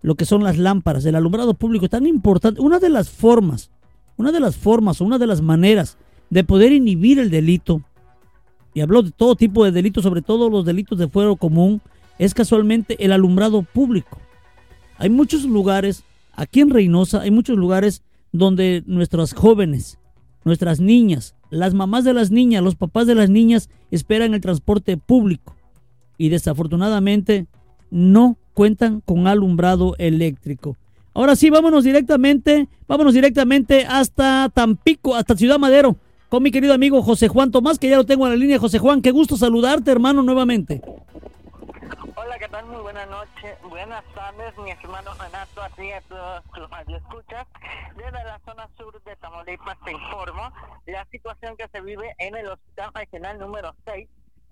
lo 0.00 0.14
que 0.14 0.24
son 0.24 0.42
las 0.44 0.56
lámparas, 0.56 1.04
del 1.04 1.16
alumbrado 1.16 1.52
público 1.52 1.86
tan 1.90 2.06
importante. 2.06 2.62
Una 2.62 2.78
de 2.78 2.88
las 2.88 3.10
formas, 3.10 3.70
una 4.16 4.32
de 4.32 4.40
las 4.40 4.56
formas 4.56 5.02
una 5.02 5.18
de 5.18 5.26
las 5.26 5.42
maneras 5.42 5.98
de 6.30 6.44
poder 6.44 6.72
inhibir 6.72 7.18
el 7.18 7.28
delito 7.28 7.82
y 8.74 8.80
habló 8.80 9.02
de 9.02 9.10
todo 9.10 9.36
tipo 9.36 9.64
de 9.64 9.72
delitos, 9.72 10.02
sobre 10.02 10.22
todo 10.22 10.48
los 10.48 10.64
delitos 10.64 10.98
de 10.98 11.08
fuero 11.08 11.36
común, 11.36 11.80
es 12.18 12.34
casualmente 12.34 13.04
el 13.04 13.12
alumbrado 13.12 13.62
público. 13.62 14.18
Hay 14.98 15.10
muchos 15.10 15.44
lugares, 15.44 16.04
aquí 16.34 16.60
en 16.60 16.70
Reynosa, 16.70 17.20
hay 17.20 17.30
muchos 17.30 17.56
lugares 17.56 18.02
donde 18.32 18.82
nuestras 18.86 19.34
jóvenes, 19.34 19.98
nuestras 20.44 20.80
niñas, 20.80 21.34
las 21.50 21.74
mamás 21.74 22.04
de 22.04 22.14
las 22.14 22.30
niñas, 22.30 22.62
los 22.62 22.76
papás 22.76 23.06
de 23.06 23.14
las 23.14 23.28
niñas 23.28 23.68
esperan 23.90 24.34
el 24.34 24.40
transporte 24.40 24.96
público 24.96 25.54
y 26.16 26.30
desafortunadamente 26.30 27.46
no 27.90 28.38
cuentan 28.54 29.00
con 29.00 29.26
alumbrado 29.26 29.94
eléctrico. 29.98 30.76
Ahora 31.14 31.36
sí, 31.36 31.50
vámonos 31.50 31.84
directamente, 31.84 32.68
vámonos 32.88 33.12
directamente 33.12 33.84
hasta 33.84 34.48
Tampico, 34.54 35.14
hasta 35.14 35.36
Ciudad 35.36 35.58
Madero, 35.58 35.96
con 36.32 36.42
mi 36.42 36.50
querido 36.50 36.72
amigo 36.72 37.02
José 37.02 37.28
Juan 37.28 37.50
Tomás, 37.50 37.78
que 37.78 37.90
ya 37.90 37.98
lo 37.98 38.06
tengo 38.06 38.24
en 38.24 38.30
la 38.30 38.38
línea. 38.38 38.58
José 38.58 38.78
Juan, 38.78 39.02
qué 39.02 39.10
gusto 39.10 39.36
saludarte, 39.36 39.90
hermano, 39.90 40.22
nuevamente. 40.22 40.80
Hola, 42.16 42.38
¿qué 42.38 42.48
tal? 42.48 42.64
Muy 42.68 42.80
buenas 42.80 43.06
noches, 43.10 43.58
buenas 43.68 44.02
tardes, 44.14 44.56
mi 44.56 44.70
hermano 44.70 45.10
Renato, 45.12 45.60
así 45.60 45.92
a 45.92 46.00
todos 46.00 46.42
los 46.56 46.70
escuchas. 47.02 47.46
Desde 47.98 48.24
la 48.24 48.40
zona 48.46 48.66
sur 48.78 48.98
de 49.04 49.14
Tamaulipas 49.16 49.76
te 49.84 49.92
informo 49.92 50.50
la 50.86 51.06
situación 51.10 51.54
que 51.58 51.68
se 51.68 51.82
vive 51.82 52.14
en 52.16 52.34
el 52.34 52.46
Hospital 52.46 52.92
Regional 52.94 53.38
número 53.38 53.74
6 53.84 54.08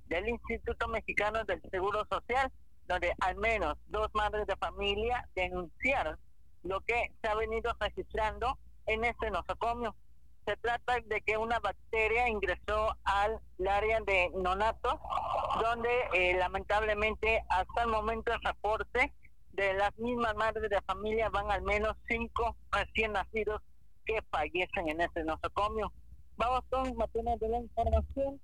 del 0.09 0.29
Instituto 0.29 0.87
Mexicano 0.87 1.43
del 1.45 1.63
Seguro 1.71 2.07
Social, 2.11 2.53
donde 2.89 3.15
al 3.21 3.37
menos 3.37 3.79
dos 3.89 4.11
madres 4.13 4.47
de 4.47 4.57
familia 4.57 5.27
denunciaron 5.35 6.19
lo 6.63 6.83
que 6.83 7.11
se 7.23 7.27
ha 7.27 7.35
venido 7.37 7.75
registrando 7.81 8.59
en 8.85 9.03
este 9.07 9.31
nosocomio. 9.31 9.95
Se 10.47 10.57
trata 10.57 11.01
de 11.07 11.21
que 11.21 11.37
una 11.37 11.61
bacteria 11.61 12.29
ingresó 12.29 12.97
al 13.05 13.41
área 13.69 14.01
de 14.01 14.31
nonatos, 14.35 14.95
donde 15.61 15.89
eh, 16.15 16.37
lamentablemente 16.37 17.45
hasta 17.49 17.83
el 17.83 17.89
momento 17.89 18.31
del 18.31 18.41
reporte 18.43 19.13
de 19.53 19.75
las 19.75 19.97
mismas 19.99 20.35
madres 20.37 20.71
de 20.71 20.81
familia 20.83 21.29
van 21.29 21.51
al 21.51 21.63
menos 21.63 21.97
cinco 22.09 22.57
recién 22.73 23.13
nacidos 23.13 23.61
que 24.07 24.23
fallecen 24.31 24.89
en 24.89 25.01
este 25.01 25.25
nosocomio. 25.25 25.93
Vamos 26.37 26.63
con 26.71 26.97
materia 26.97 27.37
de 27.37 27.49
la 27.49 27.59
información. 27.59 28.41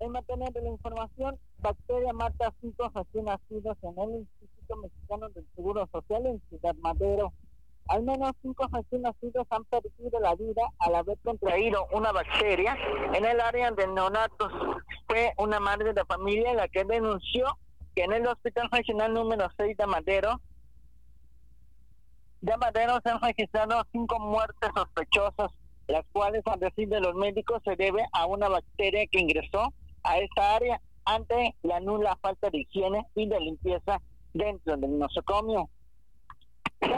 En 0.00 0.10
materia 0.10 0.48
de 0.52 0.62
la 0.62 0.70
información, 0.70 1.38
bacteria 1.58 2.12
mata 2.12 2.52
cinco 2.60 2.90
recién 2.94 3.26
nacidos 3.26 3.76
en 3.82 3.98
el 3.98 4.20
Instituto 4.20 4.76
Mexicano 4.76 5.28
del 5.28 5.46
Seguro 5.54 5.88
Social 5.92 6.26
en 6.26 6.42
Ciudad 6.48 6.74
Madero. 6.76 7.32
Al 7.88 8.02
menos 8.02 8.32
cinco 8.40 8.66
recién 8.72 9.02
nacidos 9.02 9.46
han 9.50 9.64
perdido 9.64 10.18
la 10.20 10.34
vida 10.34 10.62
al 10.78 10.94
haber 10.94 11.18
contraído 11.18 11.86
una 11.92 12.12
bacteria 12.12 12.76
en 13.12 13.24
el 13.24 13.40
área 13.40 13.70
de 13.72 13.86
neonatos. 13.86 14.52
Fue 15.06 15.32
una 15.36 15.60
madre 15.60 15.92
de 15.92 16.04
familia 16.06 16.54
la 16.54 16.68
que 16.68 16.84
denunció 16.84 17.58
que 17.94 18.04
en 18.04 18.12
el 18.12 18.26
Hospital 18.26 18.68
Regional 18.72 19.12
número 19.12 19.48
6 19.56 19.76
de 19.76 19.86
Madero, 19.86 20.40
de 22.40 22.56
Madero 22.56 22.98
se 23.02 23.10
han 23.10 23.20
registrado 23.20 23.82
cinco 23.92 24.18
muertes 24.18 24.70
sospechosas, 24.74 25.50
las 25.86 26.04
cuales, 26.12 26.42
a 26.46 26.56
decir 26.56 26.88
de 26.88 27.00
los 27.00 27.14
médicos, 27.14 27.62
se 27.64 27.76
debe 27.76 28.04
a 28.12 28.26
una 28.26 28.48
bacteria 28.48 29.06
que 29.10 29.20
ingresó 29.20 29.72
a 30.02 30.18
esta 30.18 30.56
área 30.56 30.80
ante 31.04 31.54
la 31.62 31.80
nula 31.80 32.18
falta 32.20 32.50
de 32.50 32.58
higiene 32.60 33.06
y 33.14 33.28
de 33.28 33.40
limpieza 33.40 34.00
dentro 34.32 34.76
del 34.76 34.98
nosocomio. 34.98 35.68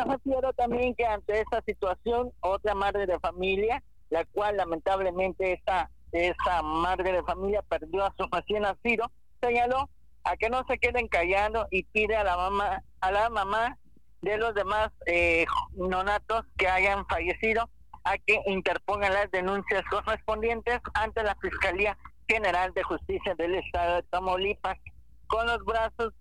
Refiero 0.06 0.52
también 0.52 0.94
que 0.94 1.06
ante 1.06 1.40
esta 1.40 1.62
situación, 1.62 2.32
otra 2.40 2.74
madre 2.74 3.06
de 3.06 3.18
familia, 3.20 3.82
la 4.10 4.24
cual 4.24 4.56
lamentablemente 4.56 5.52
esta, 5.52 5.90
esta 6.12 6.62
madre 6.62 7.12
de 7.12 7.22
familia 7.22 7.62
perdió 7.62 8.04
a 8.04 8.14
su 8.16 8.26
recién 8.30 8.62
nacido, 8.62 9.10
señaló 9.40 9.88
a 10.24 10.36
que 10.36 10.50
no 10.50 10.64
se 10.68 10.78
queden 10.78 11.08
callando 11.08 11.66
y 11.70 11.84
pide 11.84 12.16
a 12.16 12.24
la 12.24 12.36
mamá, 12.36 12.82
a 13.00 13.12
la 13.12 13.30
mamá 13.30 13.78
de 14.22 14.38
los 14.38 14.54
demás 14.54 14.90
eh, 15.06 15.46
nonatos 15.74 16.44
que 16.56 16.68
hayan 16.68 17.06
fallecido 17.06 17.68
a 18.04 18.18
que 18.18 18.40
interpongan 18.46 19.12
las 19.12 19.30
denuncias 19.30 19.82
correspondientes 19.90 20.80
ante 20.94 21.22
la 21.22 21.36
Fiscalía 21.36 21.96
General 22.28 22.72
de 22.74 22.82
Justicia 22.82 23.34
del 23.36 23.56
Estado 23.56 23.96
de 23.96 24.02
Tamaulipas. 24.04 24.78
Con 25.26 25.46
los 25.46 25.64
brazos 25.64 26.12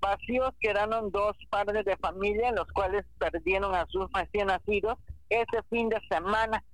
vacíos 0.00 0.54
quedaron 0.60 1.10
dos 1.10 1.36
padres 1.50 1.84
de 1.84 1.96
familia, 1.96 2.52
los 2.52 2.68
cuales 2.68 3.04
perdieron 3.18 3.74
a 3.74 3.86
sus 3.86 4.10
recién 4.12 4.46
nacidos 4.48 4.98
ese 5.28 5.62
fin 5.70 5.88
de 5.88 6.00
semana. 6.08 6.64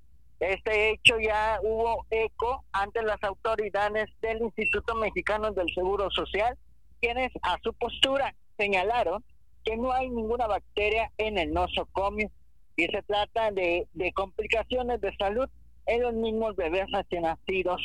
Este 0.40 0.90
hecho 0.90 1.18
ya 1.18 1.58
hubo 1.62 2.04
eco 2.10 2.64
ante 2.72 3.02
las 3.02 3.22
autoridades 3.22 4.10
del 4.20 4.42
Instituto 4.42 4.94
Mexicano 4.94 5.52
del 5.52 5.72
Seguro 5.72 6.10
Social, 6.10 6.56
quienes 7.00 7.32
a 7.42 7.56
su 7.62 7.72
postura 7.74 8.34
señalaron 8.58 9.24
que 9.64 9.76
no 9.76 9.92
hay 9.92 10.10
ninguna 10.10 10.46
bacteria 10.46 11.10
en 11.16 11.38
el 11.38 11.52
nosocomio 11.52 12.30
y 12.76 12.86
se 12.86 13.02
trata 13.02 13.50
de, 13.52 13.86
de 13.94 14.12
complicaciones 14.12 15.00
de 15.00 15.16
salud 15.16 15.48
en 15.86 16.02
los 16.02 16.12
mismos 16.14 16.56
bebés 16.56 16.90
recién 16.92 17.22
nacidos. 17.22 17.80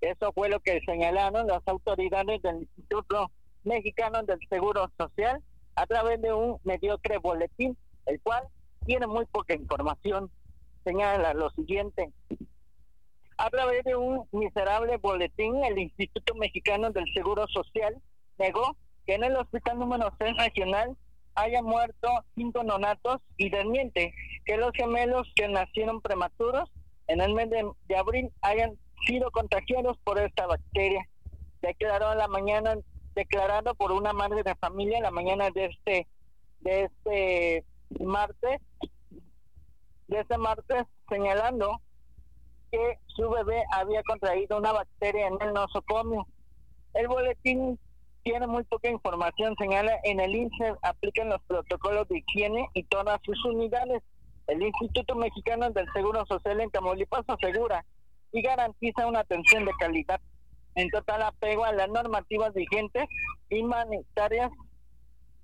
Eso 0.00 0.32
fue 0.32 0.48
lo 0.48 0.60
que 0.60 0.80
señalaron 0.86 1.46
las 1.46 1.66
autoridades 1.66 2.40
del 2.42 2.60
Instituto 2.60 3.30
Mexicano 3.68 4.22
del 4.22 4.40
Seguro 4.48 4.90
Social 4.98 5.42
a 5.76 5.86
través 5.86 6.20
de 6.20 6.32
un 6.32 6.58
mediocre 6.64 7.18
boletín, 7.18 7.76
el 8.06 8.20
cual 8.20 8.42
tiene 8.84 9.06
muy 9.06 9.26
poca 9.26 9.54
información. 9.54 10.30
Señala 10.84 11.34
lo 11.34 11.50
siguiente. 11.50 12.10
A 13.36 13.50
través 13.50 13.84
de 13.84 13.94
un 13.94 14.26
miserable 14.32 14.96
boletín, 14.96 15.62
el 15.62 15.78
Instituto 15.78 16.34
Mexicano 16.34 16.90
del 16.90 17.04
Seguro 17.14 17.46
Social 17.48 17.94
negó 18.38 18.76
que 19.06 19.14
en 19.14 19.24
el 19.24 19.36
hospital 19.36 19.78
número 19.78 20.10
6 20.18 20.36
regional 20.38 20.96
haya 21.36 21.62
muerto 21.62 22.08
cinco 22.34 22.64
nonatos 22.64 23.20
y 23.36 23.48
desmiente 23.48 24.12
que 24.44 24.56
los 24.56 24.72
gemelos 24.72 25.30
que 25.36 25.46
nacieron 25.46 26.00
prematuros 26.00 26.68
en 27.06 27.20
el 27.20 27.32
mes 27.32 27.48
de, 27.50 27.70
de 27.86 27.96
abril 27.96 28.30
hayan 28.42 28.76
sido 29.06 29.30
contagiados 29.30 29.96
por 30.02 30.18
esta 30.18 30.46
bacteria. 30.46 31.06
Declaró 31.62 32.14
la 32.14 32.26
mañana, 32.26 32.76
declarado 33.18 33.74
por 33.74 33.90
una 33.90 34.12
madre 34.12 34.44
de 34.44 34.54
familia 34.54 35.00
la 35.00 35.10
mañana 35.10 35.50
de 35.50 35.64
este, 35.64 36.06
de 36.60 36.84
este 36.84 37.64
martes, 37.98 38.60
de 40.06 40.20
este 40.20 40.38
martes, 40.38 40.84
señalando 41.08 41.80
que 42.70 43.00
su 43.08 43.28
bebé 43.28 43.64
había 43.72 44.04
contraído 44.04 44.56
una 44.56 44.70
bacteria 44.70 45.26
en 45.26 45.36
el 45.42 45.52
nosocomio. 45.52 46.28
El 46.94 47.08
boletín 47.08 47.76
tiene 48.22 48.46
muy 48.46 48.62
poca 48.62 48.88
información, 48.88 49.56
señala 49.58 49.98
en 50.04 50.20
el 50.20 50.36
INSE 50.36 50.74
aplican 50.82 51.28
los 51.28 51.42
protocolos 51.42 52.06
de 52.08 52.18
higiene 52.18 52.68
y 52.74 52.84
todas 52.84 53.18
sus 53.24 53.44
unidades. 53.46 54.00
El 54.46 54.62
Instituto 54.62 55.16
Mexicano 55.16 55.70
del 55.70 55.90
Seguro 55.92 56.24
Social 56.26 56.60
en 56.60 56.70
Tamaulipas 56.70 57.24
asegura 57.26 57.84
y 58.30 58.42
garantiza 58.42 59.08
una 59.08 59.20
atención 59.20 59.64
de 59.64 59.72
calidad 59.80 60.20
en 60.74 60.90
total 60.90 61.22
apego 61.22 61.64
a 61.64 61.72
las 61.72 61.88
normativas 61.88 62.54
vigentes 62.54 63.08
y 63.48 63.62
humanitarias 63.62 64.50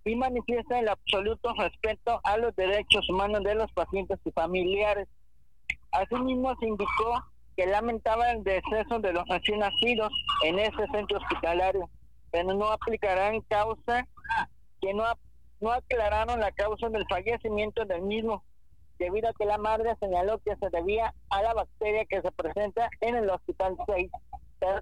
y 0.04 0.16
manifiesta 0.16 0.78
el 0.78 0.88
absoluto 0.88 1.54
respeto 1.54 2.20
a 2.24 2.36
los 2.36 2.54
derechos 2.56 3.08
humanos 3.08 3.42
de 3.42 3.54
los 3.54 3.72
pacientes 3.72 4.18
y 4.24 4.30
familiares. 4.32 5.08
Asimismo, 5.92 6.54
se 6.60 6.66
indicó 6.66 7.24
que 7.56 7.66
lamentaba 7.66 8.30
el 8.32 8.44
deceso 8.44 8.98
de 8.98 9.12
los 9.12 9.26
recién 9.28 9.60
nacidos 9.60 10.12
en 10.44 10.58
ese 10.58 10.86
centro 10.92 11.18
hospitalario, 11.18 11.88
pero 12.30 12.52
no 12.52 12.66
aplicarán 12.66 13.40
causa, 13.42 14.06
que 14.80 14.92
no, 14.92 15.04
no 15.60 15.72
aclararon 15.72 16.40
la 16.40 16.52
causa 16.52 16.88
del 16.88 17.06
fallecimiento 17.08 17.84
del 17.84 18.02
mismo, 18.02 18.42
debido 18.98 19.28
a 19.28 19.32
que 19.32 19.46
la 19.46 19.58
madre 19.58 19.94
señaló 20.00 20.38
que 20.38 20.56
se 20.56 20.68
debía 20.70 21.14
a 21.30 21.42
la 21.42 21.54
bacteria 21.54 22.04
que 22.04 22.20
se 22.20 22.32
presenta 22.32 22.88
en 23.00 23.16
el 23.16 23.30
Hospital 23.30 23.76
6. 23.86 24.10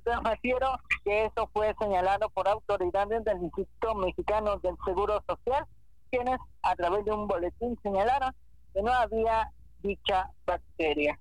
Te 0.04 0.16
refiero 0.30 0.78
que 1.04 1.26
eso 1.26 1.48
fue 1.52 1.74
señalado 1.80 2.28
por 2.30 2.46
autoridades 2.46 3.24
del 3.24 3.42
Instituto 3.42 3.94
Mexicano 3.96 4.58
del 4.58 4.76
Seguro 4.84 5.22
Social, 5.28 5.64
quienes 6.10 6.38
a 6.62 6.76
través 6.76 7.04
de 7.04 7.10
un 7.10 7.26
boletín 7.26 7.76
señalaron 7.82 8.32
que 8.72 8.82
no 8.82 8.92
había 8.92 9.50
dicha 9.82 10.30
bacteria. 10.46 11.18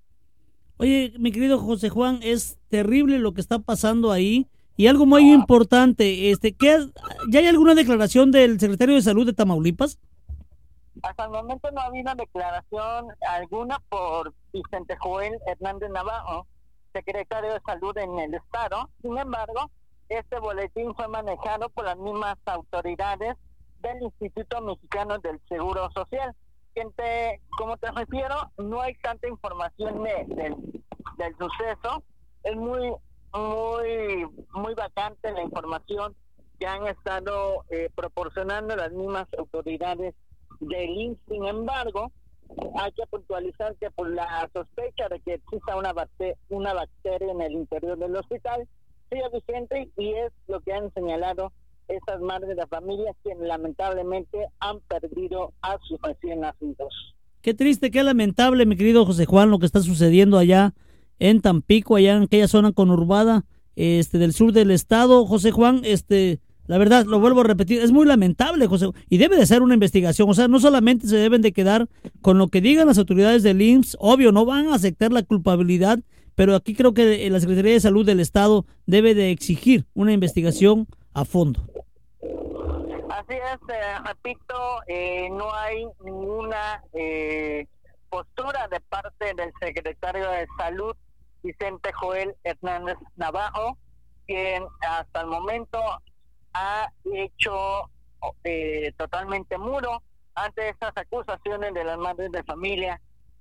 Oye, 0.76 1.12
mi 1.18 1.32
querido 1.32 1.58
José 1.58 1.88
Juan, 1.88 2.20
es 2.22 2.58
terrible 2.68 3.18
lo 3.18 3.34
que 3.34 3.40
está 3.40 3.58
pasando 3.58 4.12
ahí. 4.12 4.46
Y 4.76 4.86
algo 4.86 5.06
muy 5.06 5.32
importante, 5.32 6.30
este, 6.30 6.54
¿qué, 6.54 6.88
¿ya 7.30 7.40
hay 7.40 7.46
alguna 7.46 7.74
declaración 7.74 8.30
del 8.30 8.58
secretario 8.58 8.94
de 8.94 9.02
Salud 9.02 9.26
de 9.26 9.34
Tamaulipas? 9.34 9.98
Hasta 11.02 11.24
el 11.24 11.30
momento 11.30 11.70
no 11.72 11.80
ha 11.80 11.86
habido 11.86 12.14
declaración 12.14 13.06
alguna 13.28 13.80
por 13.88 14.32
Vicente 14.52 14.96
Joel 14.98 15.34
Hernández 15.46 15.90
Navajo, 15.90 16.46
secretario 16.92 17.52
de 17.52 17.60
Salud 17.60 17.96
en 17.98 18.18
el 18.18 18.34
Estado. 18.34 18.88
Sin 19.00 19.16
embargo, 19.18 19.70
este 20.08 20.38
boletín 20.38 20.94
fue 20.94 21.08
manejado 21.08 21.68
por 21.70 21.84
las 21.84 21.96
mismas 21.96 22.36
autoridades 22.46 23.36
del 23.80 24.02
Instituto 24.02 24.60
Mexicano 24.60 25.18
del 25.18 25.40
Seguro 25.48 25.90
Social. 25.92 26.34
Gente, 26.74 27.40
como 27.58 27.76
te 27.76 27.90
refiero, 27.90 28.34
no 28.58 28.80
hay 28.80 28.94
tanta 28.96 29.28
información 29.28 30.02
de, 30.02 30.56
del 31.16 31.36
suceso. 31.36 32.02
Es 32.44 32.56
muy, 32.56 32.92
muy, 33.32 34.26
muy 34.52 34.74
vacante 34.74 35.32
la 35.32 35.42
información 35.42 36.14
que 36.58 36.66
han 36.66 36.86
estado 36.86 37.64
eh, 37.70 37.90
proporcionando 37.94 38.76
las 38.76 38.92
mismas 38.92 39.26
autoridades 39.36 40.14
del 40.60 40.90
INS. 40.90 41.18
Sin 41.28 41.44
embargo, 41.44 42.12
hay 42.78 42.92
que 42.92 43.06
puntualizar 43.10 43.74
que 43.76 43.90
por 43.90 44.10
la 44.10 44.48
sospecha 44.52 45.08
de 45.08 45.20
que 45.20 45.34
exista 45.34 45.76
una, 45.76 45.92
una 46.48 46.74
bacteria 46.74 47.32
en 47.32 47.40
el 47.40 47.52
interior 47.52 47.98
del 47.98 48.16
hospital, 48.16 48.66
sigue 49.10 49.22
vigente 49.32 49.90
y 49.96 50.12
es 50.14 50.32
lo 50.48 50.60
que 50.60 50.72
han 50.72 50.92
señalado 50.94 51.52
estas 51.88 52.20
madres 52.20 52.56
de 52.56 52.66
familia 52.66 53.14
que 53.22 53.34
lamentablemente 53.34 54.46
han 54.60 54.80
perdido 54.80 55.52
a 55.62 55.78
sus 55.82 56.00
recién 56.02 56.40
nacidos. 56.40 57.14
Qué 57.42 57.54
triste, 57.54 57.90
qué 57.90 58.02
lamentable, 58.02 58.66
mi 58.66 58.76
querido 58.76 59.04
José 59.04 59.26
Juan, 59.26 59.50
lo 59.50 59.58
que 59.58 59.66
está 59.66 59.80
sucediendo 59.80 60.38
allá 60.38 60.74
en 61.18 61.40
Tampico, 61.40 61.96
allá 61.96 62.16
en 62.16 62.22
aquella 62.24 62.48
zona 62.48 62.72
conurbada 62.72 63.44
este, 63.74 64.18
del 64.18 64.32
sur 64.32 64.52
del 64.52 64.70
estado. 64.70 65.26
José 65.26 65.50
Juan, 65.50 65.80
este, 65.84 66.40
la 66.66 66.78
verdad, 66.78 67.04
lo 67.04 67.18
vuelvo 67.18 67.40
a 67.40 67.44
repetir, 67.44 67.80
es 67.80 67.92
muy 67.92 68.06
lamentable, 68.06 68.66
José, 68.66 68.86
y 69.08 69.18
debe 69.18 69.36
de 69.36 69.46
ser 69.46 69.62
una 69.62 69.74
investigación. 69.74 70.28
O 70.30 70.34
sea, 70.34 70.48
no 70.48 70.60
solamente 70.60 71.06
se 71.06 71.16
deben 71.16 71.42
de 71.42 71.52
quedar 71.52 71.88
con 72.20 72.38
lo 72.38 72.48
que 72.48 72.60
digan 72.60 72.86
las 72.86 72.98
autoridades 72.98 73.42
del 73.42 73.60
IMSS, 73.60 73.96
obvio, 74.00 74.32
no 74.32 74.44
van 74.44 74.68
a 74.68 74.76
aceptar 74.76 75.12
la 75.12 75.22
culpabilidad, 75.22 75.98
pero 76.34 76.54
aquí 76.54 76.74
creo 76.74 76.94
que 76.94 77.28
la 77.28 77.40
Secretaría 77.40 77.72
de 77.72 77.80
Salud 77.80 78.06
del 78.06 78.20
Estado 78.20 78.64
debe 78.86 79.14
de 79.14 79.30
exigir 79.30 79.86
una 79.94 80.12
investigación 80.12 80.86
a 81.14 81.24
fondo. 81.24 81.60
Así 83.10 83.34
es, 83.34 83.60
eh, 83.68 83.98
repito, 84.04 84.54
eh, 84.86 85.28
no 85.30 85.52
hay 85.54 85.86
ninguna 86.02 86.82
eh, 86.92 87.66
postura 88.08 88.68
de 88.68 88.80
parte 88.80 89.34
del 89.34 89.52
secretario 89.60 90.30
de 90.30 90.46
Salud, 90.56 90.96
Vicente 91.42 91.92
Joel 91.92 92.34
Hernández 92.44 92.96
Navajo, 93.16 93.76
quien 94.26 94.64
hasta 94.80 95.20
el 95.20 95.26
momento 95.26 95.78
ha 96.54 96.90
hecho 97.12 97.90
totalmente 98.96 99.58
muro 99.58 100.02
ante 100.34 100.68
estas 100.68 100.92
acusaciones 100.96 101.74
de 101.74 101.84
las 101.84 101.98
madres 101.98 102.30
de 102.32 102.42
familia 102.44 103.00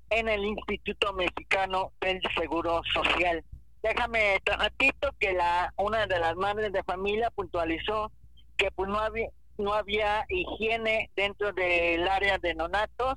en 0.10 0.28
el 0.28 0.43
Instituto 0.43 1.13
Mexicano 1.13 1.91
del 2.02 2.21
Seguro 2.38 2.82
Social. 2.93 3.43
Déjame 3.82 4.39
te 4.43 4.56
repito 4.58 5.10
que 5.19 5.34
la 5.34 5.74
una 5.78 6.06
de 6.06 6.19
las 6.19 6.36
madres 6.36 6.71
de 6.74 6.84
familia 6.84 7.32
puntualizó 7.32 8.12
que 8.58 8.69
pues 8.71 8.89
no 8.89 9.00
había 9.00 9.30
no 9.58 9.74
había 9.74 10.26
higiene 10.30 11.10
dentro 11.15 11.52
del 11.54 12.08
área 12.08 12.38
de 12.38 12.54
nonatos 12.54 13.15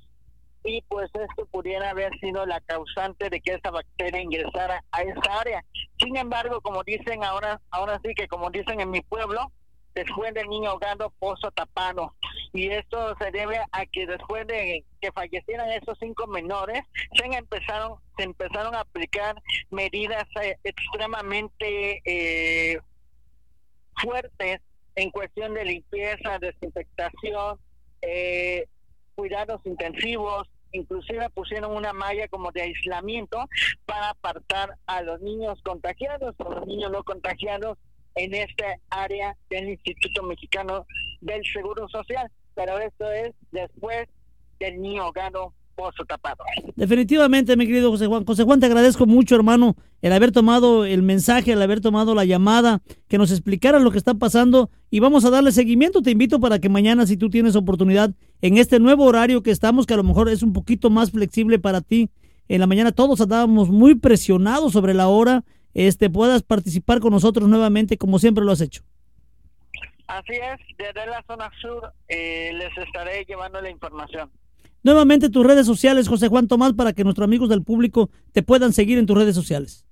y 0.62 0.82
pues 0.88 1.10
esto 1.14 1.46
pudiera 1.46 1.90
haber 1.90 2.18
sido 2.20 2.46
la 2.46 2.60
causante 2.60 3.28
de 3.28 3.40
que 3.40 3.54
esa 3.54 3.70
bacteria 3.70 4.20
ingresara 4.20 4.82
a 4.92 5.02
esa 5.02 5.40
área. 5.40 5.64
Sin 5.98 6.16
embargo, 6.16 6.60
como 6.62 6.82
dicen 6.82 7.22
ahora, 7.22 7.60
ahora 7.70 8.00
sí 8.02 8.14
que 8.14 8.28
como 8.28 8.50
dicen 8.50 8.80
en 8.80 8.90
mi 8.90 9.02
pueblo, 9.02 9.52
después 9.94 10.34
del 10.34 10.48
niño 10.48 10.70
ahogado, 10.70 11.12
pozo 11.18 11.50
tapado. 11.50 12.14
Y 12.52 12.68
esto 12.68 13.16
se 13.18 13.30
debe 13.30 13.60
a 13.72 13.86
que 13.86 14.06
después 14.06 14.46
de 14.46 14.84
que 15.00 15.12
fallecieran 15.12 15.70
esos 15.70 15.98
cinco 15.98 16.26
menores, 16.26 16.82
se 17.14 17.24
empezaron, 17.24 17.98
se 18.16 18.24
empezaron 18.24 18.74
a 18.74 18.80
aplicar 18.80 19.40
medidas 19.70 20.24
eh, 20.42 20.56
extremadamente 20.64 22.02
eh, 22.04 22.80
fuertes 23.96 24.60
en 24.96 25.10
cuestión 25.10 25.54
de 25.54 25.64
limpieza, 25.64 26.38
desinfectación, 26.38 27.58
eh, 28.02 28.66
cuidados 29.14 29.60
intensivos, 29.64 30.48
inclusive 30.72 31.30
pusieron 31.30 31.72
una 31.72 31.92
malla 31.92 32.28
como 32.28 32.50
de 32.52 32.62
aislamiento 32.62 33.48
para 33.86 34.10
apartar 34.10 34.76
a 34.86 35.02
los 35.02 35.20
niños 35.20 35.60
contagiados 35.62 36.34
o 36.38 36.52
los 36.52 36.66
niños 36.66 36.90
no 36.90 37.04
contagiados 37.04 37.78
en 38.14 38.34
esta 38.34 38.64
área 38.90 39.36
del 39.50 39.70
Instituto 39.70 40.22
Mexicano 40.22 40.86
del 41.20 41.42
Seguro 41.52 41.88
Social. 41.88 42.30
Pero 42.54 42.78
esto 42.78 43.10
es 43.10 43.34
después 43.50 44.08
del 44.60 44.80
niño 44.80 45.10
pozo 45.74 46.04
tapado. 46.04 46.44
Definitivamente, 46.76 47.56
mi 47.56 47.66
querido 47.66 47.90
José 47.90 48.06
Juan. 48.06 48.24
José 48.24 48.44
Juan, 48.44 48.60
te 48.60 48.66
agradezco 48.66 49.06
mucho, 49.06 49.34
hermano, 49.34 49.76
el 50.02 50.12
haber 50.12 50.32
tomado 50.32 50.84
el 50.84 51.02
mensaje, 51.02 51.52
el 51.52 51.62
haber 51.62 51.80
tomado 51.80 52.14
la 52.14 52.24
llamada, 52.24 52.80
que 53.08 53.18
nos 53.18 53.30
explicara 53.30 53.78
lo 53.78 53.90
que 53.90 53.98
está 53.98 54.14
pasando 54.14 54.70
y 54.90 55.00
vamos 55.00 55.24
a 55.24 55.30
darle 55.30 55.52
seguimiento. 55.52 56.02
Te 56.02 56.10
invito 56.12 56.40
para 56.40 56.58
que 56.58 56.68
mañana, 56.68 57.06
si 57.06 57.16
tú 57.16 57.30
tienes 57.30 57.56
oportunidad, 57.56 58.12
en 58.40 58.58
este 58.58 58.78
nuevo 58.78 59.04
horario 59.04 59.42
que 59.42 59.50
estamos, 59.50 59.86
que 59.86 59.94
a 59.94 59.98
lo 59.98 60.04
mejor 60.04 60.28
es 60.28 60.42
un 60.42 60.52
poquito 60.52 60.90
más 60.90 61.10
flexible 61.10 61.58
para 61.58 61.80
ti, 61.80 62.10
en 62.48 62.60
la 62.60 62.66
mañana 62.66 62.92
todos 62.92 63.20
andábamos 63.20 63.70
muy 63.70 63.94
presionados 63.94 64.72
sobre 64.72 64.94
la 64.94 65.08
hora, 65.08 65.44
este 65.74 66.08
puedas 66.08 66.42
participar 66.42 67.00
con 67.00 67.12
nosotros 67.12 67.48
nuevamente 67.48 67.98
como 67.98 68.18
siempre 68.18 68.44
lo 68.44 68.52
has 68.52 68.60
hecho. 68.60 68.82
Así 70.06 70.32
es, 70.34 70.60
desde 70.76 71.06
la 71.06 71.22
zona 71.26 71.50
sur 71.60 71.92
eh, 72.08 72.52
les 72.54 72.76
estaré 72.78 73.24
llevando 73.24 73.60
la 73.60 73.70
información. 73.70 74.30
Nuevamente 74.82 75.30
tus 75.30 75.46
redes 75.46 75.66
sociales, 75.66 76.08
José 76.08 76.28
Juan 76.28 76.46
Tomás, 76.46 76.74
para 76.74 76.92
que 76.92 77.04
nuestros 77.04 77.24
amigos 77.24 77.48
del 77.48 77.62
público 77.62 78.10
te 78.32 78.42
puedan 78.42 78.74
seguir 78.74 78.98
en 78.98 79.06
tus 79.06 79.16
redes 79.16 79.34
sociales. 79.34 79.86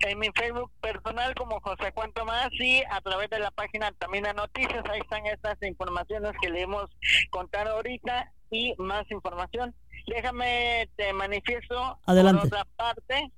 En 0.00 0.18
mi 0.18 0.28
Facebook 0.34 0.70
personal 0.80 1.34
como 1.34 1.60
José 1.60 1.92
Juan 1.94 2.12
Tomás 2.12 2.50
y 2.52 2.82
a 2.90 3.00
través 3.00 3.30
de 3.30 3.40
la 3.40 3.50
página 3.50 3.92
también 3.98 4.24
de 4.24 4.34
noticias, 4.34 4.84
ahí 4.90 5.00
están 5.00 5.26
estas 5.26 5.60
informaciones 5.62 6.32
que 6.40 6.50
le 6.50 6.62
hemos 6.62 6.90
contado 7.30 7.76
ahorita 7.76 8.32
y 8.50 8.74
más 8.78 9.08
información. 9.10 9.74
Déjame 10.06 10.88
te 10.96 11.12
manifiesto 11.12 11.98
Adelante. 12.06 12.48
por 12.48 12.58
otra 12.58 12.66
parte, 12.76 13.32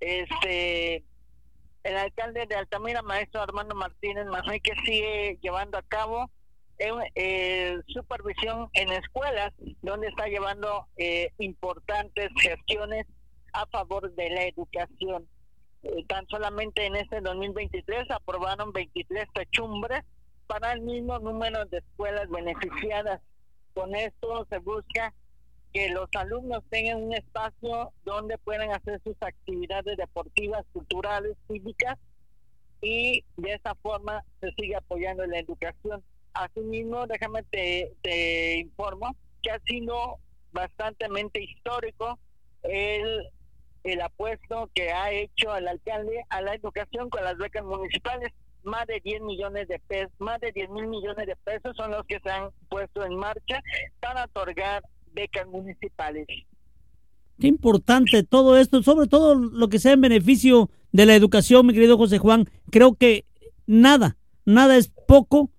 este 0.00 1.04
el 1.82 1.96
alcalde 1.96 2.46
de 2.46 2.56
Altamira, 2.56 3.02
maestro 3.02 3.40
Armando 3.40 3.74
Martínez 3.74 4.26
Manuel, 4.26 4.60
que 4.60 4.74
sigue 4.84 5.38
llevando 5.40 5.78
a 5.78 5.82
cabo 5.82 6.30
en 6.78 6.94
eh, 7.14 7.78
supervisión 7.88 8.68
en 8.74 8.90
escuelas, 8.92 9.52
donde 9.82 10.08
está 10.08 10.26
llevando 10.26 10.86
eh, 10.96 11.30
importantes 11.38 12.30
gestiones 12.40 13.06
a 13.52 13.66
favor 13.66 14.12
de 14.14 14.30
la 14.30 14.44
educación. 14.44 15.26
Eh, 15.82 16.04
tan 16.06 16.26
solamente 16.28 16.84
en 16.84 16.96
este 16.96 17.20
2023 17.20 18.10
aprobaron 18.10 18.72
23 18.72 19.26
techumbres 19.32 20.02
para 20.46 20.72
el 20.72 20.82
mismo 20.82 21.18
número 21.18 21.64
de 21.66 21.78
escuelas 21.78 22.28
beneficiadas. 22.28 23.20
Con 23.74 23.94
esto 23.94 24.46
se 24.50 24.58
busca 24.58 25.14
que 25.72 25.88
los 25.90 26.08
alumnos 26.14 26.62
tengan 26.68 27.02
un 27.02 27.14
espacio 27.14 27.92
donde 28.04 28.38
puedan 28.38 28.72
hacer 28.72 29.00
sus 29.04 29.16
actividades 29.20 29.96
deportivas, 29.96 30.64
culturales, 30.72 31.36
físicas 31.46 31.96
y 32.80 33.24
de 33.36 33.52
esa 33.52 33.74
forma 33.76 34.24
se 34.40 34.50
sigue 34.52 34.76
apoyando 34.76 35.24
la 35.26 35.38
educación. 35.38 36.02
Asimismo, 36.32 37.06
déjame 37.06 37.42
te, 37.44 37.92
te 38.02 38.58
informo 38.58 39.14
que 39.42 39.50
ha 39.50 39.60
sido 39.60 40.18
bastante 40.52 41.06
histórico 41.40 42.18
el, 42.62 43.28
el 43.84 44.00
apuesto 44.00 44.70
que 44.74 44.92
ha 44.92 45.12
hecho 45.12 45.56
el 45.56 45.68
alcalde 45.68 46.24
a 46.28 46.40
la 46.40 46.54
educación 46.54 47.10
con 47.10 47.24
las 47.24 47.36
becas 47.36 47.64
municipales. 47.64 48.32
Más 48.62 48.86
de 48.86 49.00
10 49.00 49.22
millones 49.22 49.68
de 49.68 49.78
pesos, 49.78 50.12
más 50.18 50.38
de 50.40 50.52
10 50.52 50.68
mil 50.70 50.86
millones 50.86 51.26
de 51.26 51.36
pesos 51.36 51.74
son 51.76 51.92
los 51.92 52.04
que 52.06 52.20
se 52.20 52.30
han 52.30 52.50
puesto 52.68 53.04
en 53.06 53.16
marcha 53.16 53.62
para 54.00 54.24
otorgar 54.24 54.82
becas 55.12 55.46
municipales. 55.46 56.26
Qué 57.38 57.46
importante 57.46 58.22
todo 58.22 58.58
esto, 58.58 58.82
sobre 58.82 59.06
todo 59.06 59.34
lo 59.34 59.68
que 59.68 59.78
sea 59.78 59.92
en 59.92 60.02
beneficio 60.02 60.70
de 60.92 61.06
la 61.06 61.14
educación, 61.14 61.66
mi 61.66 61.72
querido 61.72 61.96
José 61.96 62.18
Juan. 62.18 62.48
Creo 62.70 62.94
que 62.94 63.24
nada, 63.66 64.16
nada 64.44 64.76
es 64.76 64.92
poco 65.08 65.50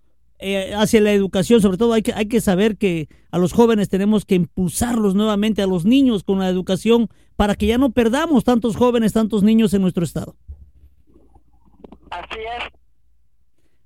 eh, 0.43 0.73
hacia 0.75 1.01
la 1.01 1.11
educación, 1.11 1.61
sobre 1.61 1.77
todo 1.77 1.93
hay 1.93 2.01
que, 2.01 2.13
hay 2.13 2.27
que 2.27 2.41
saber 2.41 2.77
que 2.77 3.07
a 3.31 3.37
los 3.37 3.53
jóvenes 3.53 3.89
tenemos 3.89 4.25
que 4.25 4.35
impulsarlos 4.35 5.15
nuevamente, 5.15 5.61
a 5.61 5.67
los 5.67 5.85
niños 5.85 6.23
con 6.23 6.39
la 6.39 6.49
educación, 6.49 7.09
para 7.35 7.55
que 7.55 7.67
ya 7.67 7.77
no 7.77 7.91
perdamos 7.91 8.43
tantos 8.43 8.75
jóvenes, 8.75 9.13
tantos 9.13 9.43
niños 9.43 9.73
en 9.73 9.81
nuestro 9.81 10.03
estado. 10.03 10.35
Así 12.09 12.39
es. 12.39 12.73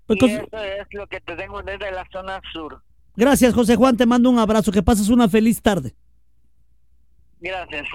Pues 0.07 0.19
y 0.21 0.25
eso 0.31 0.57
es 0.57 0.87
lo 0.91 1.07
que 1.07 1.19
tenemos 1.21 1.65
desde 1.65 1.91
la 1.91 2.07
zona 2.11 2.41
sur. 2.53 2.81
Gracias, 3.17 3.53
José 3.53 3.75
Juan, 3.75 3.97
te 3.97 4.05
mando 4.05 4.29
un 4.29 4.39
abrazo, 4.39 4.71
que 4.71 4.83
pases 4.83 5.09
una 5.09 5.29
feliz 5.29 5.61
tarde. 5.61 5.95
Gracias. 7.39 7.85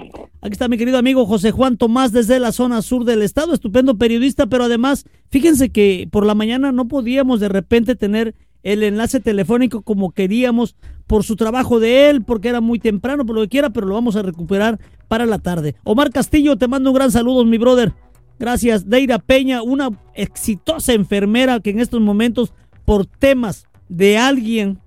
Aquí 0.41 0.53
está 0.53 0.67
mi 0.67 0.77
querido 0.77 0.97
amigo 0.97 1.25
José 1.25 1.51
Juan 1.51 1.75
Tomás 1.75 2.11
desde 2.11 2.39
la 2.39 2.51
zona 2.51 2.81
sur 2.81 3.03
del 3.03 3.21
estado, 3.21 3.53
estupendo 3.53 3.97
periodista, 3.97 4.47
pero 4.47 4.63
además, 4.63 5.05
fíjense 5.29 5.69
que 5.69 6.07
por 6.09 6.25
la 6.25 6.35
mañana 6.35 6.71
no 6.71 6.87
podíamos 6.87 7.39
de 7.39 7.49
repente 7.49 7.95
tener 7.95 8.35
el 8.63 8.83
enlace 8.83 9.19
telefónico 9.19 9.81
como 9.81 10.11
queríamos 10.11 10.75
por 11.07 11.23
su 11.23 11.35
trabajo 11.35 11.79
de 11.79 12.09
él, 12.09 12.23
porque 12.23 12.49
era 12.49 12.61
muy 12.61 12.79
temprano, 12.79 13.25
por 13.25 13.35
lo 13.35 13.41
que 13.41 13.49
quiera, 13.49 13.71
pero 13.71 13.87
lo 13.87 13.95
vamos 13.95 14.15
a 14.15 14.21
recuperar 14.21 14.79
para 15.07 15.25
la 15.25 15.39
tarde. 15.39 15.75
Omar 15.83 16.11
Castillo, 16.11 16.57
te 16.57 16.67
mando 16.67 16.91
un 16.91 16.95
gran 16.95 17.11
saludo, 17.11 17.43
mi 17.43 17.57
brother. 17.57 17.93
Gracias. 18.39 18.89
Deira 18.89 19.19
Peña, 19.19 19.61
una 19.61 19.89
exitosa 20.15 20.93
enfermera 20.93 21.59
que 21.59 21.71
en 21.71 21.79
estos 21.79 21.99
momentos, 21.99 22.53
por 22.85 23.05
temas 23.05 23.65
de 23.89 24.17
alguien 24.17 24.79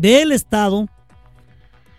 del 0.00 0.32
Estado, 0.32 0.88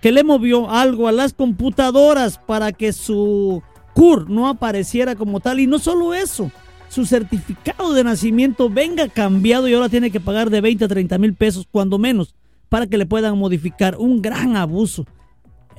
que 0.02 0.12
le 0.12 0.24
movió 0.24 0.70
algo 0.70 1.08
a 1.08 1.12
las 1.12 1.34
computadoras 1.34 2.38
para 2.38 2.72
que 2.72 2.93
su 2.93 3.62
CUR 3.93 4.30
no 4.30 4.48
apareciera 4.48 5.16
como 5.16 5.39
tal. 5.39 5.60
Y 5.60 5.68
no 5.68 5.80
solo 5.80 6.14
eso, 6.14 6.52
su 6.89 7.06
certificado 7.06 7.93
de 7.93 8.04
nacimiento 8.04 8.70
venga 8.70 9.08
cambiado 9.08 9.68
y 9.68 9.74
ahora 9.74 9.89
tiene 9.89 10.12
que 10.12 10.20
pagar 10.20 10.50
de 10.50 10.62
20 10.62 10.86
a 10.86 10.88
30 10.88 11.18
mil 11.18 11.34
pesos, 11.34 11.68
cuando 11.70 11.98
menos, 11.98 12.36
para 12.70 12.88
que 12.88 12.98
le 12.98 13.06
puedan 13.06 13.38
modificar. 13.38 13.98
Un 13.98 14.22
gran 14.22 14.56
abuso. 14.56 15.06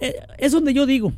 Eh, 0.01 0.15
es 0.39 0.53
donde 0.53 0.75
yo 0.75 0.87
digo, 0.87 1.13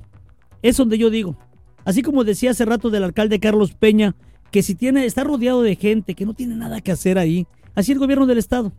es 0.62 0.76
donde 0.76 0.98
yo 0.98 1.10
digo. 1.10 1.36
Así 1.84 2.02
como 2.02 2.24
decía 2.24 2.50
hace 2.50 2.64
rato 2.64 2.90
del 2.90 3.04
alcalde 3.04 3.40
Carlos 3.40 3.72
Peña, 3.72 4.14
que 4.50 4.62
si 4.62 4.74
tiene, 4.74 5.06
está 5.06 5.24
rodeado 5.24 5.62
de 5.62 5.76
gente 5.76 6.14
que 6.14 6.26
no 6.26 6.34
tiene 6.34 6.56
nada 6.56 6.80
que 6.80 6.92
hacer 6.92 7.18
ahí, 7.18 7.46
así 7.74 7.92
el 7.92 7.98
gobierno 7.98 8.26
del 8.26 8.38
estado. 8.38 8.72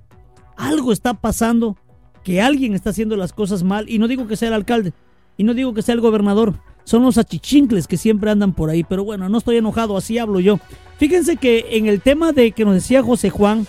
Algo 0.57 0.91
está 0.91 1.15
pasando, 1.15 1.77
que 2.23 2.41
alguien 2.41 2.73
está 2.73 2.91
haciendo 2.91 3.15
las 3.15 3.33
cosas 3.33 3.63
mal, 3.63 3.89
y 3.89 3.99
no 3.99 4.07
digo 4.07 4.27
que 4.27 4.35
sea 4.35 4.49
el 4.49 4.53
alcalde, 4.53 4.93
y 5.37 5.43
no 5.43 5.53
digo 5.53 5.73
que 5.73 5.81
sea 5.81 5.95
el 5.95 6.01
gobernador, 6.01 6.55
son 6.83 7.03
los 7.03 7.17
achichincles 7.17 7.87
que 7.87 7.97
siempre 7.97 8.31
andan 8.31 8.53
por 8.53 8.69
ahí, 8.69 8.83
pero 8.83 9.03
bueno, 9.03 9.29
no 9.29 9.37
estoy 9.37 9.57
enojado, 9.57 9.97
así 9.97 10.17
hablo 10.17 10.39
yo. 10.39 10.59
Fíjense 10.97 11.37
que 11.37 11.65
en 11.71 11.87
el 11.87 12.01
tema 12.01 12.31
de 12.31 12.51
que 12.51 12.65
nos 12.65 12.73
decía 12.73 13.03
José 13.03 13.29
Juan, 13.29 13.67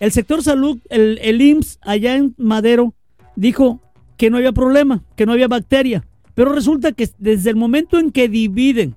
el 0.00 0.12
sector 0.12 0.42
salud, 0.42 0.78
el, 0.88 1.18
el 1.22 1.40
IMSS 1.40 1.78
allá 1.82 2.16
en 2.16 2.34
Madero, 2.38 2.94
dijo 3.36 3.80
que 4.16 4.30
no 4.30 4.36
había 4.36 4.52
problema, 4.52 5.02
que 5.16 5.26
no 5.26 5.32
había 5.32 5.48
bacteria, 5.48 6.06
pero 6.34 6.52
resulta 6.52 6.92
que 6.92 7.08
desde 7.18 7.50
el 7.50 7.56
momento 7.56 7.98
en 7.98 8.12
que 8.12 8.28
dividen, 8.28 8.94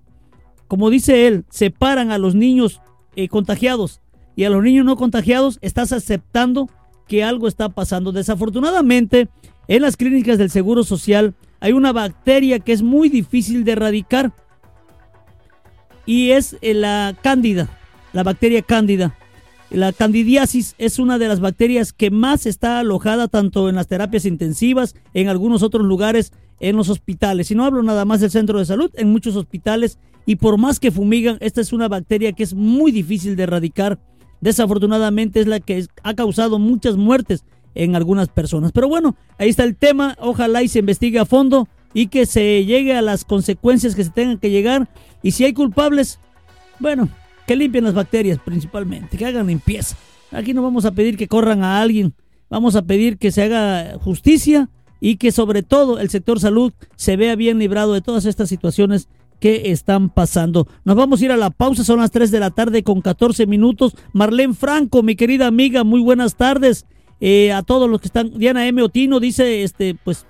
como 0.68 0.90
dice 0.90 1.28
él, 1.28 1.46
separan 1.50 2.12
a 2.12 2.18
los 2.18 2.36
niños 2.36 2.82
eh, 3.16 3.28
contagiados 3.28 4.02
y 4.36 4.44
a 4.44 4.50
los 4.50 4.64
niños 4.64 4.86
no 4.86 4.96
contagiados, 4.96 5.58
estás 5.62 5.92
aceptando 5.92 6.70
que 7.12 7.26
algo 7.26 7.50
está 7.50 7.68
pasando. 7.68 8.14
Desafortunadamente, 8.14 9.28
en 9.68 9.82
las 9.82 9.98
clínicas 9.98 10.38
del 10.38 10.50
Seguro 10.50 10.86
Social 10.86 11.36
hay 11.60 11.74
una 11.74 11.92
bacteria 11.92 12.60
que 12.60 12.72
es 12.72 12.84
muy 12.84 13.10
difícil 13.10 13.66
de 13.66 13.74
erradicar 13.74 14.32
y 16.06 16.32
es 16.32 16.56
eh, 16.62 16.74
la 16.74 17.14
cándida, 17.22 17.68
la 18.14 18.24
bacteria 18.24 18.62
cándida. 18.62 19.18
La 19.70 19.92
candidiasis 19.92 20.74
es 20.78 21.00
una 21.00 21.18
de 21.18 21.28
las 21.28 21.42
bacterias 21.42 21.92
que 21.92 22.12
más 22.12 22.46
está 22.46 22.80
alojada 22.80 23.28
tanto 23.28 23.68
en 23.68 23.76
las 23.76 23.88
terapias 23.88 24.24
intensivas, 24.24 24.96
en 25.14 25.28
algunos 25.28 25.64
otros 25.64 25.86
lugares, 25.86 26.32
en 26.62 26.78
los 26.78 26.88
hospitales. 26.88 27.52
Y 27.52 27.56
no 27.56 27.66
hablo 27.66 27.84
nada 27.84 28.06
más 28.06 28.22
del 28.22 28.32
centro 28.32 28.58
de 28.58 28.64
salud, 28.64 28.90
en 28.96 29.12
muchos 29.12 29.36
hospitales. 29.36 30.00
Y 30.26 30.38
por 30.38 30.58
más 30.58 30.80
que 30.80 30.92
fumigan, 30.92 31.36
esta 31.42 31.60
es 31.60 31.74
una 31.74 31.90
bacteria 31.90 32.32
que 32.32 32.44
es 32.44 32.54
muy 32.54 32.94
difícil 32.94 33.36
de 33.36 33.44
erradicar. 33.44 34.00
Desafortunadamente 34.42 35.40
es 35.40 35.48
la 35.48 35.60
que 35.60 35.86
ha 36.04 36.14
causado 36.14 36.60
muchas 36.60 36.98
muertes 36.98 37.46
en 37.76 37.96
algunas 37.96 38.28
personas. 38.28 38.72
Pero 38.72 38.90
bueno, 38.90 39.16
ahí 39.38 39.50
está 39.50 39.64
el 39.64 39.76
tema. 39.76 40.16
Ojalá 40.20 40.64
y 40.64 40.68
se 40.68 40.80
investigue 40.80 41.20
a 41.20 41.26
fondo 41.26 41.68
y 41.94 42.08
que 42.08 42.26
se 42.26 42.66
llegue 42.66 42.96
a 42.96 43.02
las 43.02 43.24
consecuencias 43.26 43.96
que 43.96 44.04
se 44.04 44.10
tengan 44.10 44.38
que 44.38 44.50
llegar. 44.50 44.90
Y 45.22 45.32
si 45.32 45.46
hay 45.46 45.54
culpables, 45.54 46.20
bueno, 46.80 47.10
que 47.46 47.56
limpien 47.56 47.84
las 47.84 47.94
bacterias 47.94 48.40
principalmente, 48.40 49.18
que 49.18 49.26
hagan 49.26 49.48
limpieza. 49.48 49.96
Aquí 50.32 50.54
no 50.54 50.64
vamos 50.64 50.86
a 50.86 50.92
pedir 50.92 51.18
que 51.18 51.28
corran 51.28 51.64
a 51.64 51.82
alguien, 51.82 52.14
vamos 52.50 52.76
a 52.76 52.84
pedir 52.84 53.18
que 53.18 53.32
se 53.32 53.44
haga 53.44 53.98
justicia 54.00 54.70
y 55.02 55.18
que 55.18 55.32
sobre 55.32 55.62
todo 55.62 56.00
el 56.00 56.10
sector 56.10 56.40
salud 56.40 56.72
se 56.96 57.18
vea 57.18 57.36
bien 57.36 57.60
librado 57.60 57.94
de 57.94 58.02
todas 58.02 58.26
estas 58.26 58.48
situaciones 58.48 59.10
que 59.42 59.72
están 59.72 60.10
pasando. 60.10 60.68
Nos 60.86 60.96
vamos 60.96 61.20
a 61.20 61.26
ir 61.26 61.32
a 61.32 61.38
la 61.38 61.50
pausa, 61.50 61.84
son 61.84 62.00
las 62.00 62.12
3 62.12 62.30
de 62.30 62.40
la 62.40 62.52
tarde 62.52 62.84
con 62.84 63.02
14 63.02 63.48
minutos. 63.48 63.96
Marlene 64.14 64.54
Franco, 64.54 65.02
mi 65.02 65.16
querida 65.16 65.48
amiga, 65.48 65.84
muy 65.84 66.00
buenas 66.00 66.36
tardes. 66.36 66.86
Eh, 67.20 67.52
a 67.52 67.64
todos 67.64 67.90
los 67.90 68.00
que 68.00 68.08
están. 68.08 68.38
Diana 68.38 68.68
M. 68.68 68.82
Otino 68.84 69.20
dice, 69.20 69.64
este, 69.64 69.96
pues, 69.96 70.26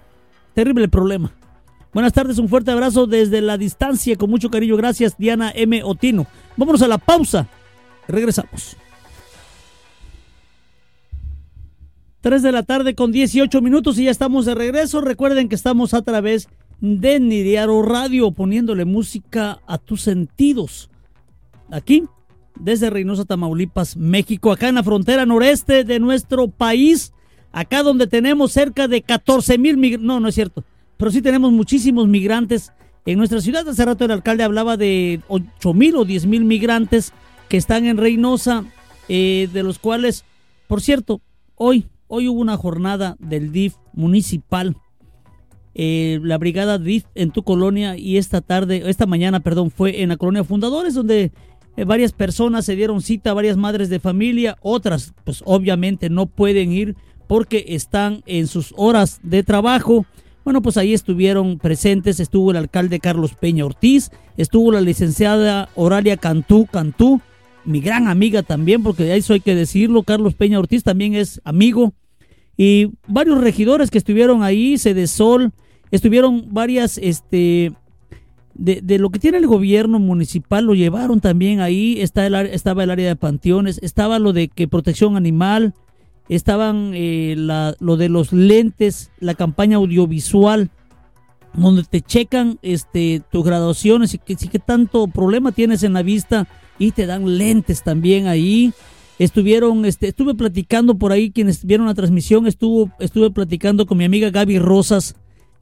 terrible 0.54 0.88
problema. 0.88 1.34
Buenas 1.94 2.14
tardes, 2.14 2.38
un 2.38 2.48
fuerte 2.48 2.72
abrazo 2.72 3.06
desde 3.06 3.42
la 3.42 3.58
distancia, 3.58 4.16
con 4.16 4.30
mucho 4.30 4.50
cariño. 4.50 4.78
Gracias, 4.78 5.18
Diana 5.18 5.52
M. 5.54 5.84
Otino. 5.84 6.26
Vámonos 6.56 6.82
a 6.82 6.88
la 6.88 6.98
pausa. 6.98 7.48
Regresamos. 8.08 8.78
3 12.22 12.44
de 12.44 12.52
la 12.52 12.64
tarde 12.64 12.96
con 12.96 13.12
18 13.12 13.62
minutos 13.62 13.98
y 13.98 14.06
ya 14.06 14.12
estamos 14.12 14.46
de 14.46 14.56
regreso. 14.56 15.02
Recuerden 15.02 15.50
que 15.50 15.56
estamos 15.56 15.94
a 15.94 16.02
través 16.02 16.48
de 16.48 16.61
Nidiaro 16.82 17.82
Radio 17.84 18.32
poniéndole 18.32 18.86
música 18.86 19.60
a 19.68 19.78
tus 19.78 20.02
sentidos. 20.02 20.90
Aquí 21.70 22.04
desde 22.60 22.90
Reynosa, 22.90 23.26
Tamaulipas, 23.26 23.98
México, 23.98 24.52
acá 24.52 24.70
en 24.70 24.76
la 24.76 24.84
frontera 24.84 25.26
noreste 25.26 25.84
de 25.84 26.00
nuestro 26.00 26.48
país, 26.48 27.14
acá 27.52 27.84
donde 27.84 28.08
tenemos 28.08 28.52
cerca 28.52 28.88
de 28.88 29.02
14 29.02 29.58
mil 29.58 29.78
migrantes, 29.78 30.06
no, 30.06 30.20
no 30.20 30.28
es 30.28 30.36
cierto, 30.36 30.64
pero 30.98 31.12
sí 31.12 31.22
tenemos 31.22 31.52
muchísimos 31.52 32.08
migrantes 32.08 32.72
en 33.06 33.18
nuestra 33.18 33.42
ciudad. 33.42 33.68
Hace 33.68 33.86
rato 33.86 34.06
el 34.06 34.12
alcalde 34.12 34.44
hablaba 34.44 34.78
de 34.78 35.22
8 35.28 35.74
mil 35.74 35.96
o 35.96 36.06
10 36.06 36.26
mil 36.28 36.46
migrantes 36.46 37.14
que 37.50 37.58
están 37.58 37.86
en 37.86 37.98
Reynosa, 37.98 38.66
eh, 39.10 39.50
de 39.52 39.64
los 39.64 39.80
cuales, 39.80 40.26
por 40.68 40.82
cierto, 40.82 41.22
hoy, 41.56 41.88
hoy 42.08 42.28
hubo 42.28 42.40
una 42.40 42.58
jornada 42.58 43.16
del 43.20 43.52
DIF 43.52 43.76
municipal. 43.94 44.76
Eh, 45.74 46.20
la 46.22 46.38
brigada 46.38 46.78
DIF 46.78 47.06
en 47.16 47.32
tu 47.32 47.44
colonia 47.44 47.98
y 47.98 48.18
esta 48.18 48.42
tarde, 48.42 48.84
esta 48.88 49.06
mañana, 49.06 49.40
perdón, 49.40 49.72
fue 49.72 50.02
en 50.02 50.10
la 50.10 50.18
colonia 50.18 50.44
Fundadores, 50.44 50.94
donde 50.94 51.32
eh, 51.78 51.86
varias 51.86 52.12
personas 52.12 52.66
se 52.66 52.76
dieron 52.76 53.02
cita, 53.02 53.34
varias 53.34 53.56
madres 53.56 53.90
de 53.90 54.00
familia, 54.00 54.58
otras 54.62 55.14
pues 55.24 55.42
obviamente 55.46 56.10
no 56.10 56.26
pueden 56.26 56.74
ir 56.74 56.96
porque 57.28 57.64
están 57.70 58.24
en 58.26 58.48
sus 58.48 58.74
horas 58.76 59.22
de 59.24 59.44
trabajo. 59.44 60.06
Bueno, 60.44 60.62
pues 60.62 60.76
ahí 60.76 60.94
estuvieron 60.94 61.60
presentes, 61.60 62.20
estuvo 62.20 62.52
el 62.52 62.58
alcalde 62.58 63.00
Carlos 63.00 63.36
Peña 63.40 63.66
Ortiz, 63.66 64.12
estuvo 64.36 64.72
la 64.72 64.82
licenciada 64.82 65.70
Oralia 65.76 66.18
Cantú 66.18 66.66
Cantú, 66.66 67.22
mi 67.64 67.80
gran 67.80 68.08
amiga 68.08 68.44
también, 68.44 68.84
porque 68.84 69.16
eso 69.16 69.34
hay 69.34 69.40
que 69.40 69.56
decirlo, 69.56 70.04
Carlos 70.04 70.34
Peña 70.34 70.60
Ortiz 70.60 70.84
también 70.84 71.14
es 71.14 71.40
amigo, 71.46 71.94
y 72.64 72.92
varios 73.08 73.42
regidores 73.42 73.90
que 73.90 73.98
estuvieron 73.98 74.44
ahí, 74.44 74.78
Sol, 74.78 75.52
estuvieron 75.90 76.50
varias 76.52 77.00
este, 77.00 77.74
de, 78.54 79.00
lo 79.00 79.10
que 79.10 79.18
tiene 79.18 79.40
el 79.40 79.48
gobierno 79.48 79.98
municipal 79.98 80.66
lo 80.66 80.76
llevaron 80.76 81.22
también 81.22 81.60
ahí, 81.60 82.00
está 82.02 82.28
el, 82.28 82.36
estaba 82.36 82.84
el 82.84 82.92
área 82.92 83.08
de 83.08 83.16
panteones, 83.16 83.80
estaba 83.82 84.20
lo 84.20 84.32
de 84.32 84.48
que 84.48 84.68
protección 84.68 85.18
animal, 85.18 85.74
estaban 86.30 86.92
eh, 86.94 87.34
lo 87.36 87.98
de 87.98 88.10
los 88.10 88.32
lentes, 88.32 89.10
la 89.20 89.34
campaña 89.34 89.78
audiovisual, 89.78 90.70
donde 91.56 91.84
te 91.84 92.02
checan 92.02 92.60
este 92.62 93.24
tus 93.32 93.44
graduaciones 93.44 94.14
y 94.14 94.20
que 94.20 94.60
tanto 94.60 95.08
problema 95.08 95.52
tienes 95.52 95.82
en 95.82 95.94
la 95.94 96.04
vista 96.04 96.48
y 96.78 96.92
te 96.92 97.08
dan 97.08 97.40
lentes 97.40 97.82
también 97.82 98.28
ahí. 98.28 98.72
Estuvieron, 99.22 99.86
este, 99.86 100.08
estuve 100.08 100.34
platicando 100.34 100.98
por 100.98 101.12
ahí, 101.12 101.30
quienes 101.30 101.64
vieron 101.64 101.86
la 101.86 101.94
transmisión, 101.94 102.48
estuvo, 102.48 102.90
estuve 103.00 103.30
platicando 103.30 103.86
con 103.86 104.00
mi 104.00 104.04
amiga 104.04 104.32
Gaby 104.32 104.58
Rosas 104.58 105.14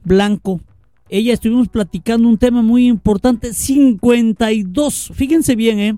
Blanco, 0.02 0.62
ella 1.10 1.34
estuvimos 1.34 1.68
platicando 1.68 2.26
un 2.26 2.38
tema 2.38 2.62
muy 2.62 2.86
importante, 2.86 3.52
52, 3.52 5.12
fíjense 5.12 5.56
bien, 5.56 5.78
¿eh? 5.78 5.96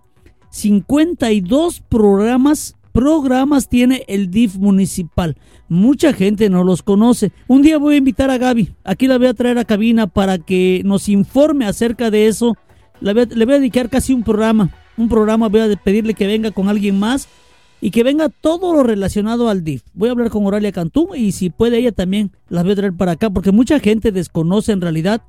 52 0.51 1.85
programas, 1.89 2.75
programas 2.91 3.69
tiene 3.69 4.03
el 4.09 4.33
DIF 4.33 4.57
municipal. 4.57 5.37
Mucha 5.69 6.13
gente 6.13 6.51
no 6.51 6.65
los 6.65 6.83
conoce. 6.83 7.31
Un 7.47 7.63
día 7.63 7.79
voy 7.79 7.95
a 7.95 7.99
invitar 7.99 8.29
a 8.33 8.39
Gaby, 8.39 8.75
aquí 8.83 9.07
la 9.07 9.19
voy 9.19 9.29
a 9.29 9.35
traer 9.35 9.59
a 9.59 9.65
cabina 9.65 10.09
para 10.09 10.39
que 10.39 10.83
nos 10.85 11.09
informe 11.09 11.67
acerca 11.67 12.11
de 12.11 12.27
eso. 12.27 12.57
Le 13.01 13.15
voy 13.15 13.23
a, 13.23 13.27
le 13.27 13.45
voy 13.45 13.55
a 13.55 13.59
dedicar 13.61 13.89
casi 13.89 14.13
un 14.13 14.25
programa, 14.25 14.75
un 14.97 15.09
programa, 15.09 15.47
voy 15.47 15.61
a 15.61 15.77
pedirle 15.77 16.15
que 16.15 16.27
venga 16.27 16.51
con 16.51 16.69
alguien 16.69 16.99
más 16.99 17.29
y 17.85 17.91
que 17.91 18.05
venga 18.05 18.29
todo 18.29 18.73
lo 18.73 18.85
relacionado 18.85 19.49
al 19.49 19.65
DIF. 19.65 19.83
Voy 19.93 20.09
a 20.09 20.13
hablar 20.13 20.31
con 20.31 20.47
Oralia 20.47 20.71
Cantú 20.71 21.17
y 21.17 21.33
si 21.33 21.51
puede 21.51 21.79
ella 21.79 21.91
también 21.91 22.31
las 22.49 22.63
voy 22.63 22.75
a 22.75 22.77
traer 22.77 22.93
para 22.93 23.13
acá 23.13 23.29
porque 23.29 23.51
mucha 23.51 23.81
gente 23.81 24.13
desconoce 24.13 24.71
en 24.71 24.81
realidad 24.81 25.23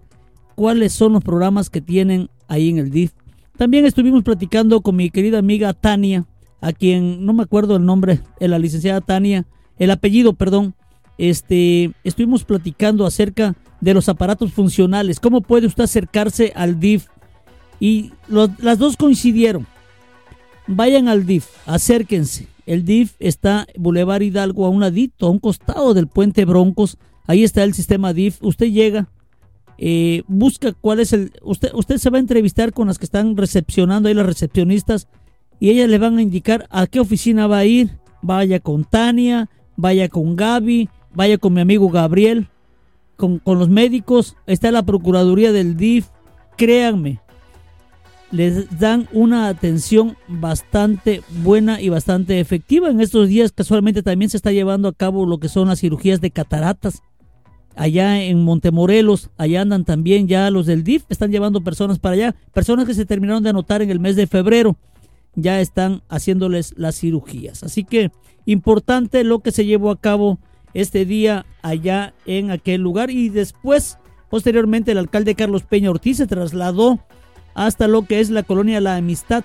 cuáles 0.54 0.94
son 0.94 1.14
los 1.14 1.24
programas 1.24 1.72
que 1.72 1.82
tienen 1.82 2.30
ahí 2.48 2.70
en 2.70 2.78
el 2.78 2.92
DIF. 2.92 3.12
También 3.58 3.88
estuvimos 3.88 4.22
platicando 4.22 4.82
con 4.82 4.96
mi 4.96 5.10
querida 5.10 5.40
amiga 5.40 5.74
Tania, 5.74 6.28
a 6.62 6.74
quien 6.74 7.26
no 7.26 7.34
me 7.34 7.42
acuerdo 7.42 7.76
el 7.76 7.86
nombre, 7.86 8.22
la 8.40 8.60
licenciada 8.60 9.02
Tania, 9.02 9.48
el 9.80 9.90
apellido, 9.90 10.34
perdón. 10.34 10.76
Este, 11.18 11.92
estuvimos 12.04 12.44
platicando 12.44 13.08
acerca 13.08 13.56
de 13.82 13.96
los 13.96 14.10
aparatos 14.10 14.54
funcionales, 14.54 15.20
cómo 15.20 15.42
puede 15.42 15.66
usted 15.66 15.86
acercarse 15.86 16.54
al 16.56 16.80
DIF 16.80 17.08
y 17.80 18.12
las 18.30 18.78
dos 18.78 18.96
coincidieron 18.96 19.66
Vayan 20.68 21.08
al 21.08 21.26
DIF, 21.26 21.48
acérquense. 21.66 22.48
El 22.66 22.86
DIF 22.86 23.16
está 23.20 23.68
Boulevard 23.76 24.22
Hidalgo 24.22 24.66
a 24.66 24.70
un 24.70 24.80
ladito, 24.80 25.28
a 25.28 25.30
un 25.30 25.40
costado 25.40 25.94
del 25.94 26.08
puente 26.08 26.46
Broncos. 26.46 26.98
Ahí 27.28 27.44
está 27.44 27.64
el 27.64 27.74
sistema 27.74 28.14
DIF. 28.14 28.42
Usted 28.42 28.68
llega, 28.68 29.10
eh, 29.78 30.24
busca 30.28 30.72
cuál 30.72 31.02
es 31.02 31.12
el... 31.12 31.34
Usted, 31.42 31.72
usted 31.74 31.98
se 31.98 32.10
va 32.10 32.18
a 32.18 32.22
entrevistar 32.22 32.72
con 32.72 32.88
las 32.88 32.98
que 32.98 33.06
están 33.06 33.36
recepcionando 33.36 34.08
ahí, 34.08 34.16
las 34.16 34.26
recepcionistas, 34.26 35.08
y 35.60 35.70
ellas 35.70 35.90
le 35.90 35.98
van 35.98 36.18
a 36.18 36.22
indicar 36.22 36.68
a 36.70 36.88
qué 36.88 37.00
oficina 37.00 37.48
va 37.48 37.60
a 37.60 37.66
ir. 37.66 37.98
Vaya 38.22 38.62
con 38.62 38.86
Tania, 38.86 39.50
vaya 39.76 40.08
con 40.08 40.38
Gaby, 40.38 40.90
vaya 41.14 41.38
con 41.38 41.54
mi 41.54 41.60
amigo 41.60 41.90
Gabriel, 41.90 42.48
con, 43.18 43.40
con 43.40 43.60
los 43.60 43.68
médicos. 43.68 44.38
Está 44.48 44.72
la 44.72 44.84
Procuraduría 44.84 45.52
del 45.52 45.76
DIF. 45.76 46.08
Créanme, 46.56 47.20
les 48.34 48.80
dan 48.80 49.08
una 49.14 49.48
atención 49.48 50.18
bastante 50.28 51.22
buena 51.44 51.80
y 51.80 51.90
bastante 51.90 52.40
efectiva. 52.40 52.90
En 52.90 53.00
estos 53.00 53.30
días 53.30 53.52
casualmente 53.52 54.02
también 54.02 54.32
se 54.32 54.38
está 54.38 54.52
llevando 54.52 54.88
a 54.88 54.94
cabo 54.94 55.28
lo 55.28 55.38
que 55.38 55.50
son 55.50 55.68
las 55.68 55.82
cirugías 55.82 56.20
de 56.20 56.32
cataratas. 56.32 57.04
Allá 57.76 58.24
en 58.24 58.44
Montemorelos, 58.44 59.30
allá 59.38 59.62
andan 59.62 59.86
también 59.86 60.28
ya 60.28 60.50
los 60.50 60.66
del 60.66 60.84
DIF, 60.84 61.04
están 61.10 61.32
llevando 61.32 61.64
personas 61.64 62.00
para 62.00 62.16
allá, 62.16 62.36
personas 62.54 62.88
que 62.88 62.96
se 62.96 63.06
terminaron 63.06 63.44
de 63.44 63.52
anotar 63.52 63.84
en 63.84 63.92
el 63.92 64.00
mes 64.00 64.16
de 64.16 64.26
febrero, 64.26 64.78
ya 65.36 65.62
están 65.62 66.02
haciéndoles 66.10 66.74
las 66.76 66.96
cirugías. 66.96 67.62
Así 67.62 67.84
que 67.84 68.12
importante 68.46 69.24
lo 69.24 69.40
que 69.40 69.52
se 69.52 69.66
llevó 69.66 69.92
a 69.92 70.00
cabo 70.00 70.40
este 70.74 71.06
día 71.06 71.46
allá 71.62 72.16
en 72.26 72.50
aquel 72.50 72.82
lugar 72.82 73.12
y 73.12 73.30
después, 73.30 74.00
posteriormente, 74.32 74.92
el 74.92 74.98
alcalde 74.98 75.36
Carlos 75.36 75.64
Peña 75.64 75.92
Ortiz 75.92 76.18
se 76.18 76.28
trasladó 76.28 77.00
hasta 77.54 77.88
lo 77.88 78.06
que 78.06 78.20
es 78.20 78.30
la 78.30 78.44
colonia 78.44 78.82
La 78.82 78.96
Amistad. 78.96 79.44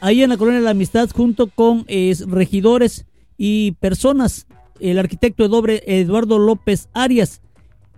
Ahí 0.00 0.22
en 0.22 0.30
la 0.30 0.36
colonia 0.36 0.60
La 0.60 0.70
Amistad, 0.70 1.10
junto 1.10 1.48
con 1.48 1.84
regidores 1.86 3.06
y 3.36 3.72
personas, 3.72 4.46
el 4.80 4.98
arquitecto 4.98 5.44
Eduardo 5.44 6.38
López 6.38 6.88
Arias, 6.94 7.42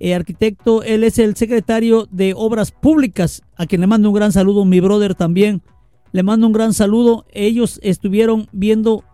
el 0.01 0.15
arquitecto, 0.15 0.83
él 0.83 1.05
es 1.05 1.21
el 1.21 1.37
secretario 1.37 2.09
de 2.11 2.35
Obras 2.37 2.73
Públicas, 2.73 3.43
a 3.57 3.67
quien 3.67 3.81
le 3.81 3.87
mando 3.87 4.09
un 4.09 4.15
gran 4.17 4.33
saludo, 4.33 4.65
mi 4.65 4.81
brother 4.81 5.15
también, 5.15 5.63
le 6.11 6.25
mando 6.25 6.49
un 6.49 6.53
gran 6.53 6.75
saludo. 6.75 7.25
Ellos 7.33 7.79
estuvieron 7.83 8.49
viendo, 8.51 9.05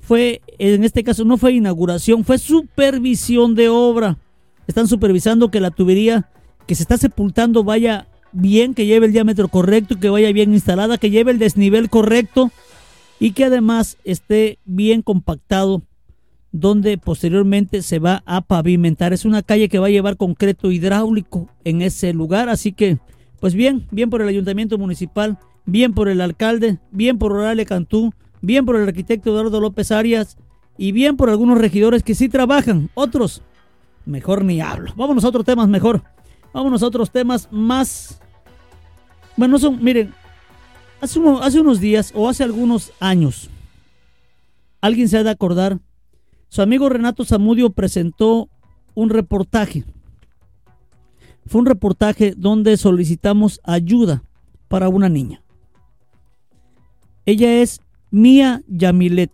fue, 0.00 0.42
en 0.58 0.84
este 0.84 1.02
caso 1.02 1.24
no 1.24 1.38
fue 1.38 1.54
inauguración, 1.54 2.24
fue 2.24 2.36
supervisión 2.36 3.54
de 3.54 3.70
obra. 3.70 4.18
Están 4.66 4.86
supervisando 4.86 5.50
que 5.50 5.60
la 5.60 5.70
tubería 5.70 6.28
que 6.66 6.74
se 6.74 6.82
está 6.82 6.98
sepultando 6.98 7.64
vaya 7.64 8.08
bien, 8.34 8.74
que 8.74 8.86
lleve 8.86 9.06
el 9.06 9.12
diámetro 9.12 9.48
correcto, 9.48 9.98
que 9.98 10.10
vaya 10.10 10.30
bien 10.32 10.52
instalada, 10.52 10.98
que 10.98 11.10
lleve 11.10 11.30
el 11.30 11.38
desnivel 11.38 11.88
correcto 11.88 12.50
y 13.18 13.32
que 13.32 13.44
además 13.44 13.96
esté 14.04 14.58
bien 14.64 15.00
compactado 15.02 15.82
donde 16.52 16.98
posteriormente 16.98 17.82
se 17.82 17.98
va 17.98 18.22
a 18.26 18.42
pavimentar. 18.42 19.12
Es 19.12 19.24
una 19.24 19.42
calle 19.42 19.68
que 19.68 19.78
va 19.78 19.86
a 19.86 19.90
llevar 19.90 20.16
concreto 20.16 20.70
hidráulico 20.70 21.48
en 21.64 21.82
ese 21.82 22.12
lugar, 22.12 22.48
así 22.48 22.72
que 22.72 22.98
pues 23.40 23.54
bien, 23.54 23.86
bien 23.90 24.10
por 24.10 24.22
el 24.22 24.28
ayuntamiento 24.28 24.78
municipal, 24.78 25.38
bien 25.66 25.94
por 25.94 26.08
el 26.08 26.20
alcalde, 26.20 26.78
bien 26.90 27.18
por 27.18 27.32
Orale 27.32 27.66
Cantú, 27.66 28.12
bien 28.40 28.64
por 28.64 28.76
el 28.76 28.86
arquitecto 28.86 29.30
Eduardo 29.30 29.60
López 29.60 29.90
Arias 29.90 30.36
y 30.78 30.92
bien 30.92 31.16
por 31.16 31.30
algunos 31.30 31.58
regidores 31.58 32.02
que 32.02 32.14
sí 32.14 32.28
trabajan, 32.28 32.90
otros 32.94 33.42
mejor 34.06 34.44
ni 34.44 34.60
hablo. 34.60 34.92
Vámonos 34.96 35.24
a 35.24 35.28
otros 35.28 35.44
temas 35.44 35.68
mejor. 35.68 36.02
Vámonos 36.52 36.82
a 36.82 36.86
otros 36.86 37.10
temas 37.10 37.48
más 37.50 38.20
bueno, 39.36 39.58
son, 39.58 39.82
miren, 39.82 40.12
hace, 41.00 41.20
hace 41.40 41.60
unos 41.60 41.80
días 41.80 42.12
o 42.14 42.28
hace 42.28 42.44
algunos 42.44 42.92
años, 43.00 43.50
alguien 44.80 45.08
se 45.08 45.18
ha 45.18 45.24
de 45.24 45.30
acordar, 45.30 45.78
su 46.48 46.62
amigo 46.62 46.88
Renato 46.88 47.24
Zamudio 47.24 47.70
presentó 47.70 48.48
un 48.94 49.10
reportaje. 49.10 49.84
Fue 51.46 51.60
un 51.60 51.66
reportaje 51.66 52.34
donde 52.36 52.76
solicitamos 52.76 53.60
ayuda 53.64 54.22
para 54.68 54.88
una 54.88 55.08
niña. 55.08 55.42
Ella 57.26 57.60
es 57.60 57.80
Mía 58.10 58.62
Yamilet. 58.68 59.30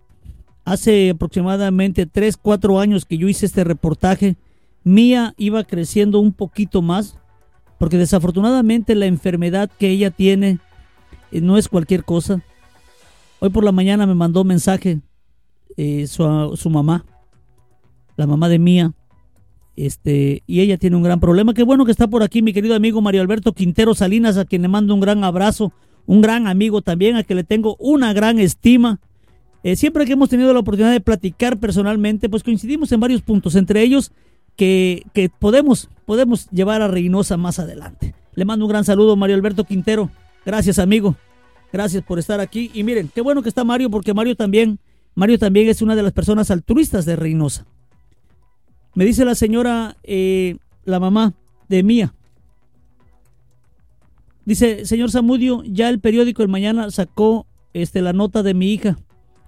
Hace 0.65 1.11
aproximadamente 1.11 2.07
3, 2.07 2.37
4 2.37 2.81
años 2.81 3.05
que 3.05 3.19
yo 3.19 3.29
hice 3.29 3.47
este 3.47 3.65
reportaje, 3.65 4.37
Mía 4.83 5.35
iba 5.37 5.65
creciendo 5.65 6.21
un 6.21 6.33
poquito 6.33 6.81
más 6.81 7.19
porque 7.81 7.97
desafortunadamente 7.97 8.95
la 8.95 9.07
enfermedad 9.07 9.71
que 9.79 9.89
ella 9.89 10.11
tiene 10.11 10.59
eh, 11.33 11.41
no 11.41 11.57
es 11.57 11.67
cualquier 11.67 12.05
cosa. 12.05 12.43
Hoy 13.39 13.49
por 13.49 13.65
la 13.65 13.73
mañana 13.73 14.07
me 14.07 14.15
mandó 14.15 14.45
mensaje 14.45 15.01
eh, 15.79 16.07
su, 16.07 16.53
su, 16.59 16.69
mamá, 16.69 17.07
la 18.19 18.27
mamá 18.27 18.51
de 18.51 18.59
Mía, 18.59 18.93
este, 19.77 20.43
y 20.47 20.61
ella 20.61 20.77
tiene 20.77 20.95
un 20.95 21.03
gran 21.03 21.21
problema. 21.21 21.55
Qué 21.55 21.63
bueno 21.63 21.87
que 21.87 21.91
está 21.91 22.07
por 22.07 22.23
aquí 22.23 22.43
mi 22.43 22.53
querido 22.53 22.75
amigo 22.75 23.01
Mario 23.01 23.23
Alberto 23.23 23.55
Quintero 23.55 23.95
Salinas, 23.95 24.37
a 24.37 24.45
quien 24.45 24.61
le 24.61 24.69
mando 24.69 24.93
un 24.93 25.01
gran 25.01 25.25
abrazo, 25.25 25.73
un 26.05 26.21
gran 26.21 26.49
amigo 26.49 26.83
también, 26.83 27.17
a 27.17 27.25
quien 27.25 27.39
le 27.39 27.45
tengo 27.45 27.77
una 27.79 28.13
gran 28.13 28.39
estima. 28.39 29.01
Eh, 29.63 29.75
siempre 29.75 30.05
que 30.05 30.13
hemos 30.13 30.29
tenido 30.29 30.53
la 30.53 30.61
oportunidad 30.61 30.93
de 30.93 31.01
platicar 31.01 31.59
personalmente, 31.59 32.29
pues 32.29 32.43
coincidimos 32.43 32.93
en 32.93 33.01
varios 33.01 33.23
puntos, 33.23 33.55
entre 33.55 33.81
ellos 33.81 34.13
que, 34.57 35.31
podemos, 35.39 35.89
podemos 36.05 36.49
llevar 36.51 36.83
a 36.83 36.89
Reynosa 36.89 37.37
más 37.37 37.59
adelante. 37.59 38.15
Le 38.35 38.45
mando 38.45 38.65
un 38.65 38.71
gran 38.71 38.85
saludo, 38.85 39.17
Mario 39.17 39.37
Alberto 39.37 39.65
Quintero. 39.65 40.11
Gracias, 40.45 40.79
amigo. 40.79 41.17
Gracias 41.73 42.03
por 42.03 42.19
estar 42.19 42.41
aquí. 42.41 42.71
Y 42.75 42.85
miren, 42.85 43.11
qué 43.15 43.21
bueno 43.21 43.43
que 43.43 43.49
está 43.49 43.65
Mario, 43.65 43.91
porque 43.91 44.15
Mario 44.15 44.37
también, 44.37 44.79
Mario 45.15 45.39
también 45.39 45.69
es 45.69 45.83
una 45.83 45.97
de 45.97 46.03
las 46.03 46.13
personas 46.13 46.51
altruistas 46.51 47.05
de 47.05 47.17
Reynosa. 47.17 47.67
Me 48.95 49.05
dice 49.05 49.25
la 49.25 49.35
señora, 49.35 49.97
eh, 50.03 50.57
la 50.85 51.01
mamá 51.01 51.35
de 51.69 51.83
Mía. 51.83 52.15
Dice, 54.45 54.85
señor 54.85 55.11
Zamudio, 55.11 55.63
ya 55.65 55.89
el 55.89 56.01
periódico 56.01 56.43
El 56.43 56.49
Mañana 56.49 56.91
sacó 56.91 57.47
este, 57.73 58.03
la 58.03 58.13
nota 58.13 58.43
de 58.43 58.55
mi 58.55 58.73
hija. 58.73 58.99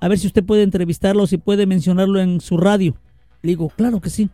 A 0.00 0.08
ver 0.08 0.18
si 0.18 0.26
usted 0.26 0.44
puede 0.44 0.62
entrevistarlo, 0.62 1.26
si 1.26 1.38
puede 1.38 1.66
mencionarlo 1.66 2.20
en 2.20 2.40
su 2.40 2.56
radio. 2.56 2.96
Le 3.42 3.50
digo, 3.50 3.68
claro 3.70 4.00
que 4.00 4.10
sí 4.10 4.30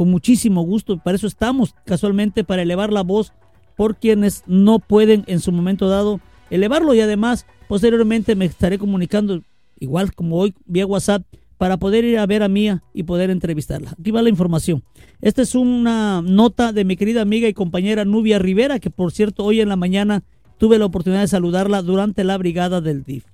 con 0.00 0.10
muchísimo 0.10 0.62
gusto. 0.62 0.96
Para 0.96 1.16
eso 1.16 1.26
estamos 1.26 1.74
casualmente, 1.84 2.42
para 2.42 2.62
elevar 2.62 2.90
la 2.90 3.02
voz 3.02 3.34
por 3.76 3.96
quienes 3.96 4.44
no 4.46 4.78
pueden 4.78 5.24
en 5.26 5.40
su 5.40 5.52
momento 5.52 5.90
dado 5.90 6.20
elevarlo 6.48 6.94
y 6.94 7.00
además 7.00 7.44
posteriormente 7.68 8.34
me 8.34 8.46
estaré 8.46 8.78
comunicando 8.78 9.42
igual 9.78 10.14
como 10.14 10.38
hoy 10.38 10.54
vía 10.64 10.86
WhatsApp 10.86 11.22
para 11.58 11.76
poder 11.76 12.06
ir 12.06 12.18
a 12.18 12.24
ver 12.24 12.42
a 12.42 12.48
Mía 12.48 12.82
y 12.94 13.02
poder 13.02 13.28
entrevistarla. 13.28 13.94
Aquí 14.00 14.10
va 14.10 14.22
la 14.22 14.30
información. 14.30 14.82
Esta 15.20 15.42
es 15.42 15.54
una 15.54 16.22
nota 16.22 16.72
de 16.72 16.86
mi 16.86 16.96
querida 16.96 17.20
amiga 17.20 17.46
y 17.46 17.52
compañera 17.52 18.06
Nubia 18.06 18.38
Rivera, 18.38 18.78
que 18.78 18.88
por 18.88 19.12
cierto 19.12 19.44
hoy 19.44 19.60
en 19.60 19.68
la 19.68 19.76
mañana 19.76 20.22
tuve 20.56 20.78
la 20.78 20.86
oportunidad 20.86 21.20
de 21.20 21.28
saludarla 21.28 21.82
durante 21.82 22.24
la 22.24 22.38
brigada 22.38 22.80
del 22.80 23.04
DIF. 23.04 23.26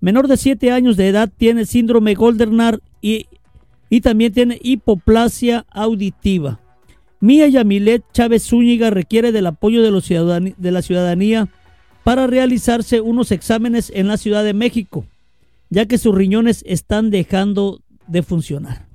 Menor 0.00 0.28
de 0.28 0.36
7 0.36 0.70
años 0.70 0.98
de 0.98 1.08
edad 1.08 1.32
tiene 1.34 1.64
síndrome 1.64 2.14
Goldernar 2.14 2.80
y 3.00 3.26
y 3.90 4.00
también 4.00 4.32
tiene 4.32 4.58
hipoplasia 4.62 5.66
auditiva. 5.70 6.60
Mía 7.20 7.48
Yamilet 7.48 8.04
Chávez 8.12 8.44
Zúñiga 8.44 8.90
requiere 8.90 9.32
del 9.32 9.46
apoyo 9.46 9.82
de, 9.82 9.90
los 9.90 10.08
de 10.08 10.70
la 10.70 10.82
ciudadanía 10.82 11.48
para 12.04 12.26
realizarse 12.26 13.00
unos 13.00 13.32
exámenes 13.32 13.90
en 13.94 14.06
la 14.06 14.16
Ciudad 14.16 14.44
de 14.44 14.54
México, 14.54 15.04
ya 15.68 15.86
que 15.86 15.98
sus 15.98 16.14
riñones 16.14 16.64
están 16.66 17.10
dejando 17.10 17.80
de 18.06 18.22
funcionar. 18.22 18.86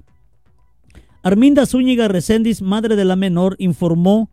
Arminda 1.22 1.66
Zúñiga 1.66 2.08
Recendis, 2.08 2.62
madre 2.62 2.96
de 2.96 3.06
la 3.06 3.16
menor, 3.16 3.56
informó 3.60 4.30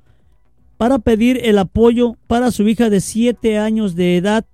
para 0.77 0.99
pedir 0.99 1.41
el 1.45 1.59
apoyo 1.59 2.17
para 2.27 2.51
su 2.51 2.67
hija 2.69 2.91
de 2.91 3.01
7 3.01 3.59
años 3.59 3.95
de 3.97 4.17
edad 4.17 4.47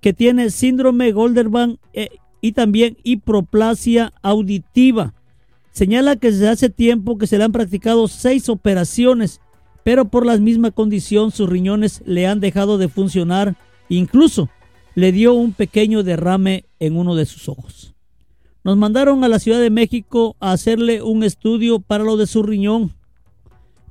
que 0.00 0.12
tiene 0.12 0.50
síndrome 0.50 1.12
Golderban 1.12 1.78
eh, 1.92 2.08
y 2.40 2.52
también 2.52 2.96
hipoplasia 3.04 4.12
auditiva 4.22 5.14
Señala 5.72 6.16
que 6.16 6.30
desde 6.30 6.48
hace 6.48 6.68
tiempo 6.68 7.16
que 7.18 7.26
se 7.26 7.38
le 7.38 7.44
han 7.44 7.52
practicado 7.52 8.08
seis 8.08 8.48
operaciones, 8.48 9.40
pero 9.84 10.06
por 10.06 10.26
la 10.26 10.36
misma 10.38 10.70
condición 10.70 11.30
sus 11.30 11.48
riñones 11.48 12.02
le 12.04 12.26
han 12.26 12.40
dejado 12.40 12.76
de 12.78 12.88
funcionar, 12.88 13.56
incluso 13.88 14.48
le 14.94 15.12
dio 15.12 15.34
un 15.34 15.52
pequeño 15.52 16.02
derrame 16.02 16.64
en 16.80 16.96
uno 16.96 17.14
de 17.14 17.26
sus 17.26 17.48
ojos. 17.48 17.94
Nos 18.62 18.76
mandaron 18.76 19.24
a 19.24 19.28
la 19.28 19.38
Ciudad 19.38 19.60
de 19.60 19.70
México 19.70 20.36
a 20.40 20.52
hacerle 20.52 21.02
un 21.02 21.24
estudio 21.24 21.80
para 21.80 22.04
lo 22.04 22.16
de 22.16 22.26
su 22.26 22.42
riñón, 22.42 22.94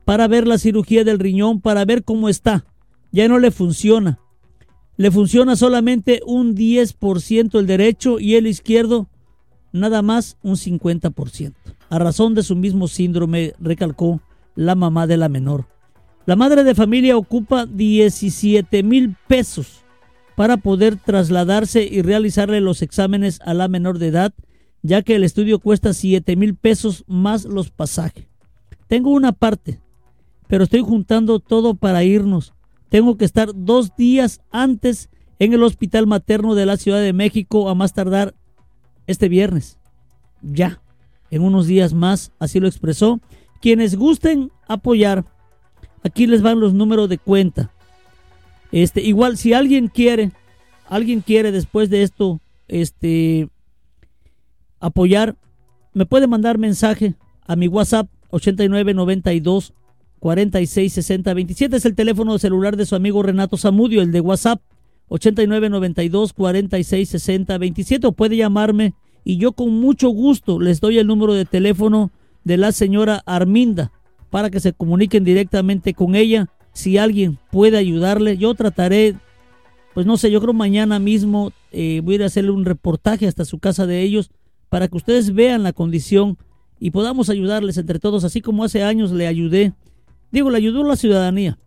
para 0.05 0.27
ver 0.27 0.47
la 0.47 0.57
cirugía 0.57 1.03
del 1.03 1.19
riñón, 1.19 1.61
para 1.61 1.85
ver 1.85 2.03
cómo 2.03 2.29
está. 2.29 2.65
Ya 3.11 3.27
no 3.27 3.39
le 3.39 3.51
funciona. 3.51 4.19
Le 4.97 5.11
funciona 5.11 5.55
solamente 5.55 6.21
un 6.25 6.55
10% 6.55 7.57
el 7.57 7.65
derecho 7.65 8.19
y 8.19 8.35
el 8.35 8.45
izquierdo 8.45 9.07
nada 9.71 10.01
más 10.01 10.37
un 10.41 10.55
50%. 10.55 11.53
A 11.89 11.99
razón 11.99 12.35
de 12.35 12.43
su 12.43 12.55
mismo 12.55 12.87
síndrome, 12.87 13.53
recalcó 13.59 14.21
la 14.55 14.75
mamá 14.75 15.07
de 15.07 15.17
la 15.17 15.29
menor. 15.29 15.67
La 16.25 16.35
madre 16.35 16.63
de 16.63 16.75
familia 16.75 17.17
ocupa 17.17 17.65
17 17.65 18.83
mil 18.83 19.15
pesos 19.27 19.83
para 20.35 20.57
poder 20.57 20.95
trasladarse 20.95 21.83
y 21.83 22.01
realizarle 22.01 22.61
los 22.61 22.81
exámenes 22.81 23.39
a 23.43 23.53
la 23.53 23.67
menor 23.67 23.99
de 23.99 24.07
edad, 24.07 24.33
ya 24.81 25.01
que 25.01 25.15
el 25.15 25.23
estudio 25.23 25.59
cuesta 25.59 25.93
7 25.93 26.35
mil 26.35 26.55
pesos 26.55 27.03
más 27.07 27.45
los 27.45 27.71
pasajes. 27.71 28.27
Tengo 28.87 29.11
una 29.11 29.31
parte, 29.31 29.81
pero 30.47 30.63
estoy 30.63 30.81
juntando 30.81 31.39
todo 31.39 31.75
para 31.75 32.03
irnos. 32.03 32.53
Tengo 32.89 33.17
que 33.17 33.25
estar 33.25 33.51
dos 33.53 33.95
días 33.95 34.41
antes 34.51 35.09
en 35.39 35.53
el 35.53 35.63
hospital 35.63 36.07
materno 36.07 36.55
de 36.55 36.65
la 36.65 36.77
Ciudad 36.77 37.01
de 37.01 37.13
México 37.13 37.69
a 37.69 37.75
más 37.75 37.93
tardar 37.93 38.35
este 39.09 39.27
viernes. 39.27 39.79
Ya, 40.43 40.81
en 41.31 41.41
unos 41.41 41.65
días 41.65 41.93
más, 41.93 42.31
así 42.37 42.59
lo 42.59 42.67
expresó. 42.67 43.19
Quienes 43.59 43.95
gusten 43.95 44.51
apoyar, 44.67 45.25
aquí 46.03 46.27
les 46.27 46.43
van 46.43 46.59
los 46.59 46.73
números 46.73 47.09
de 47.09 47.17
cuenta. 47.17 47.71
Este, 48.71 49.01
igual, 49.01 49.37
si 49.37 49.53
alguien 49.53 49.87
quiere, 49.87 50.31
alguien 50.87 51.21
quiere 51.21 51.51
después 51.51 51.89
de 51.89 52.03
esto, 52.03 52.39
este, 52.67 53.49
apoyar, 54.79 55.35
me 55.93 56.05
puede 56.05 56.27
mandar 56.27 56.59
mensaje 56.59 57.15
a 57.47 57.55
mi 57.55 57.67
WhatsApp 57.67 58.07
8992 58.29 59.73
46 60.19 60.93
60 60.93 61.33
27 61.33 61.77
es 61.77 61.85
el 61.85 61.95
teléfono 61.95 62.37
celular 62.37 62.77
de 62.77 62.85
su 62.85 62.95
amigo 62.95 63.23
Renato 63.23 63.57
Zamudio, 63.57 64.03
el 64.03 64.11
de 64.11 64.21
WhatsApp 64.21 64.61
8992 65.09 66.33
46 66.33 67.09
60 67.09 67.57
27 67.57 68.07
o 68.07 68.11
puede 68.11 68.37
llamarme 68.37 68.93
y 69.23 69.37
yo 69.37 69.51
con 69.51 69.79
mucho 69.79 70.09
gusto 70.09 70.59
les 70.59 70.79
doy 70.79 70.97
el 70.97 71.07
número 71.07 71.33
de 71.33 71.45
teléfono 71.45 72.11
de 72.43 72.57
la 72.57 72.71
señora 72.71 73.21
Arminda 73.25 73.91
para 74.29 74.49
que 74.49 74.59
se 74.59 74.73
comuniquen 74.73 75.23
directamente 75.23 75.93
con 75.93 76.15
ella. 76.15 76.49
Si 76.73 76.97
alguien 76.97 77.37
puede 77.51 77.77
ayudarle, 77.77 78.37
yo 78.37 78.53
trataré, 78.53 79.15
pues 79.93 80.05
no 80.05 80.17
sé, 80.17 80.31
yo 80.31 80.39
creo 80.39 80.53
mañana 80.53 80.99
mismo 80.99 81.51
eh, 81.71 82.01
voy 82.03 82.13
a 82.13 82.15
ir 82.15 82.23
a 82.23 82.27
hacerle 82.27 82.51
un 82.51 82.65
reportaje 82.65 83.27
hasta 83.27 83.45
su 83.45 83.59
casa 83.59 83.85
de 83.85 84.01
ellos 84.01 84.31
para 84.69 84.87
que 84.87 84.97
ustedes 84.97 85.33
vean 85.33 85.63
la 85.63 85.73
condición 85.73 86.37
y 86.79 86.91
podamos 86.91 87.29
ayudarles 87.29 87.77
entre 87.77 87.99
todos, 87.99 88.23
así 88.23 88.41
como 88.41 88.63
hace 88.63 88.83
años 88.83 89.11
le 89.11 89.27
ayudé. 89.27 89.73
Digo, 90.31 90.49
le 90.49 90.57
ayudó 90.57 90.83
la 90.83 90.95
ciudadanía, 90.95 91.57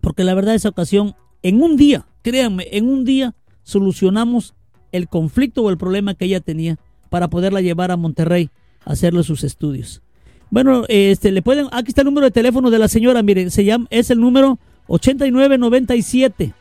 porque 0.00 0.24
la 0.24 0.34
verdad 0.34 0.54
esa 0.54 0.70
ocasión, 0.70 1.14
en 1.44 1.62
un 1.62 1.76
día, 1.76 2.06
créanme, 2.22 2.66
en 2.72 2.88
un 2.88 3.04
día 3.04 3.34
solucionamos 3.62 4.54
el 4.92 5.08
conflicto 5.08 5.62
o 5.62 5.70
el 5.70 5.76
problema 5.76 6.14
que 6.14 6.24
ella 6.24 6.40
tenía 6.40 6.78
para 7.10 7.28
poderla 7.28 7.60
llevar 7.60 7.90
a 7.90 7.96
Monterrey 7.96 8.48
a 8.84 8.92
hacerle 8.92 9.22
sus 9.22 9.44
estudios. 9.44 10.02
Bueno, 10.50 10.84
este 10.88 11.30
le 11.32 11.42
pueden 11.42 11.66
aquí 11.70 11.88
está 11.88 12.00
el 12.00 12.06
número 12.06 12.26
de 12.26 12.30
teléfono 12.30 12.70
de 12.70 12.78
la 12.78 12.88
señora, 12.88 13.22
miren, 13.22 13.50
se 13.50 13.64
llama 13.64 13.86
es 13.90 14.10
el 14.10 14.20
número 14.20 14.58
8997. 14.86 16.54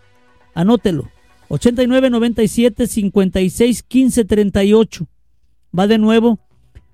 Anótelo. 0.54 1.10
8997 1.48 2.88
56 2.88 3.84
15 3.84 4.26
38. 4.26 5.08
Va 5.78 5.88
de 5.88 5.98
nuevo 5.98 6.40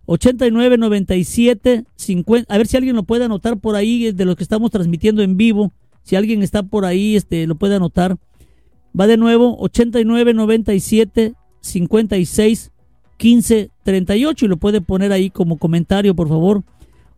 8997 0.06 1.86
50. 1.96 2.54
A 2.54 2.58
ver 2.58 2.68
si 2.68 2.78
alguien 2.78 2.96
lo 2.96 3.04
puede 3.04 3.26
anotar 3.26 3.58
por 3.58 3.76
ahí 3.76 4.12
de 4.12 4.26
lo 4.26 4.36
que 4.36 4.44
estamos 4.44 4.70
transmitiendo 4.70 5.24
en 5.24 5.38
vivo. 5.38 5.72
Si 6.10 6.16
alguien 6.16 6.42
está 6.42 6.64
por 6.64 6.86
ahí, 6.86 7.16
este 7.16 7.46
lo 7.46 7.54
puede 7.54 7.76
anotar. 7.76 8.18
Va 9.00 9.06
de 9.06 9.16
nuevo 9.16 9.56
8997 9.60 11.36
56 11.62 12.72
15 13.18 13.70
38 13.84 14.46
y 14.46 14.48
lo 14.48 14.58
puede 14.58 14.82
poner 14.82 15.12
ahí 15.12 15.30
como 15.30 15.60
comentario, 15.60 16.16
por 16.16 16.28
favor. 16.28 16.64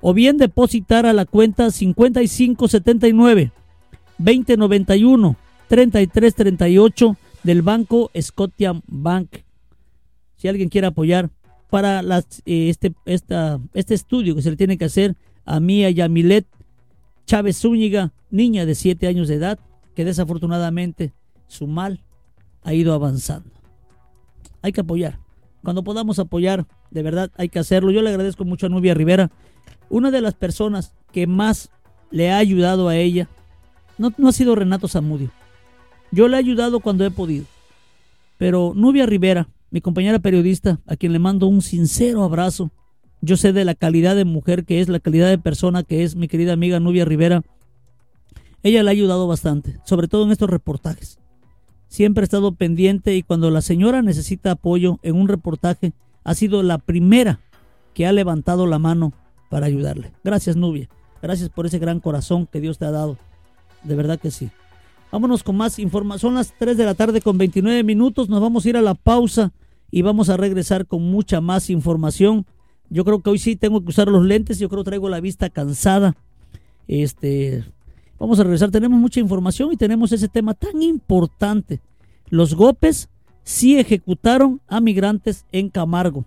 O 0.01 0.13
bien 0.13 0.37
depositar 0.37 1.05
a 1.05 1.13
la 1.13 1.23
cuenta 1.23 1.71
5579 1.71 3.53
2091 4.17 5.37
3338 5.69 7.17
del 7.43 7.61
banco 7.61 8.11
Scotian 8.19 8.83
Bank. 8.87 9.37
Si 10.35 10.49
alguien 10.49 10.67
quiere 10.67 10.87
apoyar 10.87 11.29
para 11.69 12.01
las, 12.01 12.41
eh, 12.45 12.67
este, 12.67 12.93
este 13.05 13.93
estudio 13.93 14.35
que 14.35 14.41
se 14.41 14.49
le 14.49 14.57
tiene 14.57 14.77
que 14.77 14.83
hacer 14.83 15.15
a 15.45 15.61
Mía 15.61 15.89
Yamilet 15.91 16.45
Chávez 17.25 17.57
Zúñiga, 17.59 18.13
niña 18.29 18.65
de 18.65 18.75
7 18.75 19.07
años 19.07 19.27
de 19.27 19.35
edad, 19.35 19.59
que 19.95 20.05
desafortunadamente 20.05 21.13
su 21.47 21.67
mal 21.67 22.03
ha 22.63 22.73
ido 22.73 22.93
avanzando. 22.93 23.49
Hay 24.61 24.71
que 24.71 24.81
apoyar. 24.81 25.19
Cuando 25.63 25.83
podamos 25.83 26.19
apoyar, 26.19 26.65
de 26.89 27.03
verdad 27.03 27.31
hay 27.37 27.49
que 27.49 27.59
hacerlo. 27.59 27.91
Yo 27.91 28.01
le 28.01 28.09
agradezco 28.09 28.45
mucho 28.45 28.65
a 28.65 28.69
Nubia 28.69 28.93
Rivera, 28.93 29.31
una 29.89 30.11
de 30.11 30.21
las 30.21 30.33
personas 30.33 30.93
que 31.11 31.27
más 31.27 31.69
le 32.09 32.31
ha 32.31 32.37
ayudado 32.37 32.87
a 32.87 32.95
ella. 32.95 33.29
No, 33.97 34.11
no 34.17 34.29
ha 34.29 34.31
sido 34.31 34.55
Renato 34.55 34.87
Zamudio. 34.87 35.31
Yo 36.11 36.27
le 36.27 36.35
he 36.35 36.39
ayudado 36.39 36.79
cuando 36.79 37.05
he 37.05 37.11
podido. 37.11 37.45
Pero 38.37 38.73
Nubia 38.75 39.05
Rivera, 39.05 39.47
mi 39.69 39.81
compañera 39.81 40.19
periodista, 40.19 40.79
a 40.87 40.95
quien 40.95 41.13
le 41.13 41.19
mando 41.19 41.47
un 41.47 41.61
sincero 41.61 42.23
abrazo, 42.23 42.71
yo 43.21 43.37
sé 43.37 43.53
de 43.53 43.65
la 43.65 43.75
calidad 43.75 44.15
de 44.15 44.25
mujer 44.25 44.65
que 44.65 44.81
es, 44.81 44.89
la 44.89 44.99
calidad 44.99 45.29
de 45.29 45.37
persona 45.37 45.83
que 45.83 46.03
es 46.03 46.15
mi 46.15 46.27
querida 46.27 46.53
amiga 46.53 46.79
Nubia 46.79 47.05
Rivera. 47.05 47.43
Ella 48.63 48.83
le 48.83 48.89
ha 48.89 48.91
ayudado 48.91 49.27
bastante, 49.27 49.79
sobre 49.85 50.07
todo 50.07 50.23
en 50.25 50.31
estos 50.31 50.49
reportajes 50.49 51.21
siempre 51.91 52.21
ha 52.21 52.23
estado 52.23 52.53
pendiente 52.53 53.17
y 53.17 53.21
cuando 53.21 53.51
la 53.51 53.61
señora 53.61 54.01
necesita 54.01 54.51
apoyo 54.51 54.99
en 55.03 55.17
un 55.17 55.27
reportaje, 55.27 55.91
ha 56.23 56.33
sido 56.33 56.63
la 56.63 56.77
primera 56.77 57.41
que 57.93 58.07
ha 58.07 58.13
levantado 58.13 58.65
la 58.65 58.79
mano 58.79 59.11
para 59.49 59.65
ayudarle. 59.65 60.13
Gracias, 60.23 60.55
Nubia. 60.55 60.87
Gracias 61.21 61.49
por 61.49 61.65
ese 61.65 61.79
gran 61.79 61.99
corazón 61.99 62.47
que 62.47 62.61
Dios 62.61 62.77
te 62.77 62.85
ha 62.85 62.91
dado. 62.91 63.17
De 63.83 63.95
verdad 63.95 64.17
que 64.17 64.31
sí. 64.31 64.49
Vámonos 65.11 65.43
con 65.43 65.57
más 65.57 65.79
información. 65.79 66.31
Son 66.31 66.35
las 66.35 66.53
3 66.57 66.77
de 66.77 66.85
la 66.85 66.93
tarde 66.93 67.19
con 67.19 67.37
29 67.37 67.83
minutos. 67.83 68.29
Nos 68.29 68.39
vamos 68.39 68.65
a 68.65 68.69
ir 68.69 68.77
a 68.77 68.81
la 68.81 68.95
pausa 68.95 69.51
y 69.91 70.01
vamos 70.01 70.29
a 70.29 70.37
regresar 70.37 70.85
con 70.85 71.01
mucha 71.01 71.41
más 71.41 71.69
información. 71.69 72.45
Yo 72.91 73.03
creo 73.03 73.21
que 73.21 73.31
hoy 73.31 73.39
sí 73.39 73.55
tengo 73.55 73.81
que 73.81 73.89
usar 73.89 74.07
los 74.07 74.23
lentes. 74.23 74.59
Yo 74.59 74.69
creo 74.69 74.83
que 74.83 74.89
traigo 74.91 75.09
la 75.09 75.19
vista 75.19 75.49
cansada. 75.49 76.15
Este, 76.87 77.63
Vamos 78.21 78.39
a 78.39 78.43
regresar, 78.43 78.69
tenemos 78.69 78.99
mucha 78.99 79.19
información 79.19 79.73
y 79.73 79.77
tenemos 79.77 80.11
ese 80.11 80.27
tema 80.27 80.53
tan 80.53 80.83
importante. 80.83 81.81
Los 82.29 82.53
GOPES 82.53 83.09
sí 83.43 83.79
ejecutaron 83.79 84.61
a 84.67 84.79
migrantes 84.79 85.47
en 85.51 85.69
Camargo. 85.69 86.25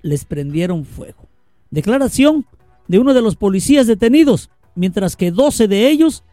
Les 0.00 0.24
prendieron 0.24 0.86
fuego. 0.86 1.28
Declaración 1.70 2.46
de 2.88 3.00
uno 3.00 3.12
de 3.12 3.20
los 3.20 3.36
policías 3.36 3.86
detenidos, 3.86 4.48
mientras 4.74 5.14
que 5.14 5.30
12 5.30 5.68
de 5.68 5.90
ellos 5.90 6.24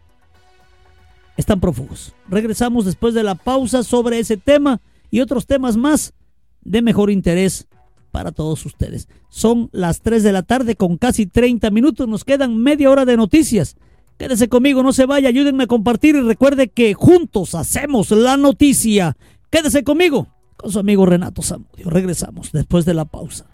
están 1.36 1.60
prófugos. 1.60 2.14
Regresamos 2.26 2.86
después 2.86 3.12
de 3.12 3.24
la 3.24 3.34
pausa 3.34 3.82
sobre 3.82 4.18
ese 4.20 4.38
tema 4.38 4.80
y 5.10 5.20
otros 5.20 5.44
temas 5.44 5.76
más 5.76 6.14
de 6.62 6.80
mejor 6.80 7.10
interés 7.10 7.68
para 8.14 8.30
todos 8.30 8.64
ustedes. 8.64 9.08
Son 9.28 9.70
las 9.72 10.00
3 10.00 10.22
de 10.22 10.30
la 10.30 10.44
tarde 10.44 10.76
con 10.76 10.98
casi 10.98 11.26
30 11.26 11.68
minutos. 11.72 12.06
Nos 12.06 12.22
quedan 12.22 12.56
media 12.56 12.88
hora 12.88 13.04
de 13.04 13.16
noticias. 13.16 13.74
Quédese 14.16 14.48
conmigo, 14.48 14.84
no 14.84 14.92
se 14.92 15.04
vaya, 15.04 15.30
ayúdenme 15.30 15.64
a 15.64 15.66
compartir 15.66 16.14
y 16.14 16.20
recuerde 16.20 16.68
que 16.68 16.94
juntos 16.94 17.56
hacemos 17.56 18.12
la 18.12 18.36
noticia. 18.36 19.16
Quédese 19.50 19.82
conmigo, 19.82 20.28
con 20.56 20.70
su 20.70 20.78
amigo 20.78 21.04
Renato 21.04 21.42
Zamudio. 21.42 21.90
Regresamos 21.90 22.52
después 22.52 22.84
de 22.84 22.94
la 22.94 23.04
pausa. 23.04 23.46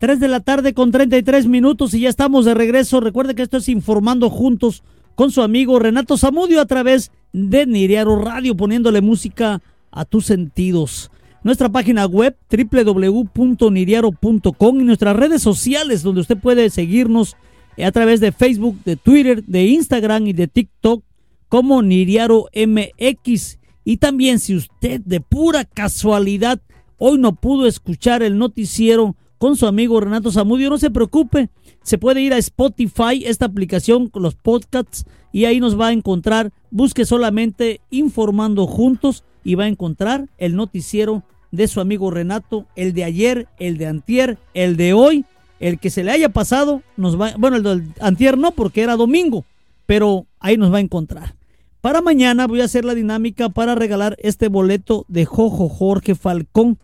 3 0.00 0.18
de 0.18 0.26
la 0.26 0.40
tarde 0.40 0.74
con 0.74 0.90
33 0.90 1.46
minutos 1.46 1.94
y 1.94 2.00
ya 2.00 2.08
estamos 2.08 2.44
de 2.44 2.54
regreso. 2.54 2.98
Recuerde 2.98 3.36
que 3.36 3.42
esto 3.42 3.58
es 3.58 3.68
Informando 3.68 4.30
Juntos 4.30 4.82
con 5.14 5.30
su 5.30 5.42
amigo 5.42 5.78
Renato 5.78 6.18
Zamudio 6.18 6.60
a 6.60 6.66
través 6.66 7.12
de 7.32 7.66
Niriaro 7.66 8.16
Radio, 8.16 8.56
poniéndole 8.56 9.00
música 9.00 9.62
a 9.92 10.04
tus 10.04 10.26
sentidos. 10.26 11.12
Nuestra 11.44 11.68
página 11.68 12.06
web 12.06 12.36
www.niriaro.com 12.50 14.80
y 14.80 14.84
nuestras 14.84 15.16
redes 15.16 15.42
sociales 15.42 16.02
donde 16.02 16.20
usted 16.20 16.38
puede 16.38 16.70
seguirnos 16.70 17.36
a 17.84 17.90
través 17.90 18.20
de 18.20 18.30
Facebook, 18.30 18.78
de 18.84 18.94
Twitter, 18.96 19.42
de 19.44 19.66
Instagram 19.66 20.28
y 20.28 20.34
de 20.34 20.46
TikTok 20.46 21.02
como 21.48 21.82
Niriaro 21.82 22.46
MX. 22.54 23.58
Y 23.84 23.96
también 23.96 24.38
si 24.38 24.54
usted 24.54 25.00
de 25.00 25.20
pura 25.20 25.64
casualidad 25.64 26.60
hoy 26.96 27.18
no 27.18 27.34
pudo 27.34 27.66
escuchar 27.66 28.22
el 28.22 28.38
noticiero 28.38 29.16
con 29.38 29.56
su 29.56 29.66
amigo 29.66 29.98
Renato 29.98 30.30
Zamudio, 30.30 30.70
no 30.70 30.78
se 30.78 30.92
preocupe, 30.92 31.50
se 31.82 31.98
puede 31.98 32.22
ir 32.22 32.32
a 32.32 32.38
Spotify, 32.38 33.24
esta 33.24 33.46
aplicación 33.46 34.08
con 34.08 34.22
los 34.22 34.36
podcasts, 34.36 35.04
y 35.32 35.46
ahí 35.46 35.58
nos 35.58 35.80
va 35.80 35.88
a 35.88 35.92
encontrar. 35.92 36.52
Busque 36.70 37.04
solamente 37.04 37.80
informando 37.90 38.68
juntos 38.68 39.24
y 39.42 39.56
va 39.56 39.64
a 39.64 39.68
encontrar 39.68 40.28
el 40.38 40.54
noticiero 40.54 41.24
de 41.52 41.68
su 41.68 41.80
amigo 41.80 42.10
Renato, 42.10 42.66
el 42.74 42.92
de 42.92 43.04
ayer, 43.04 43.46
el 43.58 43.78
de 43.78 43.86
antier, 43.86 44.38
el 44.54 44.76
de 44.76 44.92
hoy 44.94 45.24
el 45.62 45.78
que 45.78 45.90
se 45.90 46.02
le 46.02 46.10
haya 46.10 46.28
pasado, 46.28 46.82
nos 46.96 47.18
va, 47.18 47.34
bueno, 47.38 47.56
el 47.56 47.62
del 47.62 47.94
antier 48.00 48.36
no, 48.36 48.50
porque 48.50 48.82
era 48.82 48.96
domingo, 48.96 49.44
pero 49.86 50.26
ahí 50.40 50.56
nos 50.56 50.72
va 50.72 50.78
a 50.78 50.80
encontrar. 50.80 51.36
Para 51.80 52.02
mañana 52.02 52.48
voy 52.48 52.60
a 52.60 52.64
hacer 52.64 52.84
la 52.84 52.96
dinámica 52.96 53.48
para 53.48 53.76
regalar 53.76 54.16
este 54.18 54.48
boleto 54.48 55.04
de 55.06 55.24
Jojo 55.24 55.68
Jorge 55.68 56.16
Falcón, 56.16 56.78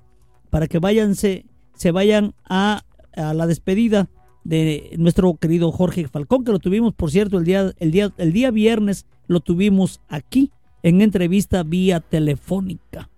para 0.48 0.68
que 0.68 0.78
váyanse, 0.78 1.44
se 1.74 1.90
vayan 1.90 2.34
a, 2.48 2.84
a 3.16 3.34
la 3.34 3.48
despedida 3.48 4.08
de 4.44 4.94
nuestro 4.96 5.34
querido 5.34 5.72
Jorge 5.72 6.06
Falcón, 6.06 6.44
que 6.44 6.52
lo 6.52 6.60
tuvimos, 6.60 6.94
por 6.94 7.10
cierto, 7.10 7.38
el 7.38 7.44
día, 7.44 7.72
el 7.80 7.90
día, 7.90 8.12
el 8.16 8.32
día 8.32 8.52
viernes 8.52 9.06
lo 9.26 9.40
tuvimos 9.40 10.00
aquí 10.08 10.52
en 10.84 11.02
entrevista 11.02 11.64
vía 11.64 11.98
telefónica. 11.98 13.10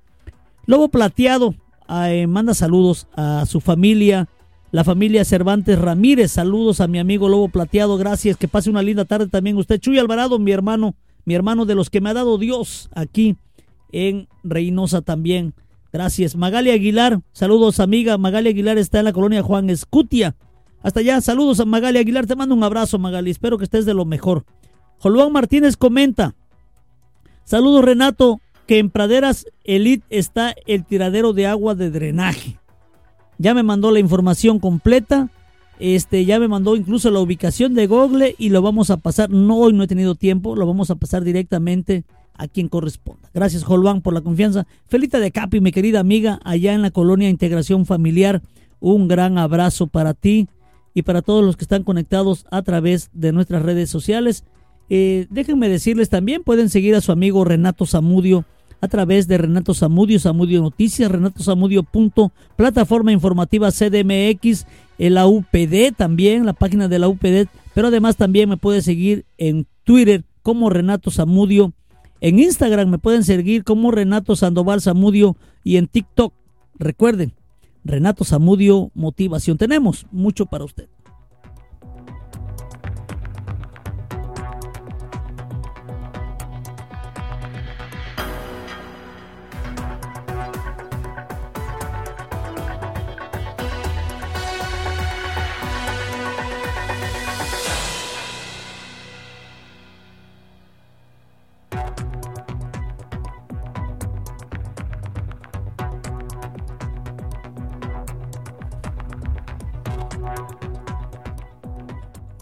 Lobo 0.71 0.87
Plateado 0.87 1.57
eh, 1.89 2.29
manda 2.29 2.55
saludos 2.55 3.09
a 3.17 3.45
su 3.45 3.61
familia, 3.61 4.29
la 4.71 4.85
familia 4.85 5.25
Cervantes 5.25 5.77
Ramírez. 5.77 6.31
Saludos 6.31 6.81
a 6.81 6.87
mi 6.87 7.01
amigo 7.01 7.29
Lobo 7.29 7.49
Plateado, 7.49 7.99
gracias, 7.99 8.37
que 8.37 8.47
pase 8.47 8.71
una 8.71 8.81
linda 8.81 9.05
tarde 9.05 9.27
también 9.27 9.57
usted. 9.57 9.81
Chuy 9.81 9.99
Alvarado, 9.99 10.39
mi 10.39 10.53
hermano, 10.53 10.95
mi 11.25 11.35
hermano 11.35 11.65
de 11.65 11.75
los 11.75 11.91
que 11.91 12.01
me 12.01 12.11
ha 12.11 12.15
dado 12.15 12.39
Dios 12.39 12.89
aquí 12.95 13.35
en 13.91 14.29
Reynosa 14.45 15.03
también. 15.03 15.55
Gracias. 15.93 16.37
Magali 16.37 16.71
Aguilar, 16.71 17.21
saludos 17.33 17.81
amiga. 17.81 18.17
Magali 18.17 18.51
Aguilar 18.51 18.79
está 18.79 19.01
en 19.01 19.07
la 19.07 19.13
colonia 19.13 19.43
Juan 19.43 19.71
Escutia. 19.71 20.37
Hasta 20.85 21.01
allá, 21.01 21.21
saludos 21.21 21.59
a 21.59 21.65
Magali 21.65 21.99
Aguilar. 21.99 22.27
Te 22.27 22.37
mando 22.37 22.55
un 22.55 22.63
abrazo, 22.63 22.97
Magali. 22.97 23.33
Espero 23.33 23.59
que 23.59 23.65
estés 23.65 23.87
de 23.87 23.95
lo 23.95 24.05
mejor. 24.05 24.45
Jolván 24.99 25.33
Martínez 25.33 25.77
comenta, 25.77 26.37
saludos 27.43 27.85
Renato, 27.85 28.41
que 28.71 28.79
en 28.79 28.89
Praderas 28.89 29.47
Elite 29.65 30.07
está 30.11 30.55
el 30.65 30.85
tiradero 30.85 31.33
de 31.33 31.49
agua 31.49 31.75
de 31.75 31.91
drenaje. 31.91 32.57
Ya 33.37 33.53
me 33.53 33.65
mandó 33.65 33.91
la 33.91 33.99
información 33.99 34.61
completa. 34.61 35.29
Este, 35.81 36.25
ya 36.25 36.39
me 36.39 36.47
mandó 36.47 36.77
incluso 36.77 37.11
la 37.11 37.19
ubicación 37.19 37.75
de 37.75 37.89
Google 37.89 38.37
y 38.39 38.51
lo 38.51 38.63
vamos 38.63 38.91
a 38.91 38.99
pasar. 38.99 39.29
No, 39.29 39.57
hoy 39.57 39.73
no 39.73 39.83
he 39.83 39.89
tenido 39.89 40.15
tiempo, 40.15 40.55
lo 40.55 40.69
vamos 40.69 40.89
a 40.93 40.95
pasar 40.95 41.25
directamente 41.25 42.05
a 42.35 42.47
quien 42.47 42.69
corresponda. 42.69 43.29
Gracias, 43.35 43.65
Jolván, 43.65 44.03
por 44.03 44.15
la 44.15 44.21
confianza. 44.21 44.69
Felita 44.87 45.19
de 45.19 45.33
Capi, 45.33 45.61
mi 45.61 45.73
querida 45.73 45.99
amiga, 45.99 46.39
allá 46.45 46.73
en 46.73 46.83
la 46.83 46.93
colonia 46.93 47.29
Integración 47.29 47.87
Familiar. 47.87 48.41
Un 48.79 49.09
gran 49.09 49.37
abrazo 49.37 49.89
para 49.89 50.15
ti 50.15 50.47
y 50.95 51.03
para 51.03 51.23
todos 51.23 51.45
los 51.45 51.57
que 51.57 51.65
están 51.65 51.83
conectados 51.83 52.47
a 52.53 52.63
través 52.63 53.11
de 53.15 53.33
nuestras 53.33 53.65
redes 53.65 53.91
sociales. 53.91 54.45
Eh, 54.91 55.27
déjenme 55.29 55.69
decirles 55.69 56.09
también, 56.09 56.45
pueden 56.45 56.69
seguir 56.69 56.95
a 56.95 57.01
su 57.01 57.11
amigo 57.11 57.45
Renato 57.45 57.85
Zamudio 57.85 58.45
a 58.81 58.89
través 58.89 59.29
de 59.29 59.39
Renato 59.39 59.75
Zamudio, 59.75 60.19
Zamudio 60.19 60.63
Noticias, 60.63 61.11
Renato 61.11 61.43
Zamudio. 61.43 61.87
plataforma 62.57 63.13
informativa 63.13 63.71
CDMX, 63.71 64.67
la 64.99 65.27
UPD 65.27 65.95
también, 65.97 66.47
la 66.47 66.53
página 66.53 66.89
de 66.89 66.99
la 66.99 67.09
UPD, 67.09 67.49
pero 67.75 67.89
además 67.89 68.17
también 68.17 68.49
me 68.49 68.57
puede 68.57 68.83
seguir 68.83 69.25
en 69.39 69.67
Twitter 69.85 70.25
como 70.43 70.71
Renato 70.71 71.11
Zamudio, 71.11 71.73
en 72.21 72.39
Instagram 72.39 72.89
me 72.89 72.99
pueden 72.99 73.25
seguir 73.25 73.65
como 73.65 73.91
Renato 73.91 74.37
Sandoval 74.37 74.83
Zamudio 74.83 75.37
y 75.65 75.77
en 75.77 75.87
TikTok, 75.87 76.35
recuerden, 76.79 77.33
Renato 77.83 78.25
Zamudio 78.25 78.91
Motivación. 78.95 79.57
Tenemos 79.57 80.07
mucho 80.13 80.45
para 80.47 80.65
usted. 80.65 80.89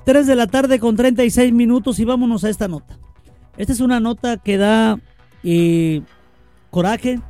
3 0.04 0.26
de 0.26 0.34
la 0.34 0.46
tarde 0.46 0.78
con 0.78 0.96
36 0.96 1.52
minutos 1.52 1.98
y 1.98 2.06
vámonos 2.06 2.42
a 2.44 2.48
esta 2.48 2.66
nota. 2.66 2.98
Esta 3.58 3.74
es 3.74 3.80
una 3.80 4.00
nota 4.00 4.38
que 4.38 4.56
da 4.56 4.98
eh, 5.44 6.00
coraje, 6.70 7.20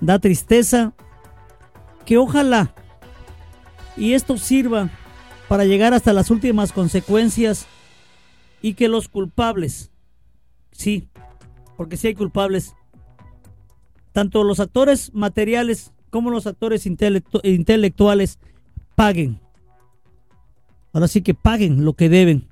da 0.00 0.18
tristeza, 0.18 0.92
que 2.04 2.18
ojalá 2.18 2.74
y 3.96 4.12
esto 4.12 4.36
sirva 4.36 4.90
para 5.48 5.64
llegar 5.64 5.94
hasta 5.94 6.12
las 6.12 6.30
últimas 6.30 6.72
consecuencias 6.72 7.66
y 8.60 8.74
que 8.74 8.88
los 8.88 9.08
culpables, 9.08 9.90
sí, 10.70 11.08
porque 11.76 11.96
sí 11.96 12.08
hay 12.08 12.14
culpables, 12.14 12.74
tanto 14.12 14.44
los 14.44 14.60
actores 14.60 15.12
materiales 15.14 15.92
como 16.10 16.30
los 16.30 16.46
actores 16.46 16.86
intelectuales 16.86 18.38
paguen 18.94 19.40
Ahora 20.92 21.08
sí 21.08 21.22
que 21.22 21.34
paguen 21.34 21.84
lo 21.84 21.94
que 21.94 22.08
deben. 22.08 22.48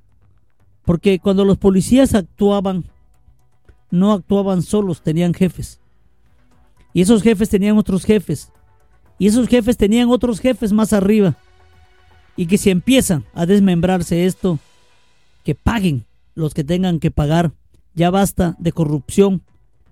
Porque 0.85 1.19
cuando 1.19 1.45
los 1.45 1.57
policías 1.57 2.15
actuaban, 2.15 2.85
no 3.91 4.13
actuaban 4.13 4.61
solos, 4.63 5.01
tenían 5.01 5.33
jefes. 5.33 5.79
Y 6.93 7.01
esos 7.01 7.21
jefes 7.21 7.49
tenían 7.49 7.77
otros 7.77 8.03
jefes. 8.03 8.51
Y 9.19 9.27
esos 9.27 9.47
jefes 9.47 9.77
tenían 9.77 10.09
otros 10.09 10.39
jefes 10.39 10.73
más 10.73 10.93
arriba. 10.93 11.37
Y 12.35 12.47
que 12.47 12.57
si 12.57 12.71
empiezan 12.71 13.25
a 13.33 13.45
desmembrarse 13.45 14.25
esto, 14.25 14.59
que 15.43 15.55
paguen 15.55 16.05
los 16.33 16.53
que 16.53 16.63
tengan 16.63 16.99
que 16.99 17.11
pagar. 17.11 17.51
Ya 17.93 18.09
basta 18.09 18.55
de 18.57 18.71
corrupción, 18.71 19.43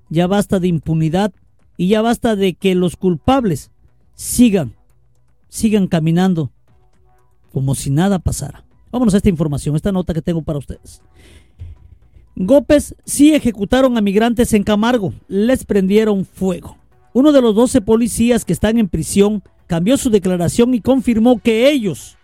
ya 0.10 0.26
basta 0.26 0.60
de 0.60 0.68
impunidad 0.70 1.34
y 1.78 1.90
ya 1.90 2.02
basta 2.02 2.36
de 2.36 2.54
que 2.54 2.76
los 2.76 2.96
culpables 2.96 3.72
sigan, 4.16 4.74
sigan 5.50 5.88
caminando 5.88 6.52
como 7.52 7.76
si 7.76 7.90
nada 7.90 8.20
pasara. 8.20 8.64
Vámonos 8.92 9.14
a 9.14 9.18
esta 9.18 9.30
información, 9.30 9.76
esta 9.76 9.92
nota 9.92 10.14
que 10.14 10.22
tengo 10.22 10.42
para 10.42 10.60
ustedes. 10.60 11.02
Gopes 12.36 12.96
sí 13.06 13.34
ejecutaron 13.34 13.98
a 13.98 14.02
migrantes 14.02 14.54
en 14.54 14.64
Camargo, 14.64 15.14
les 15.28 15.66
prendieron 15.66 16.26
fuego. 16.26 16.78
Uno 17.14 17.32
de 17.32 17.42
los 17.42 17.54
12 17.56 17.82
policías 17.82 18.46
que 18.46 18.54
están 18.54 18.78
en 18.78 18.88
prisión 18.88 19.44
cambió 19.68 19.98
su 19.98 20.10
declaración 20.10 20.74
y 20.74 20.82
confirmó 20.82 21.40
que 21.40 21.70
ellos, 21.70 22.18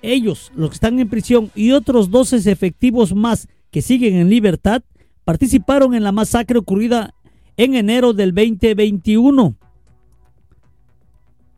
ellos, 0.00 0.52
los 0.54 0.70
que 0.70 0.74
están 0.74 0.98
en 1.00 1.08
prisión 1.08 1.50
y 1.54 1.72
otros 1.72 2.10
12 2.10 2.50
efectivos 2.50 3.14
más 3.14 3.48
que 3.70 3.82
siguen 3.82 4.14
en 4.14 4.30
libertad, 4.30 4.82
participaron 5.24 5.94
en 5.94 6.04
la 6.04 6.12
masacre 6.12 6.58
ocurrida 6.58 7.14
en 7.56 7.74
enero 7.74 8.12
del 8.12 8.32
2021. 8.34 9.56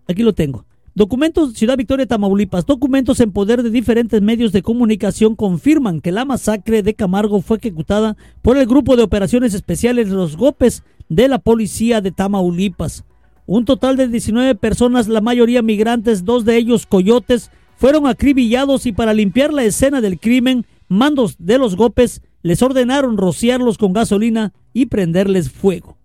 Aquí 0.08 0.22
lo 0.22 0.32
tengo. 0.32 0.64
Documentos 0.94 1.52
Ciudad 1.54 1.76
Victoria, 1.76 2.06
Tamaulipas. 2.06 2.66
Documentos 2.66 3.20
en 3.20 3.30
poder 3.30 3.62
de 3.62 3.70
diferentes 3.70 4.20
medios 4.20 4.50
de 4.50 4.62
comunicación 4.62 5.36
confirman 5.36 6.00
que 6.00 6.10
la 6.10 6.24
masacre 6.24 6.82
de 6.82 6.94
Camargo 6.94 7.40
fue 7.42 7.58
ejecutada 7.58 8.16
por 8.42 8.56
el 8.56 8.66
grupo 8.66 8.96
de 8.96 9.04
operaciones 9.04 9.54
especiales 9.54 10.08
Los 10.08 10.36
Gopes 10.36 10.82
de 11.08 11.28
la 11.28 11.38
policía 11.38 12.00
de 12.00 12.10
Tamaulipas. 12.10 13.04
Un 13.46 13.64
total 13.64 13.96
de 13.96 14.08
19 14.08 14.56
personas, 14.56 15.06
la 15.06 15.20
mayoría 15.20 15.62
migrantes, 15.62 16.24
dos 16.24 16.44
de 16.44 16.56
ellos 16.56 16.86
coyotes, 16.86 17.52
fueron 17.76 18.08
acribillados 18.08 18.84
y 18.86 18.92
para 18.92 19.14
limpiar 19.14 19.52
la 19.52 19.62
escena 19.62 20.00
del 20.00 20.18
crimen, 20.18 20.66
mandos 20.88 21.36
de 21.38 21.58
los 21.58 21.76
Gopes 21.76 22.20
les 22.42 22.62
ordenaron 22.62 23.16
rociarlos 23.16 23.78
con 23.78 23.92
gasolina 23.92 24.52
y 24.72 24.86
prenderles 24.86 25.50
fuego. 25.50 25.96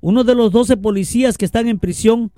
Uno 0.00 0.22
de 0.22 0.34
los 0.34 0.52
12 0.52 0.76
policías 0.76 1.38
que 1.38 1.44
están 1.44 1.66
en 1.66 1.78
prisión 1.78 2.30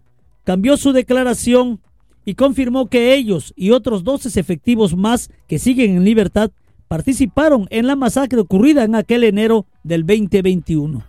cambió 0.44 0.76
su 0.76 0.92
declaración 0.92 1.80
y 2.24 2.34
confirmó 2.34 2.86
que 2.88 3.14
ellos 3.14 3.52
y 3.56 3.70
otros 3.70 4.04
12 4.04 4.38
efectivos 4.38 4.96
más 4.96 5.30
que 5.46 5.58
siguen 5.58 5.96
en 5.96 6.04
libertad 6.04 6.50
participaron 6.88 7.66
en 7.70 7.86
la 7.86 7.96
masacre 7.96 8.40
ocurrida 8.40 8.84
en 8.84 8.94
aquel 8.94 9.24
enero 9.24 9.66
del 9.82 10.06
2021. 10.06 11.02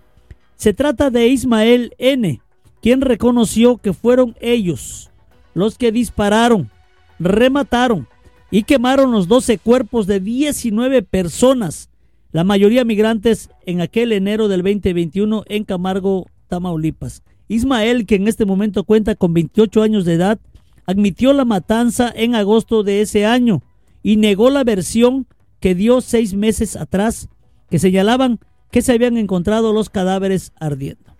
Se 0.56 0.74
trata 0.74 1.10
de 1.10 1.28
Ismael 1.28 1.94
N., 1.98 2.42
quien 2.82 3.02
reconoció 3.02 3.78
que 3.78 3.94
fueron 3.94 4.36
ellos 4.40 5.12
los 5.54 5.78
que 5.78 5.92
dispararon, 5.92 6.70
remataron 7.18 8.08
y 8.52 8.64
quemaron 8.64 9.12
los 9.12 9.28
12 9.28 9.58
cuerpos 9.58 10.06
de 10.06 10.20
19 10.20 11.02
personas, 11.02 11.90
la 12.32 12.44
mayoría 12.44 12.84
migrantes 12.84 13.50
en 13.66 13.82
aquel 13.82 14.12
enero 14.12 14.48
del 14.48 14.62
2021 14.62 15.46
en 15.48 15.64
Camargo, 15.64 16.28
Tamaulipas. 16.48 17.24
Ismael, 17.48 18.06
que 18.06 18.16
en 18.16 18.28
este 18.28 18.46
momento 18.46 18.84
cuenta 18.84 19.16
con 19.16 19.34
28 19.34 19.82
años 19.82 20.06
de 20.06 20.14
edad, 20.14 20.39
admitió 20.86 21.34
la 21.34 21.46
matanza 21.46 22.12
en 22.16 22.36
agosto 22.36 22.84
de 22.84 23.02
ese 23.02 23.26
año 23.26 23.62
y 24.04 24.18
negó 24.18 24.50
la 24.50 24.64
versión 24.64 25.28
que 25.60 25.76
dio 25.76 26.02
seis 26.02 26.34
meses 26.34 26.76
atrás, 26.76 27.30
que 27.70 27.80
señalaban 27.80 28.39
que 28.72 28.82
se 28.82 28.93
habían 28.93 29.18
encontrado 29.18 29.74
los 29.74 29.89
cadáveres 29.89 30.52
ardiendo. 30.60 31.16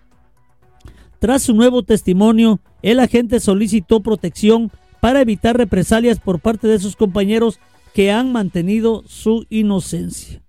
Tras 1.20 1.44
su 1.44 1.54
nuevo 1.56 1.84
testimonio, 1.84 2.60
el 2.82 3.00
agente 3.00 3.40
solicitó 3.40 4.02
protección 4.02 4.72
para 5.00 5.22
evitar 5.22 5.58
represalias 5.58 6.20
por 6.20 6.40
parte 6.40 6.68
de 6.68 6.80
sus 6.80 6.96
compañeros 6.96 7.60
que 7.94 8.12
han 8.12 8.32
mantenido 8.32 9.04
su 9.08 9.46
inocencia. 9.50 10.45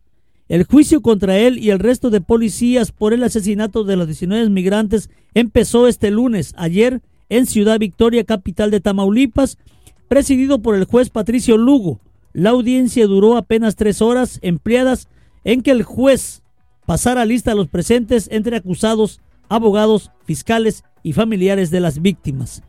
El 0.48 0.64
juicio 0.64 1.02
contra 1.02 1.38
él 1.38 1.58
y 1.58 1.70
el 1.70 1.80
resto 1.80 2.10
de 2.10 2.20
policías 2.20 2.92
por 2.92 3.12
el 3.12 3.24
asesinato 3.24 3.82
de 3.82 3.96
los 3.96 4.06
19 4.06 4.48
migrantes 4.48 5.10
empezó 5.34 5.88
este 5.88 6.10
lunes, 6.12 6.54
ayer, 6.56 7.02
en 7.28 7.46
Ciudad 7.46 7.80
Victoria, 7.80 8.22
capital 8.22 8.70
de 8.70 8.80
Tamaulipas, 8.80 9.58
presidido 10.06 10.62
por 10.62 10.76
el 10.76 10.84
juez 10.84 11.10
Patricio 11.10 11.56
Lugo. 11.56 12.00
La 12.32 12.50
audiencia 12.50 13.06
duró 13.08 13.36
apenas 13.36 13.74
tres 13.74 14.00
horas 14.00 14.38
empleadas 14.42 15.08
en 15.42 15.62
que 15.62 15.72
el 15.72 15.82
juez 15.82 16.42
pasara 16.86 17.24
lista 17.24 17.52
a 17.52 17.54
los 17.56 17.66
presentes 17.66 18.28
entre 18.30 18.56
acusados, 18.56 19.20
abogados, 19.48 20.12
fiscales 20.24 20.84
y 21.02 21.12
familiares 21.12 21.72
de 21.72 21.80
las 21.80 22.00
víctimas. 22.00 22.62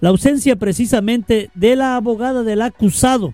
La 0.00 0.10
ausencia 0.10 0.56
precisamente 0.56 1.50
de 1.54 1.76
la 1.76 1.96
abogada 1.96 2.42
del 2.42 2.60
acusado, 2.60 3.32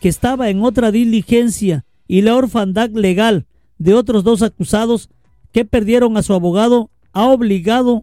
que 0.00 0.08
estaba 0.08 0.50
en 0.50 0.64
otra 0.64 0.90
diligencia, 0.90 1.84
y 2.10 2.22
la 2.22 2.34
orfandad 2.34 2.90
legal 2.90 3.46
de 3.78 3.94
otros 3.94 4.24
dos 4.24 4.42
acusados 4.42 5.10
que 5.52 5.64
perdieron 5.64 6.16
a 6.16 6.24
su 6.24 6.34
abogado 6.34 6.90
ha 7.12 7.26
obligado 7.26 8.02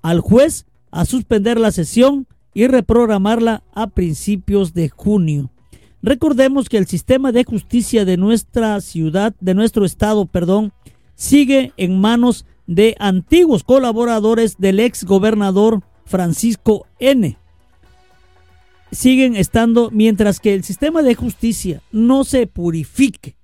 al 0.00 0.20
juez 0.20 0.64
a 0.90 1.04
suspender 1.04 1.60
la 1.60 1.70
sesión 1.70 2.26
y 2.54 2.68
reprogramarla 2.68 3.64
a 3.74 3.88
principios 3.88 4.72
de 4.72 4.88
junio. 4.88 5.50
Recordemos 6.00 6.70
que 6.70 6.78
el 6.78 6.86
sistema 6.86 7.30
de 7.30 7.44
justicia 7.44 8.06
de 8.06 8.16
nuestra 8.16 8.80
ciudad, 8.80 9.34
de 9.40 9.52
nuestro 9.52 9.84
estado, 9.84 10.24
perdón, 10.24 10.72
sigue 11.14 11.74
en 11.76 12.00
manos 12.00 12.46
de 12.66 12.96
antiguos 12.98 13.62
colaboradores 13.62 14.56
del 14.56 14.80
ex 14.80 15.04
gobernador 15.04 15.82
Francisco 16.06 16.86
N. 16.98 17.36
Siguen 18.90 19.36
estando, 19.36 19.90
mientras 19.90 20.40
que 20.40 20.54
el 20.54 20.64
sistema 20.64 21.02
de 21.02 21.14
justicia 21.14 21.82
no 21.92 22.24
se 22.24 22.46
purifique, 22.46 23.36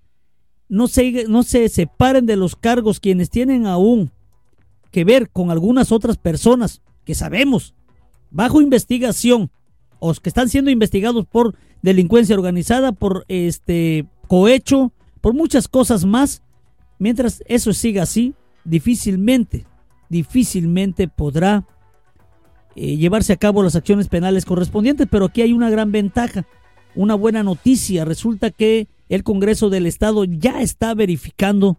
no 0.69 0.89
se, 0.89 1.27
no 1.29 1.43
se 1.43 1.69
separen 1.69 2.27
de 2.27 2.37
los 2.37 2.57
cargos 2.57 3.01
quienes 3.01 3.31
tienen 3.31 3.67
aún 3.67 4.11
que 4.91 5.05
ver 5.05 5.29
con 5.31 5.51
algunas 5.51 5.93
otras 5.93 6.17
personas 6.17 6.81
que 7.05 7.15
sabemos 7.15 7.75
bajo 8.31 8.61
investigación 8.61 9.51
o 9.99 10.13
que 10.15 10.29
están 10.29 10.49
siendo 10.49 10.71
investigados 10.71 11.25
por 11.27 11.55
delincuencia 11.83 12.35
organizada, 12.35 12.93
por 12.93 13.25
este 13.29 14.07
cohecho, 14.27 14.93
por 15.21 15.35
muchas 15.35 15.69
cosas 15.69 16.05
más. 16.05 16.43
Mientras 16.99 17.43
eso 17.47 17.73
siga 17.73 18.03
así, 18.03 18.35
difícilmente, 18.65 19.67
difícilmente 20.09 21.09
podrá 21.09 21.67
eh, 22.77 22.97
llevarse 22.97 23.33
a 23.33 23.37
cabo 23.37 23.63
las 23.63 23.77
acciones 23.77 24.09
penales 24.09 24.45
correspondientes, 24.45 25.07
pero 25.11 25.27
aquí 25.27 25.43
hay 25.43 25.53
una 25.53 25.71
gran 25.71 25.93
ventaja, 25.93 26.45
una 26.95 27.15
buena 27.15 27.43
noticia. 27.43 28.05
Resulta 28.05 28.51
que 28.51 28.89
el 29.09 29.23
Congreso 29.23 29.71
del 29.71 29.87
Estado 29.87 30.25
ya 30.25 30.61
está 30.61 30.95
verificando 30.95 31.79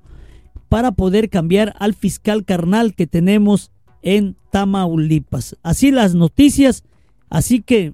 para 0.70 0.92
poder 0.92 1.30
cambiar 1.30 1.76
al 1.80 1.94
fiscal 1.94 2.46
carnal 2.46 2.96
que 2.96 3.08
tenemos 3.08 3.72
en 4.02 4.36
Tamaulipas. 4.52 5.58
Así 5.64 5.92
las 5.92 6.16
noticias, 6.16 6.84
así 7.30 7.62
que 7.62 7.94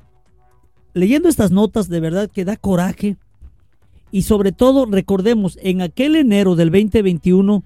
leyendo 0.94 1.30
estas 1.30 1.52
notas 1.52 1.90
de 1.90 2.00
verdad 2.00 2.30
que 2.30 2.46
da 2.46 2.58
coraje 2.58 3.18
y 4.12 4.24
sobre 4.24 4.52
todo 4.52 4.86
recordemos, 4.86 5.58
en 5.62 5.82
aquel 5.82 6.16
enero 6.16 6.56
del 6.56 6.70
2021 6.70 7.64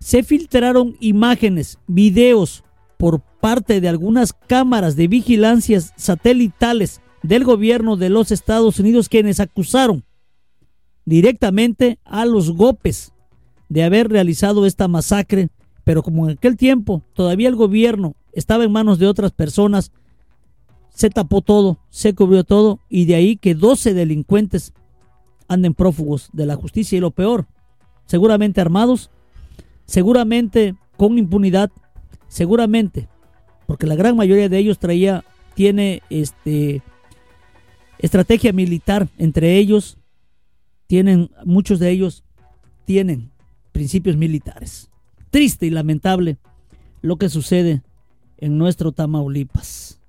se 0.00 0.22
filtraron 0.22 0.96
imágenes, 1.00 1.78
videos 1.86 2.64
por 2.98 3.20
parte 3.20 3.80
de 3.80 3.88
algunas 3.88 4.34
cámaras 4.34 4.96
de 4.96 5.08
vigilancias 5.08 5.94
satelitales 5.96 7.00
del 7.22 7.44
gobierno 7.44 7.96
de 7.96 8.10
los 8.10 8.30
Estados 8.30 8.78
Unidos 8.78 9.08
quienes 9.08 9.40
acusaron 9.40 10.04
directamente 11.06 11.98
a 12.04 12.26
los 12.26 12.52
Gopes 12.52 13.12
de 13.68 13.84
haber 13.84 14.10
realizado 14.10 14.66
esta 14.66 14.88
masacre, 14.88 15.48
pero 15.84 16.02
como 16.02 16.28
en 16.28 16.36
aquel 16.36 16.56
tiempo 16.56 17.02
todavía 17.14 17.48
el 17.48 17.56
gobierno 17.56 18.14
estaba 18.32 18.64
en 18.64 18.72
manos 18.72 18.98
de 18.98 19.06
otras 19.06 19.32
personas, 19.32 19.92
se 20.90 21.10
tapó 21.10 21.40
todo, 21.40 21.78
se 21.90 22.14
cubrió 22.14 22.44
todo 22.44 22.80
y 22.88 23.06
de 23.06 23.14
ahí 23.14 23.36
que 23.36 23.54
12 23.54 23.94
delincuentes 23.94 24.74
anden 25.46 25.72
prófugos 25.72 26.28
de 26.32 26.46
la 26.46 26.56
justicia 26.56 26.98
y 26.98 27.00
lo 27.00 27.12
peor, 27.12 27.46
seguramente 28.06 28.60
armados, 28.60 29.10
seguramente 29.86 30.74
con 30.96 31.16
impunidad, 31.16 31.70
seguramente, 32.28 33.08
porque 33.66 33.86
la 33.86 33.96
gran 33.96 34.16
mayoría 34.16 34.48
de 34.48 34.58
ellos 34.58 34.78
traía, 34.78 35.24
tiene 35.54 36.02
este 36.10 36.82
estrategia 37.98 38.52
militar 38.52 39.08
entre 39.18 39.56
ellos, 39.56 39.98
tienen, 40.86 41.30
muchos 41.44 41.78
de 41.78 41.90
ellos 41.90 42.24
tienen 42.84 43.30
principios 43.72 44.16
militares. 44.16 44.90
Triste 45.30 45.66
y 45.66 45.70
lamentable 45.70 46.38
lo 47.02 47.16
que 47.16 47.28
sucede 47.28 47.82
en 48.38 48.56
nuestro 48.56 48.92
Tamaulipas. 48.92 50.00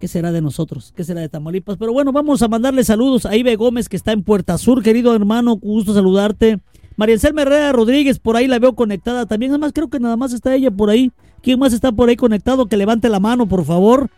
¿Qué 0.00 0.06
será 0.06 0.30
de 0.30 0.40
nosotros? 0.40 0.92
¿Qué 0.96 1.02
será 1.02 1.20
de 1.20 1.28
Tamaulipas? 1.28 1.76
Pero 1.76 1.92
bueno, 1.92 2.12
vamos 2.12 2.40
a 2.42 2.48
mandarle 2.48 2.84
saludos 2.84 3.26
a 3.26 3.36
Ibe 3.36 3.56
Gómez 3.56 3.88
que 3.88 3.96
está 3.96 4.12
en 4.12 4.22
Puerta 4.22 4.56
Sur, 4.56 4.82
querido 4.82 5.14
hermano, 5.14 5.56
gusto 5.56 5.92
saludarte. 5.92 6.60
María 6.98 7.14
Herrera 7.14 7.70
Rodríguez, 7.70 8.18
por 8.18 8.36
ahí 8.36 8.48
la 8.48 8.58
veo 8.58 8.74
conectada 8.74 9.24
también. 9.24 9.52
Además, 9.52 9.70
creo 9.72 9.88
que 9.88 10.00
nada 10.00 10.16
más 10.16 10.32
está 10.32 10.52
ella 10.56 10.72
por 10.72 10.90
ahí. 10.90 11.12
¿Quién 11.42 11.60
más 11.60 11.72
está 11.72 11.92
por 11.92 12.08
ahí 12.08 12.16
conectado? 12.16 12.66
Que 12.66 12.76
levante 12.76 13.08
la 13.08 13.20
mano, 13.20 13.46
por 13.46 13.64
favor. 13.64 14.10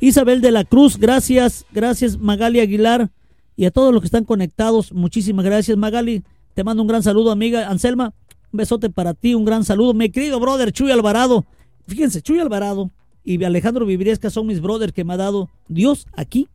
Isabel 0.00 0.40
de 0.40 0.50
la 0.50 0.64
Cruz, 0.64 0.98
gracias. 0.98 1.64
Gracias, 1.70 2.18
Magali 2.18 2.58
Aguilar. 2.58 3.10
Y 3.54 3.66
a 3.66 3.70
todos 3.70 3.92
los 3.92 4.02
que 4.02 4.06
están 4.06 4.24
conectados, 4.24 4.92
muchísimas 4.92 5.44
gracias, 5.44 5.78
Magali. 5.78 6.24
Te 6.54 6.64
mando 6.64 6.82
un 6.82 6.88
gran 6.88 7.04
saludo, 7.04 7.30
amiga. 7.30 7.68
Anselma, 7.68 8.12
un 8.52 8.56
besote 8.56 8.90
para 8.90 9.14
ti, 9.14 9.36
un 9.36 9.44
gran 9.44 9.62
saludo. 9.62 9.94
Mi 9.94 10.10
querido 10.10 10.40
brother 10.40 10.72
Chuy 10.72 10.90
Alvarado. 10.90 11.44
Fíjense, 11.86 12.22
Chuy 12.22 12.40
Alvarado 12.40 12.90
y 13.22 13.44
Alejandro 13.44 13.86
Viviresca 13.86 14.30
son 14.30 14.48
mis 14.48 14.60
brothers 14.60 14.92
que 14.92 15.04
me 15.04 15.14
ha 15.14 15.16
dado 15.16 15.48
Dios 15.68 16.08
aquí 16.16 16.48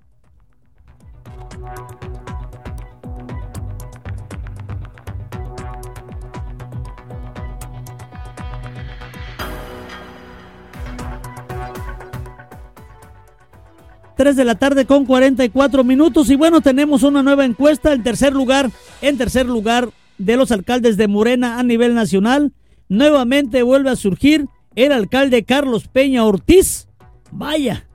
3 14.15 14.35
de 14.35 14.45
la 14.45 14.55
tarde 14.55 14.85
con 14.85 15.05
44 15.05 15.83
minutos. 15.83 16.29
Y 16.29 16.35
bueno, 16.35 16.61
tenemos 16.61 17.03
una 17.03 17.23
nueva 17.23 17.45
encuesta. 17.45 17.93
En 17.93 18.03
tercer 18.03 18.33
lugar, 18.33 18.69
en 19.01 19.17
tercer 19.17 19.45
lugar 19.45 19.89
de 20.17 20.37
los 20.37 20.51
alcaldes 20.51 20.97
de 20.97 21.07
Morena 21.07 21.59
a 21.59 21.63
nivel 21.63 21.93
nacional. 21.95 22.53
Nuevamente 22.87 23.63
vuelve 23.63 23.89
a 23.89 23.95
surgir 23.95 24.47
el 24.75 24.91
alcalde 24.91 25.43
Carlos 25.43 25.87
Peña 25.87 26.25
Ortiz. 26.25 26.87
Vaya, 27.31 27.87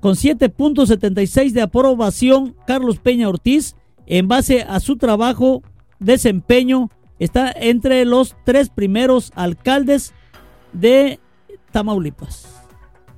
con 0.00 0.14
7.76 0.14 1.52
de 1.52 1.62
aprobación, 1.62 2.54
Carlos 2.66 2.98
Peña 2.98 3.28
Ortiz, 3.28 3.74
en 4.06 4.28
base 4.28 4.62
a 4.62 4.80
su 4.80 4.96
trabajo, 4.96 5.62
desempeño, 5.98 6.90
está 7.18 7.52
entre 7.52 8.04
los 8.04 8.36
tres 8.44 8.70
primeros 8.70 9.32
alcaldes 9.34 10.14
de 10.72 11.18
Tamaulipas, 11.72 12.46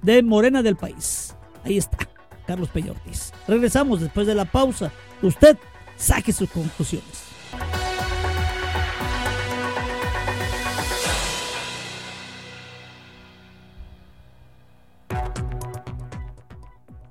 de 0.03 0.23
Morena 0.23 0.63
del 0.63 0.77
país. 0.77 1.37
Ahí 1.65 1.77
está, 1.77 1.99
Carlos 2.47 2.69
Peña 2.69 2.93
Ortiz. 2.93 3.33
Regresamos 3.47 4.01
después 4.01 4.27
de 4.27 4.35
la 4.35 4.45
pausa. 4.45 4.93
Usted 5.23 5.57
saque 5.97 6.33
sus 6.33 6.51
conclusiones. 6.51 7.31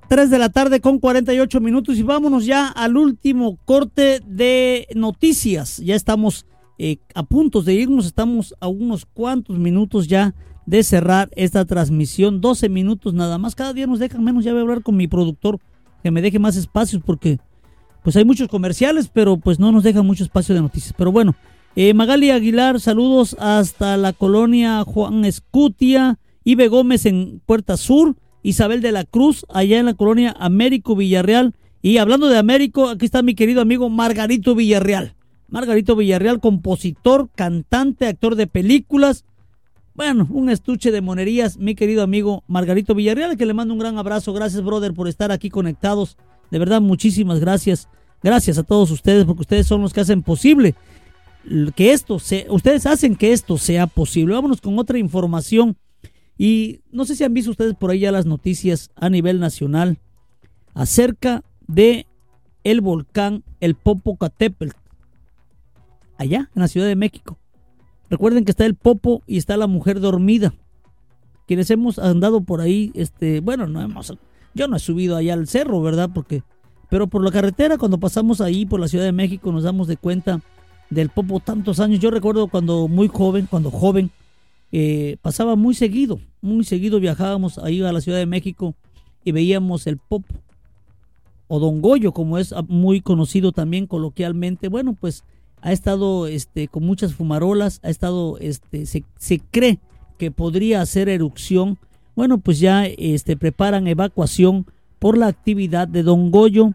3 0.09 0.31
de 0.31 0.39
la 0.39 0.49
tarde 0.49 0.81
con 0.81 0.97
48 0.97 1.61
minutos 1.61 1.97
y 1.97 2.03
vámonos 2.03 2.47
ya 2.47 2.67
al 2.67 2.97
último 2.97 3.59
corte 3.63 4.21
de 4.25 4.87
noticias. 4.95 5.77
Ya 5.77 5.95
estamos 5.95 6.47
eh, 6.79 6.97
a 7.13 7.21
puntos 7.21 7.63
de 7.65 7.75
irnos, 7.75 8.07
estamos 8.07 8.55
a 8.59 8.67
unos 8.67 9.05
cuantos 9.05 9.59
minutos 9.59 10.07
ya 10.07 10.33
de 10.69 10.83
cerrar 10.83 11.29
esta 11.35 11.65
transmisión. 11.65 12.41
12 12.41 12.69
minutos 12.69 13.13
nada 13.13 13.39
más. 13.39 13.55
Cada 13.55 13.73
día 13.73 13.87
nos 13.87 13.97
dejan 13.97 14.23
menos. 14.23 14.43
Ya 14.43 14.51
voy 14.51 14.59
a 14.59 14.61
hablar 14.61 14.83
con 14.83 14.95
mi 14.95 15.07
productor 15.07 15.59
que 16.03 16.11
me 16.11 16.21
deje 16.21 16.37
más 16.37 16.55
espacios 16.55 17.01
porque 17.03 17.39
pues 18.03 18.15
hay 18.15 18.23
muchos 18.23 18.47
comerciales, 18.47 19.09
pero 19.11 19.37
pues 19.37 19.59
no 19.59 19.71
nos 19.71 19.83
dejan 19.83 20.05
mucho 20.05 20.23
espacio 20.23 20.53
de 20.53 20.61
noticias. 20.61 20.93
Pero 20.95 21.11
bueno, 21.11 21.35
eh, 21.75 21.93
Magali 21.93 22.29
Aguilar, 22.29 22.79
saludos 22.79 23.35
hasta 23.39 23.97
la 23.97 24.13
colonia 24.13 24.83
Juan 24.83 25.25
Escutia, 25.25 26.19
Ibe 26.43 26.67
Gómez 26.67 27.05
en 27.05 27.41
Puerta 27.45 27.75
Sur. 27.75 28.15
Isabel 28.41 28.81
de 28.81 28.93
la 28.93 29.03
Cruz, 29.03 29.45
allá 29.49 29.79
en 29.79 29.85
la 29.85 29.95
colonia 29.95 30.33
Américo 30.39 30.95
Villarreal. 30.95 31.55
Y 31.81 31.97
hablando 31.97 32.27
de 32.29 32.37
Américo, 32.37 32.87
aquí 32.87 33.05
está 33.05 33.21
mi 33.21 33.35
querido 33.35 33.59
amigo 33.61 33.89
Margarito 33.89 34.55
Villarreal. 34.55 35.15
Margarito 35.49 35.95
Villarreal, 35.95 36.39
compositor, 36.39 37.29
cantante, 37.35 38.05
actor 38.05 38.35
de 38.35 38.47
películas. 38.47 39.25
Bueno, 39.99 40.25
un 40.29 40.49
estuche 40.49 40.93
de 40.93 41.01
monerías, 41.01 41.57
mi 41.57 41.75
querido 41.75 42.03
amigo 42.03 42.45
Margarito 42.47 42.95
Villarreal, 42.95 43.35
que 43.35 43.45
le 43.45 43.53
mando 43.53 43.73
un 43.73 43.81
gran 43.81 43.97
abrazo. 43.97 44.31
Gracias, 44.31 44.63
brother, 44.63 44.93
por 44.93 45.09
estar 45.09 45.29
aquí 45.29 45.49
conectados. 45.49 46.15
De 46.51 46.57
verdad, 46.57 46.79
muchísimas 46.79 47.41
gracias. 47.41 47.89
Gracias 48.23 48.57
a 48.57 48.63
todos 48.63 48.91
ustedes, 48.91 49.25
porque 49.25 49.41
ustedes 49.41 49.67
son 49.67 49.81
los 49.81 49.91
que 49.91 49.99
hacen 49.99 50.23
posible 50.23 50.73
que 51.75 51.91
esto 51.91 52.17
sea, 52.17 52.45
ustedes 52.47 52.85
hacen 52.85 53.17
que 53.17 53.33
esto 53.33 53.57
sea 53.57 53.87
posible. 53.87 54.35
Vámonos 54.35 54.61
con 54.61 54.79
otra 54.79 54.97
información 54.97 55.75
y 56.37 56.79
no 56.93 57.03
sé 57.03 57.17
si 57.17 57.25
han 57.25 57.33
visto 57.33 57.51
ustedes 57.51 57.75
por 57.75 57.91
ahí 57.91 57.99
ya 57.99 58.13
las 58.13 58.25
noticias 58.25 58.91
a 58.95 59.09
nivel 59.09 59.41
nacional 59.41 59.97
acerca 60.75 61.43
de 61.67 62.07
el 62.63 62.79
volcán 62.79 63.43
el 63.59 63.75
Popocatépetl 63.75 64.77
allá 66.17 66.49
en 66.55 66.61
la 66.61 66.69
Ciudad 66.69 66.87
de 66.87 66.95
México. 66.95 67.37
Recuerden 68.09 68.45
que 68.45 68.51
está 68.51 68.65
el 68.65 68.75
Popo 68.75 69.21
y 69.27 69.37
está 69.37 69.57
la 69.57 69.67
mujer 69.67 69.99
dormida. 69.99 70.53
Quienes 71.47 71.69
hemos 71.71 71.99
andado 71.99 72.41
por 72.41 72.61
ahí, 72.61 72.91
este, 72.93 73.39
bueno, 73.39 73.67
no 73.67 73.81
hemos, 73.81 74.13
yo 74.53 74.67
no 74.67 74.75
he 74.75 74.79
subido 74.79 75.15
allá 75.15 75.33
al 75.33 75.47
cerro, 75.47 75.81
¿verdad? 75.81 76.09
Porque, 76.13 76.43
pero 76.89 77.07
por 77.07 77.23
la 77.23 77.31
carretera 77.31 77.77
cuando 77.77 77.99
pasamos 77.99 78.41
ahí 78.41 78.65
por 78.65 78.79
la 78.79 78.87
Ciudad 78.87 79.05
de 79.05 79.11
México 79.11 79.51
nos 79.51 79.63
damos 79.63 79.87
de 79.87 79.97
cuenta 79.97 80.41
del 80.89 81.09
Popo 81.09 81.39
tantos 81.39 81.79
años. 81.79 81.99
Yo 81.99 82.11
recuerdo 82.11 82.47
cuando 82.47 82.87
muy 82.87 83.07
joven, 83.07 83.47
cuando 83.49 83.71
joven, 83.71 84.11
eh, 84.71 85.17
pasaba 85.21 85.55
muy 85.55 85.73
seguido, 85.73 86.19
muy 86.41 86.63
seguido 86.63 86.99
viajábamos 86.99 87.57
ahí 87.57 87.81
a 87.81 87.91
la 87.91 88.01
Ciudad 88.01 88.19
de 88.19 88.27
México 88.27 88.75
y 89.23 89.31
veíamos 89.31 89.87
el 89.87 89.97
pop 89.97 90.23
o 91.47 91.59
Don 91.59 91.81
Goyo, 91.81 92.11
como 92.11 92.37
es 92.37 92.53
muy 92.67 93.01
conocido 93.01 93.51
también 93.51 93.87
coloquialmente. 93.87 94.67
Bueno, 94.67 94.93
pues 94.93 95.23
ha 95.61 95.71
estado 95.71 96.27
este, 96.27 96.67
con 96.67 96.85
muchas 96.85 97.13
fumarolas, 97.13 97.79
ha 97.83 97.89
estado, 97.89 98.37
este, 98.39 98.85
se, 98.85 99.39
cree 99.51 99.79
que 100.17 100.31
podría 100.31 100.81
hacer 100.81 101.09
erupción. 101.09 101.77
Bueno, 102.15 102.39
pues 102.39 102.59
ya 102.59 102.85
este, 102.85 103.37
preparan 103.37 103.87
evacuación 103.87 104.65
por 104.99 105.17
la 105.17 105.27
actividad 105.27 105.87
de 105.87 106.03
Don 106.03 106.31
Goyo. 106.31 106.73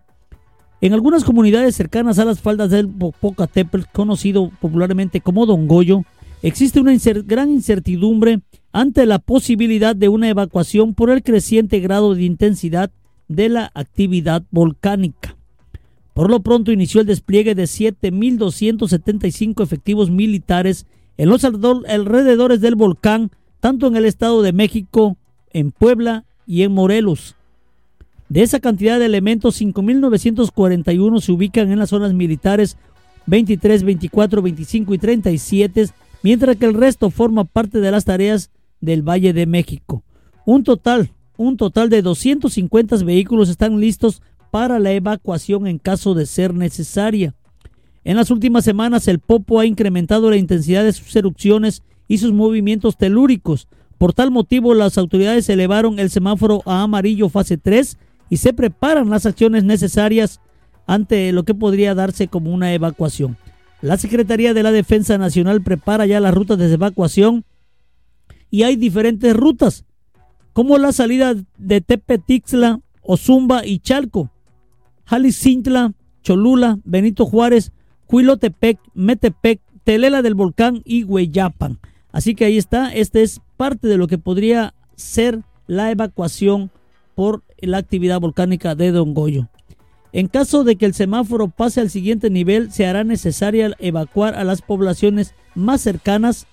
En 0.81 0.93
algunas 0.93 1.25
comunidades 1.25 1.77
cercanas 1.77 2.19
a 2.19 2.25
las 2.25 2.41
faldas 2.41 2.71
del 2.71 2.89
Popocatépetl, 2.89 3.87
conocido 3.93 4.51
popularmente 4.61 5.21
como 5.21 5.47
Don 5.47 5.67
Goyo, 5.67 6.03
existe 6.43 6.81
una 6.81 6.93
gran 7.25 7.51
incertidumbre 7.51 8.41
ante 8.73 9.07
la 9.07 9.19
posibilidad 9.19 9.97
de 9.97 10.09
una 10.09 10.29
evacuación 10.29 10.95
por 10.95 11.11
el 11.11 11.23
creciente 11.23 11.81
grado 11.81 12.15
de 12.15 12.25
intensidad 12.25 12.91
de 13.29 13.49
la 13.49 13.71
actividad 13.75 14.43
volcánica. 14.51 15.37
Por 16.15 16.31
lo 16.31 16.41
pronto 16.41 16.73
inició 16.73 17.03
el 17.03 17.07
despliegue 17.07 17.55
de 17.55 17.65
7.275 17.65 19.63
efectivos 19.63 20.11
militares 20.11 20.87
en 21.17 21.29
los 21.29 21.45
alrededores 21.45 22.61
del 22.61 22.77
volcán, 22.77 23.31
tanto 23.61 23.89
en 23.89 23.97
el 23.97 24.05
Estado 24.05 24.41
de 24.43 24.53
México, 24.53 25.17
en 25.53 25.73
Puebla 25.73 26.25
y 26.47 26.63
en 26.63 26.73
Morelos. 26.73 27.35
De 28.29 28.43
esa 28.43 28.61
cantidad 28.61 28.99
de 28.99 29.07
elementos, 29.07 29.61
5.941 29.61 31.21
se 31.21 31.33
ubican 31.33 31.71
en 31.71 31.79
las 31.79 31.91
zonas 31.91 32.15
militares 32.15 32.79
23, 33.27 33.83
24, 33.83 34.41
25 34.43 34.95
y 34.95 34.99
37 34.99 35.87
mientras 36.23 36.57
que 36.57 36.65
el 36.65 36.75
resto 36.75 37.11
forma 37.11 37.45
parte 37.45 37.81
de 37.81 37.91
las 37.91 38.05
tareas 38.07 38.51
del 38.81 39.03
Valle 39.03 39.33
de 39.33 39.47
México. 39.47 40.03
Un 40.47 40.65
total, 40.65 41.13
un 41.37 41.57
total 41.57 41.91
de 41.91 42.03
250 42.03 42.97
vehículos 43.05 43.49
están 43.49 43.79
listos 43.79 44.23
para 44.55 44.79
la 44.79 44.93
evacuación 44.93 45.67
en 45.67 45.79
caso 45.81 46.15
de 46.15 46.27
ser 46.27 46.55
necesaria. 46.55 47.35
En 48.05 48.17
las 48.17 48.31
últimas 48.31 48.65
semanas 48.65 49.09
el 49.09 49.19
Popo 49.19 49.59
ha 49.59 49.67
incrementado 49.67 50.31
la 50.31 50.37
intensidad 50.37 50.85
de 50.85 50.93
sus 50.93 51.17
erupciones 51.17 51.83
y 52.07 52.19
sus 52.19 52.33
movimientos 52.33 52.97
telúricos. 52.97 53.67
Por 53.99 54.13
tal 54.13 54.31
motivo 54.31 54.73
las 54.75 54.97
autoridades 54.97 55.49
elevaron 55.49 55.99
el 55.99 56.09
semáforo 56.09 56.63
a 56.67 56.83
amarillo 56.83 57.29
fase 57.31 57.59
3 57.59 57.99
y 58.31 58.37
se 58.37 58.53
preparan 58.53 59.11
las 59.11 59.27
acciones 59.27 59.65
necesarias 59.65 60.41
ante 60.87 61.33
lo 61.33 61.43
que 61.43 61.55
podría 61.55 61.97
darse 61.97 62.29
como 62.29 62.53
una 62.53 62.73
evacuación. 62.75 63.37
La 63.83 63.97
Secretaría 63.97 64.55
de 64.55 64.63
la 64.63 64.71
Defensa 64.71 65.19
Nacional 65.19 65.63
prepara 65.63 66.07
ya 66.07 66.21
las 66.21 66.33
rutas 66.33 66.59
de 66.59 66.73
evacuación 66.73 67.45
y 68.53 68.63
hay 68.63 68.77
diferentes 68.77 69.35
rutas, 69.35 69.85
como 70.53 70.79
la 70.79 70.93
salida 70.93 71.35
de 71.59 71.81
Tepetixla, 71.81 72.79
Ozumba 73.03 73.67
y 73.67 73.81
Chalco, 73.81 74.31
Jalicintla, 75.07 75.93
Cholula, 76.23 76.79
Benito 76.85 77.27
Juárez, 77.27 77.73
Huilotepec, 78.09 78.79
Metepec, 78.95 79.61
Telela 79.85 80.23
del 80.23 80.35
Volcán 80.35 80.83
y 80.85 81.05
Hueyapan. 81.05 81.79
Así 82.13 82.35
que 82.35 82.45
ahí 82.45 82.59
está, 82.59 82.93
este 82.95 83.23
es 83.23 83.41
parte 83.57 83.89
de 83.89 83.97
lo 83.97 84.07
que 84.07 84.19
podría 84.19 84.75
ser 84.97 85.43
la 85.67 85.91
evacuación 85.91 86.71
por 87.15 87.43
la 87.59 87.79
actividad 87.79 88.21
volcánica 88.21 88.75
de 88.75 88.93
Don 88.93 89.15
Goyo. 89.15 89.49
En 90.13 90.29
caso 90.29 90.63
de 90.63 90.77
que 90.77 90.87
el 90.87 90.95
semáforo 90.95 91.49
pase 91.49 91.81
al 91.81 91.91
siguiente 91.91 92.31
nivel, 92.31 92.71
se 92.71 92.87
hará 92.87 93.03
necesaria 93.03 93.75
evacuar 93.81 94.35
a 94.35 94.45
las 94.45 94.63
poblaciones 94.63 95.35
más 95.57 95.81
cercanas 95.81 96.47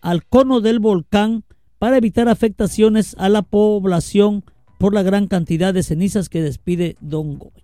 al 0.00 0.24
cono 0.24 0.60
del 0.60 0.80
volcán 0.80 1.44
para 1.78 1.96
evitar 1.96 2.28
afectaciones 2.28 3.14
a 3.18 3.28
la 3.28 3.42
población 3.42 4.44
por 4.78 4.94
la 4.94 5.02
gran 5.02 5.28
cantidad 5.28 5.72
de 5.72 5.84
cenizas 5.84 6.28
que 6.28 6.42
despide 6.42 6.96
Don 7.00 7.38
Goyo. 7.38 7.61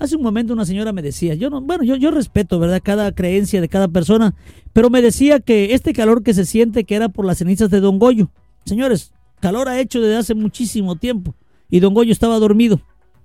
Hace 0.00 0.16
un 0.16 0.22
momento 0.22 0.52
una 0.52 0.66
señora 0.66 0.92
me 0.92 1.02
decía, 1.02 1.34
yo 1.34 1.48
no, 1.48 1.60
bueno, 1.60 1.84
yo, 1.84 1.94
yo 1.94 2.10
respeto, 2.10 2.58
¿verdad?, 2.58 2.80
cada 2.82 3.12
creencia 3.12 3.60
de 3.60 3.68
cada 3.68 3.86
persona, 3.86 4.34
pero 4.72 4.90
me 4.90 5.02
decía 5.02 5.38
que 5.38 5.74
este 5.74 5.92
calor 5.92 6.24
que 6.24 6.34
se 6.34 6.44
siente 6.44 6.82
que 6.82 6.96
era 6.96 7.08
por 7.08 7.24
las 7.24 7.38
cenizas 7.38 7.70
de 7.70 7.80
Don 7.80 7.98
Goyo. 7.98 8.30
Señores, 8.64 9.12
calor 9.40 9.68
ha 9.68 9.78
hecho 9.78 10.00
desde 10.00 10.16
hace 10.16 10.34
muchísimo 10.34 10.96
tiempo 10.96 11.34
y 11.70 11.78
Don 11.78 11.94
Goyo 11.94 12.10
estaba 12.10 12.38
dormido 12.40 12.80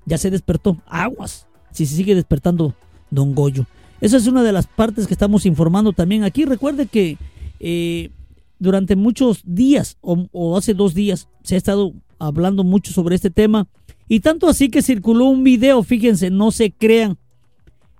ya 0.05 0.17
se 0.17 0.30
despertó. 0.30 0.78
Aguas. 0.86 1.47
Si 1.71 1.86
se 1.86 1.95
sigue 1.95 2.15
despertando 2.15 2.76
Don 3.11 3.36
Goyo. 3.36 3.65
Esa 4.01 4.17
es 4.17 4.28
una 4.28 4.43
de 4.43 4.51
las 4.51 4.67
partes 4.67 5.07
que 5.07 5.13
estamos 5.13 5.45
informando 5.45 5.93
también 5.93 6.23
aquí. 6.23 6.45
Recuerde 6.45 6.86
que 6.86 7.17
eh, 7.59 8.11
durante 8.59 8.95
muchos 8.95 9.41
días 9.45 9.97
o, 10.01 10.57
hace 10.57 10.73
dos 10.73 10.93
días 10.93 11.28
se 11.43 11.55
ha 11.55 11.57
estado 11.57 11.93
hablando 12.19 12.63
mucho 12.63 12.93
sobre 12.93 13.15
este 13.15 13.30
tema. 13.30 13.67
Y 14.08 14.20
tanto 14.20 14.47
así 14.47 14.70
que 14.70 14.82
circuló 14.82 15.26
un 15.26 15.43
video, 15.43 15.82
fíjense, 15.84 16.30
no 16.30 16.51
se 16.51 16.72
crean. 16.72 17.18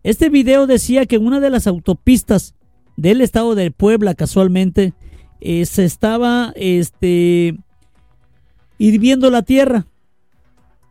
Este 0.04 0.30
video 0.30 0.68
decía 0.68 1.06
que 1.06 1.16
en 1.16 1.26
una 1.26 1.40
de 1.40 1.50
las 1.50 1.66
autopistas 1.66 2.54
del 2.96 3.22
estado 3.22 3.56
de 3.56 3.72
Puebla, 3.72 4.14
casualmente, 4.14 4.94
eh, 5.42 5.66
se 5.66 5.84
estaba 5.84 6.54
este, 6.56 7.58
hirviendo 8.78 9.30
la 9.30 9.42
tierra 9.42 9.88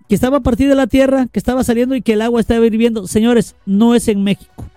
que 0.08 0.14
estaba 0.14 0.38
a 0.38 0.42
partir 0.42 0.68
de 0.68 0.74
la 0.74 0.86
tierra, 0.86 1.28
que 1.32 1.38
estaba 1.38 1.64
saliendo 1.64 1.94
y 1.94 2.02
que 2.02 2.12
el 2.12 2.22
agua 2.22 2.40
estaba 2.40 2.66
hirviendo. 2.66 3.06
Señores, 3.06 3.56
no 3.64 3.94
es 3.94 4.08
en 4.08 4.22
México. 4.22 4.68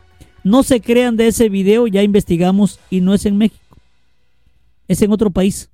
No 0.43 0.63
se 0.63 0.79
crean 0.79 1.17
de 1.17 1.27
ese 1.27 1.49
video, 1.49 1.87
ya 1.87 2.03
investigamos 2.03 2.79
y 2.89 3.01
no 3.01 3.13
es 3.13 3.25
en 3.25 3.37
México. 3.37 3.77
Es 4.87 5.01
en 5.01 5.11
otro 5.11 5.29
país. 5.31 5.69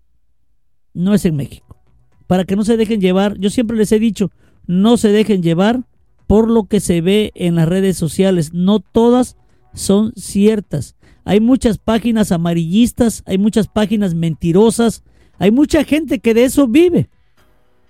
No 0.93 1.14
es 1.14 1.26
en 1.26 1.36
México. 1.36 1.78
Para 2.26 2.45
que 2.45 2.55
no 2.55 2.64
se 2.64 2.78
dejen 2.78 2.99
llevar, 2.99 3.38
yo 3.38 3.49
siempre 3.51 3.78
les 3.78 3.91
he 3.91 3.99
dicho, 3.99 4.32
no 4.66 4.97
se 4.97 5.09
dejen 5.09 5.43
llevar 5.43 5.84
por 6.28 6.49
lo 6.49 6.66
que 6.66 6.80
se 6.80 7.01
ve 7.01 7.32
en 7.36 7.55
las 7.55 7.68
redes 7.68 7.97
sociales. 7.97 8.53
No 8.53 8.80
todas 8.80 9.38
son 9.74 10.14
ciertas. 10.16 10.95
Hay 11.26 11.39
muchas 11.39 11.78
páginas 11.78 12.32
amarillistas, 12.32 13.24
hay 13.26 13.38
muchas 13.38 13.68
páginas 13.68 14.14
mentirosas, 14.14 15.03
hay 15.38 15.51
mucha 15.51 15.84
gente 15.84 16.20
que 16.20 16.34
de 16.34 16.45
eso 16.45 16.68
vive. 16.68 17.09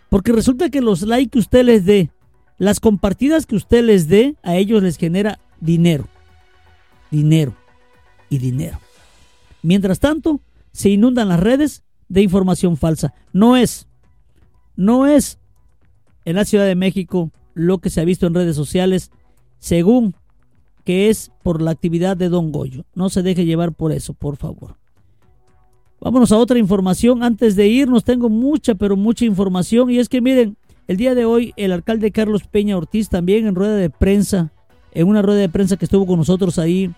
Porque 0.09 0.31
resulta 0.31 0.69
que 0.69 0.81
los 0.81 1.01
likes 1.01 1.31
que 1.31 1.39
usted 1.39 1.65
les 1.65 1.85
dé, 1.85 2.11
las 2.57 2.79
compartidas 2.79 3.45
que 3.45 3.55
usted 3.55 3.83
les 3.83 4.07
dé, 4.07 4.35
a 4.43 4.55
ellos 4.55 4.83
les 4.83 4.97
genera 4.97 5.39
dinero. 5.59 6.07
Dinero 7.09 7.55
y 8.29 8.37
dinero. 8.37 8.79
Mientras 9.61 9.99
tanto, 9.99 10.41
se 10.71 10.89
inundan 10.89 11.29
las 11.29 11.39
redes 11.39 11.83
de 12.09 12.21
información 12.21 12.77
falsa. 12.77 13.13
No 13.31 13.57
es, 13.57 13.87
no 14.75 15.07
es 15.07 15.39
en 16.25 16.35
la 16.35 16.45
Ciudad 16.45 16.65
de 16.65 16.75
México, 16.75 17.31
lo 17.53 17.79
que 17.79 17.89
se 17.89 18.01
ha 18.01 18.05
visto 18.05 18.27
en 18.27 18.33
redes 18.33 18.55
sociales, 18.55 19.11
según 19.59 20.15
que 20.83 21.09
es 21.09 21.31
por 21.43 21.61
la 21.61 21.71
actividad 21.71 22.17
de 22.17 22.29
Don 22.29 22.51
Goyo. 22.51 22.85
No 22.95 23.09
se 23.09 23.23
deje 23.23 23.45
llevar 23.45 23.73
por 23.73 23.91
eso, 23.91 24.13
por 24.13 24.37
favor. 24.37 24.77
Vámonos 26.01 26.31
a 26.33 26.37
otra 26.37 26.59
información. 26.59 27.23
Antes 27.23 27.55
de 27.55 27.67
irnos, 27.67 28.03
tengo 28.03 28.29
mucha, 28.29 28.75
pero 28.75 28.97
mucha 28.97 29.23
información. 29.23 29.89
Y 29.89 29.99
es 29.99 30.09
que 30.09 30.19
miren, 30.19 30.57
el 30.87 30.97
día 30.97 31.15
de 31.15 31.23
hoy 31.23 31.53
el 31.55 31.71
alcalde 31.71 32.11
Carlos 32.11 32.43
Peña 32.43 32.75
Ortiz 32.75 33.07
también 33.07 33.47
en 33.47 33.55
rueda 33.55 33.75
de 33.77 33.89
prensa, 33.89 34.51
en 34.91 35.07
una 35.07 35.21
rueda 35.21 35.39
de 35.39 35.49
prensa 35.49 35.77
que 35.77 35.85
estuvo 35.85 36.05
con 36.05 36.19
nosotros 36.19 36.59
ahí, 36.59 36.91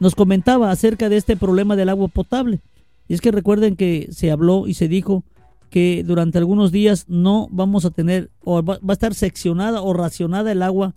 nos 0.00 0.14
comentaba 0.14 0.70
acerca 0.70 1.10
de 1.10 1.18
este 1.18 1.36
problema 1.36 1.76
del 1.76 1.90
agua 1.90 2.08
potable. 2.08 2.60
Y 3.08 3.14
es 3.14 3.20
que 3.20 3.30
recuerden 3.30 3.76
que 3.76 4.08
se 4.10 4.30
habló 4.30 4.66
y 4.66 4.74
se 4.74 4.88
dijo 4.88 5.22
que 5.70 6.02
durante 6.04 6.38
algunos 6.38 6.72
días 6.72 7.06
no 7.08 7.48
vamos 7.50 7.84
a 7.84 7.90
tener, 7.90 8.30
o 8.44 8.62
va, 8.62 8.78
a 8.86 8.92
estar 8.92 9.14
seccionada 9.14 9.82
o 9.82 9.92
racionada 9.92 10.52
el 10.52 10.62
agua, 10.62 10.94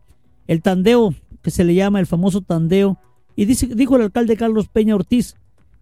el 0.47 0.61
tandeo, 0.61 1.13
que 1.41 1.51
se 1.51 1.63
le 1.63 1.75
llama 1.75 1.99
el 1.99 2.05
famoso 2.05 2.41
tandeo. 2.41 2.97
Y 3.35 3.45
dijo 3.45 3.95
el 3.95 4.03
alcalde 4.03 4.37
Carlos 4.37 4.67
Peña 4.67 4.95
Ortiz, 4.95 5.35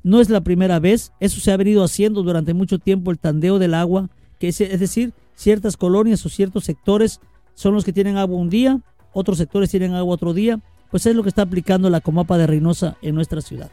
no 0.04 0.22
es 0.22 0.30
la 0.30 0.42
primera 0.42 0.80
vez, 0.80 1.12
eso 1.20 1.40
se 1.40 1.52
ha 1.52 1.58
venido 1.58 1.84
haciendo 1.84 2.24
durante 2.24 2.54
mucho 2.54 2.80
tiempo, 2.80 3.12
el 3.12 3.20
tandeo 3.20 3.60
del 3.60 3.74
agua, 3.74 4.10
que 4.40 4.50
es, 4.50 4.62
es 4.62 4.80
decir, 4.80 5.14
ciertas 5.36 5.78
colonias 5.78 6.26
o 6.26 6.30
ciertos 6.30 6.66
sectores 6.66 7.20
son 7.56 7.74
los 7.74 7.84
que 7.84 7.94
tienen 7.94 8.18
agua 8.18 8.38
un 8.38 8.50
día, 8.50 8.82
otros 9.14 9.40
sectores 9.40 9.72
tienen 9.72 9.94
agua 9.94 10.14
otro 10.14 10.34
día, 10.34 10.60
pues 10.92 11.06
es 11.06 11.16
lo 11.16 11.24
que 11.24 11.30
está 11.30 11.42
aplicando 11.42 11.90
la 11.90 12.02
Comapa 12.02 12.38
de 12.38 12.48
Reynosa 12.48 12.98
en 13.02 13.16
nuestra 13.16 13.42
ciudad. 13.42 13.72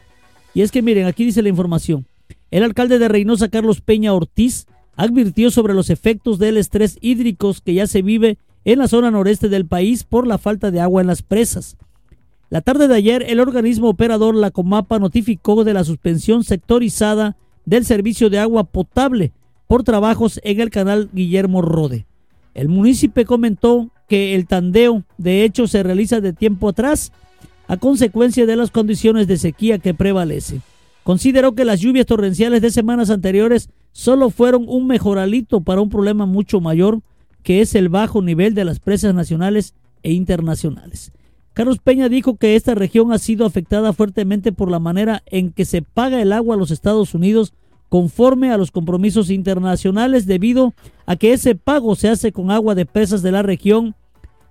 Y 0.53 0.61
es 0.61 0.71
que 0.71 0.81
miren, 0.81 1.05
aquí 1.05 1.23
dice 1.23 1.41
la 1.41 1.49
información. 1.49 2.05
El 2.49 2.63
alcalde 2.63 2.99
de 2.99 3.07
Reynosa, 3.07 3.49
Carlos 3.49 3.81
Peña 3.81 4.13
Ortiz, 4.13 4.67
advirtió 4.95 5.51
sobre 5.51 5.73
los 5.73 5.89
efectos 5.89 6.39
del 6.39 6.57
estrés 6.57 6.97
hídricos 7.01 7.61
que 7.61 7.73
ya 7.73 7.87
se 7.87 8.01
vive 8.01 8.37
en 8.63 8.79
la 8.79 8.87
zona 8.87 9.11
noreste 9.11 9.49
del 9.49 9.65
país 9.65 10.03
por 10.03 10.25
la 10.25 10.37
falta 10.37 10.71
de 10.71 10.79
agua 10.79 11.01
en 11.01 11.07
las 11.07 11.21
presas. 11.21 11.77
La 12.49 12.61
tarde 12.61 12.87
de 12.87 12.95
ayer, 12.95 13.25
el 13.27 13.39
organismo 13.39 13.89
operador 13.89 14.35
La 14.35 14.51
Comapa 14.51 14.99
notificó 14.99 15.63
de 15.63 15.73
la 15.73 15.83
suspensión 15.83 16.43
sectorizada 16.43 17.35
del 17.65 17.85
servicio 17.85 18.29
de 18.29 18.39
agua 18.39 18.63
potable 18.63 19.31
por 19.67 19.83
trabajos 19.83 20.39
en 20.43 20.61
el 20.61 20.69
canal 20.69 21.09
Guillermo 21.11 21.61
Rode. 21.61 22.05
El 22.53 22.69
municipio 22.69 23.25
comentó 23.25 23.89
que 24.07 24.35
el 24.35 24.47
tandeo 24.47 25.03
de 25.17 25.43
hecho 25.43 25.67
se 25.67 25.83
realiza 25.83 26.21
de 26.21 26.33
tiempo 26.33 26.69
atrás 26.69 27.11
a 27.67 27.77
consecuencia 27.77 28.45
de 28.45 28.55
las 28.55 28.71
condiciones 28.71 29.27
de 29.27 29.37
sequía 29.37 29.79
que 29.79 29.93
prevalece. 29.93 30.61
Consideró 31.03 31.53
que 31.53 31.65
las 31.65 31.81
lluvias 31.81 32.05
torrenciales 32.05 32.61
de 32.61 32.71
semanas 32.71 33.09
anteriores 33.09 33.69
solo 33.95 34.29
fueron 34.29 34.65
un 34.67 34.87
mejoralito 34.87 35.61
para 35.61 35.79
un 35.79 35.89
problema 35.89 36.25
mucho 36.25 36.59
mayor 36.59 36.99
que 37.43 37.61
es 37.61 37.75
el 37.75 37.87
bajo 37.87 38.21
nivel 38.21 38.53
de 38.53 38.65
las 38.65 38.79
presas 38.79 39.15
nacionales 39.15 39.73
e 40.03 40.11
internacionales. 40.11 41.13
Carlos 41.53 41.79
Peña 41.79 42.09
dijo 42.09 42.35
que 42.35 42.57
esta 42.57 42.75
región 42.75 43.13
ha 43.13 43.19
sido 43.19 43.45
afectada 43.45 43.93
fuertemente 43.93 44.51
por 44.51 44.69
la 44.69 44.79
manera 44.79 45.23
en 45.27 45.53
que 45.53 45.63
se 45.63 45.81
paga 45.81 46.21
el 46.21 46.33
agua 46.33 46.55
a 46.55 46.57
los 46.57 46.71
Estados 46.71 47.13
Unidos 47.13 47.53
conforme 47.87 48.51
a 48.51 48.57
los 48.57 48.69
compromisos 48.69 49.29
internacionales 49.29 50.25
debido 50.25 50.73
a 51.05 51.15
que 51.15 51.31
ese 51.31 51.55
pago 51.55 51.95
se 51.95 52.09
hace 52.09 52.33
con 52.33 52.51
agua 52.51 52.75
de 52.75 52.85
presas 52.85 53.21
de 53.21 53.31
la 53.31 53.43
región, 53.43 53.95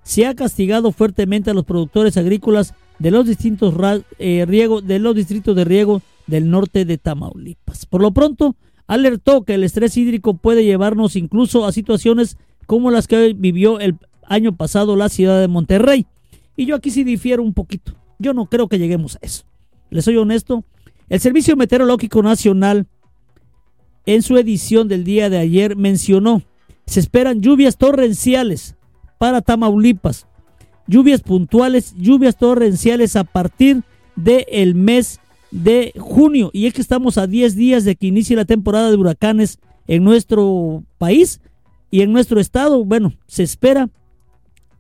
se 0.05 0.25
ha 0.25 0.35
castigado 0.35 0.91
fuertemente 0.91 1.51
a 1.51 1.55
los 1.55 1.67
productores 1.67 2.17
agrícolas 2.17 2.73
de 2.99 3.11
los 3.11 3.27
distintos 3.27 3.75
eh, 4.19 4.47
de 4.47 4.99
los 4.99 5.15
distritos 5.15 5.55
de 5.55 5.65
riego 5.65 6.01
del 6.27 6.49
norte 6.49 6.87
de 6.87 6.97
Tamaulipas. 6.97 7.85
Por 7.85 8.01
lo 8.01 8.13
pronto, 8.13 8.57
alertó 8.87 9.45
que 9.45 9.55
el 9.55 9.65
estrés 9.65 9.97
hídrico 9.97 10.35
puede 10.35 10.65
llevarnos 10.65 11.17
incluso 11.17 11.67
a 11.67 11.73
situaciones 11.73 12.37
como 12.67 12.91
las 12.91 13.07
que 13.07 13.35
vivió 13.35 13.81
el 13.81 13.99
año 14.27 14.57
pasado 14.57 14.97
la 14.97 15.09
ciudad 15.09 15.41
de 15.41 15.49
Monterrey. 15.49 16.07
Y 16.57 16.67
yo 16.67 16.77
aquí 16.77 16.91
sí 16.91 17.05
difiero 17.05 17.43
un 17.43 17.55
poquito. 17.55 17.95
Yo 18.19 18.33
no 18.33 18.47
creo 18.47 18.69
que 18.69 18.79
lleguemos 18.79 19.17
a 19.17 19.19
eso. 19.23 19.45
Les 19.91 20.05
soy 20.05 20.17
honesto. 20.17 20.65
El 21.09 21.21
Servicio 21.21 21.57
Meteorológico 21.57 22.23
Nacional 22.23 22.87
en 24.07 24.23
su 24.23 24.37
edición 24.37 24.89
del 24.89 25.05
día 25.05 25.31
de 25.31 25.39
ayer 25.39 25.77
mencionó, 25.77 26.43
se 26.87 27.01
esperan 27.01 27.41
lluvias 27.41 27.77
torrenciales 27.79 28.77
para 29.19 29.41
Tamaulipas, 29.41 30.27
lluvias 30.87 31.23
puntuales, 31.23 31.95
lluvias 31.97 32.37
torrenciales 32.37 33.17
a 33.17 33.25
partir 33.25 33.83
del 34.17 34.75
mes 34.75 35.21
de 35.55 35.93
junio. 35.97 36.51
Y 36.53 36.67
es 36.67 36.75
que 36.75 36.83
estamos 36.83 37.17
a 37.17 37.29
10 37.29 37.55
días 37.55 37.85
de 37.85 37.95
que 37.95 38.09
inicie 38.09 38.35
la 38.35 38.45
temporada 38.45 38.91
de 38.91 38.97
huracanes 38.97 39.61
en 39.87 40.03
nuestro 40.03 40.83
país 40.99 41.41
y 41.91 42.03
en 42.03 42.13
nuestro 42.13 42.41
estado. 42.41 42.85
Bueno, 42.85 43.15
se 43.29 43.45
espera 43.45 43.89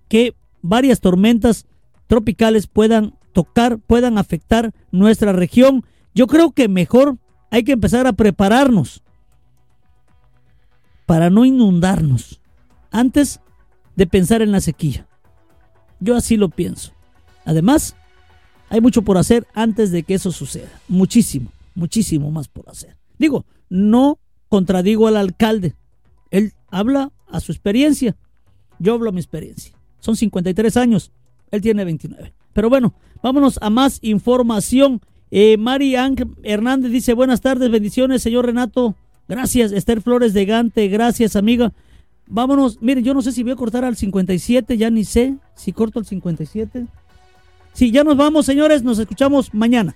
que 0.08 0.34
varias 0.62 1.00
tormentas 1.00 1.66
tropicales 2.08 2.66
puedan 2.66 3.14
tocar, 3.32 3.78
puedan 3.78 4.18
afectar 4.18 4.72
nuestra 4.90 5.32
región. 5.32 5.84
Yo 6.12 6.26
creo 6.26 6.50
que 6.50 6.68
mejor 6.68 7.18
hay 7.50 7.62
que 7.62 7.72
empezar 7.72 8.08
a 8.08 8.12
prepararnos 8.12 9.04
para 11.06 11.30
no 11.30 11.44
inundarnos 11.44 12.40
antes 12.90 13.40
de 13.94 14.08
pensar 14.08 14.42
en 14.42 14.50
la 14.50 14.60
sequía. 14.60 15.06
Yo 16.00 16.16
así 16.16 16.36
lo 16.36 16.48
pienso. 16.48 16.92
Además, 17.44 17.94
hay 18.74 18.80
mucho 18.80 19.02
por 19.02 19.18
hacer 19.18 19.46
antes 19.54 19.92
de 19.92 20.02
que 20.02 20.14
eso 20.14 20.32
suceda. 20.32 20.80
Muchísimo, 20.88 21.52
muchísimo 21.76 22.32
más 22.32 22.48
por 22.48 22.68
hacer. 22.68 22.96
Digo, 23.20 23.44
no 23.68 24.18
contradigo 24.48 25.06
al 25.06 25.16
alcalde. 25.16 25.76
Él 26.32 26.54
habla 26.72 27.12
a 27.28 27.38
su 27.38 27.52
experiencia. 27.52 28.16
Yo 28.80 28.94
hablo 28.94 29.10
a 29.10 29.12
mi 29.12 29.20
experiencia. 29.20 29.76
Son 30.00 30.16
53 30.16 30.76
años. 30.76 31.12
Él 31.52 31.60
tiene 31.60 31.84
29. 31.84 32.34
Pero 32.52 32.68
bueno, 32.68 32.94
vámonos 33.22 33.60
a 33.62 33.70
más 33.70 34.00
información. 34.02 35.00
Eh, 35.30 35.56
Mari 35.56 35.94
Hernández 36.42 36.90
dice, 36.90 37.12
buenas 37.12 37.42
tardes, 37.42 37.70
bendiciones, 37.70 38.22
señor 38.22 38.46
Renato. 38.46 38.96
Gracias, 39.28 39.70
Esther 39.70 40.02
Flores 40.02 40.34
de 40.34 40.46
Gante, 40.46 40.88
gracias, 40.88 41.36
amiga. 41.36 41.72
Vámonos, 42.26 42.82
miren, 42.82 43.04
yo 43.04 43.14
no 43.14 43.22
sé 43.22 43.30
si 43.30 43.44
voy 43.44 43.52
a 43.52 43.56
cortar 43.56 43.84
al 43.84 43.94
57, 43.94 44.76
ya 44.76 44.90
ni 44.90 45.04
sé 45.04 45.36
si 45.54 45.72
corto 45.72 46.00
al 46.00 46.06
57. 46.06 46.88
Sí, 47.74 47.90
ya 47.90 48.04
nos 48.04 48.16
vamos, 48.16 48.46
señores, 48.46 48.82
nos 48.82 48.98
escuchamos 48.98 49.52
mañana. 49.52 49.94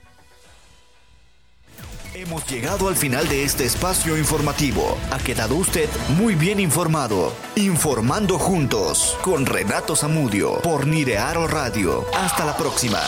Hemos 2.15 2.51
llegado 2.51 2.89
al 2.89 2.97
final 2.97 3.29
de 3.29 3.45
este 3.45 3.65
espacio 3.65 4.19
informativo. 4.19 4.99
Ha 5.13 5.19
quedado 5.19 5.55
usted 5.55 5.89
muy 6.19 6.35
bien 6.35 6.59
informado. 6.59 7.33
Informando 7.55 8.39
juntos 8.41 9.17
con 9.23 9.47
Renato 9.47 9.95
Zamudio 9.95 10.61
por 10.61 10.87
Nirearo 10.87 11.47
Radio. 11.47 12.05
Hasta 12.17 12.45
la 12.45 12.57
próxima. 12.57 13.01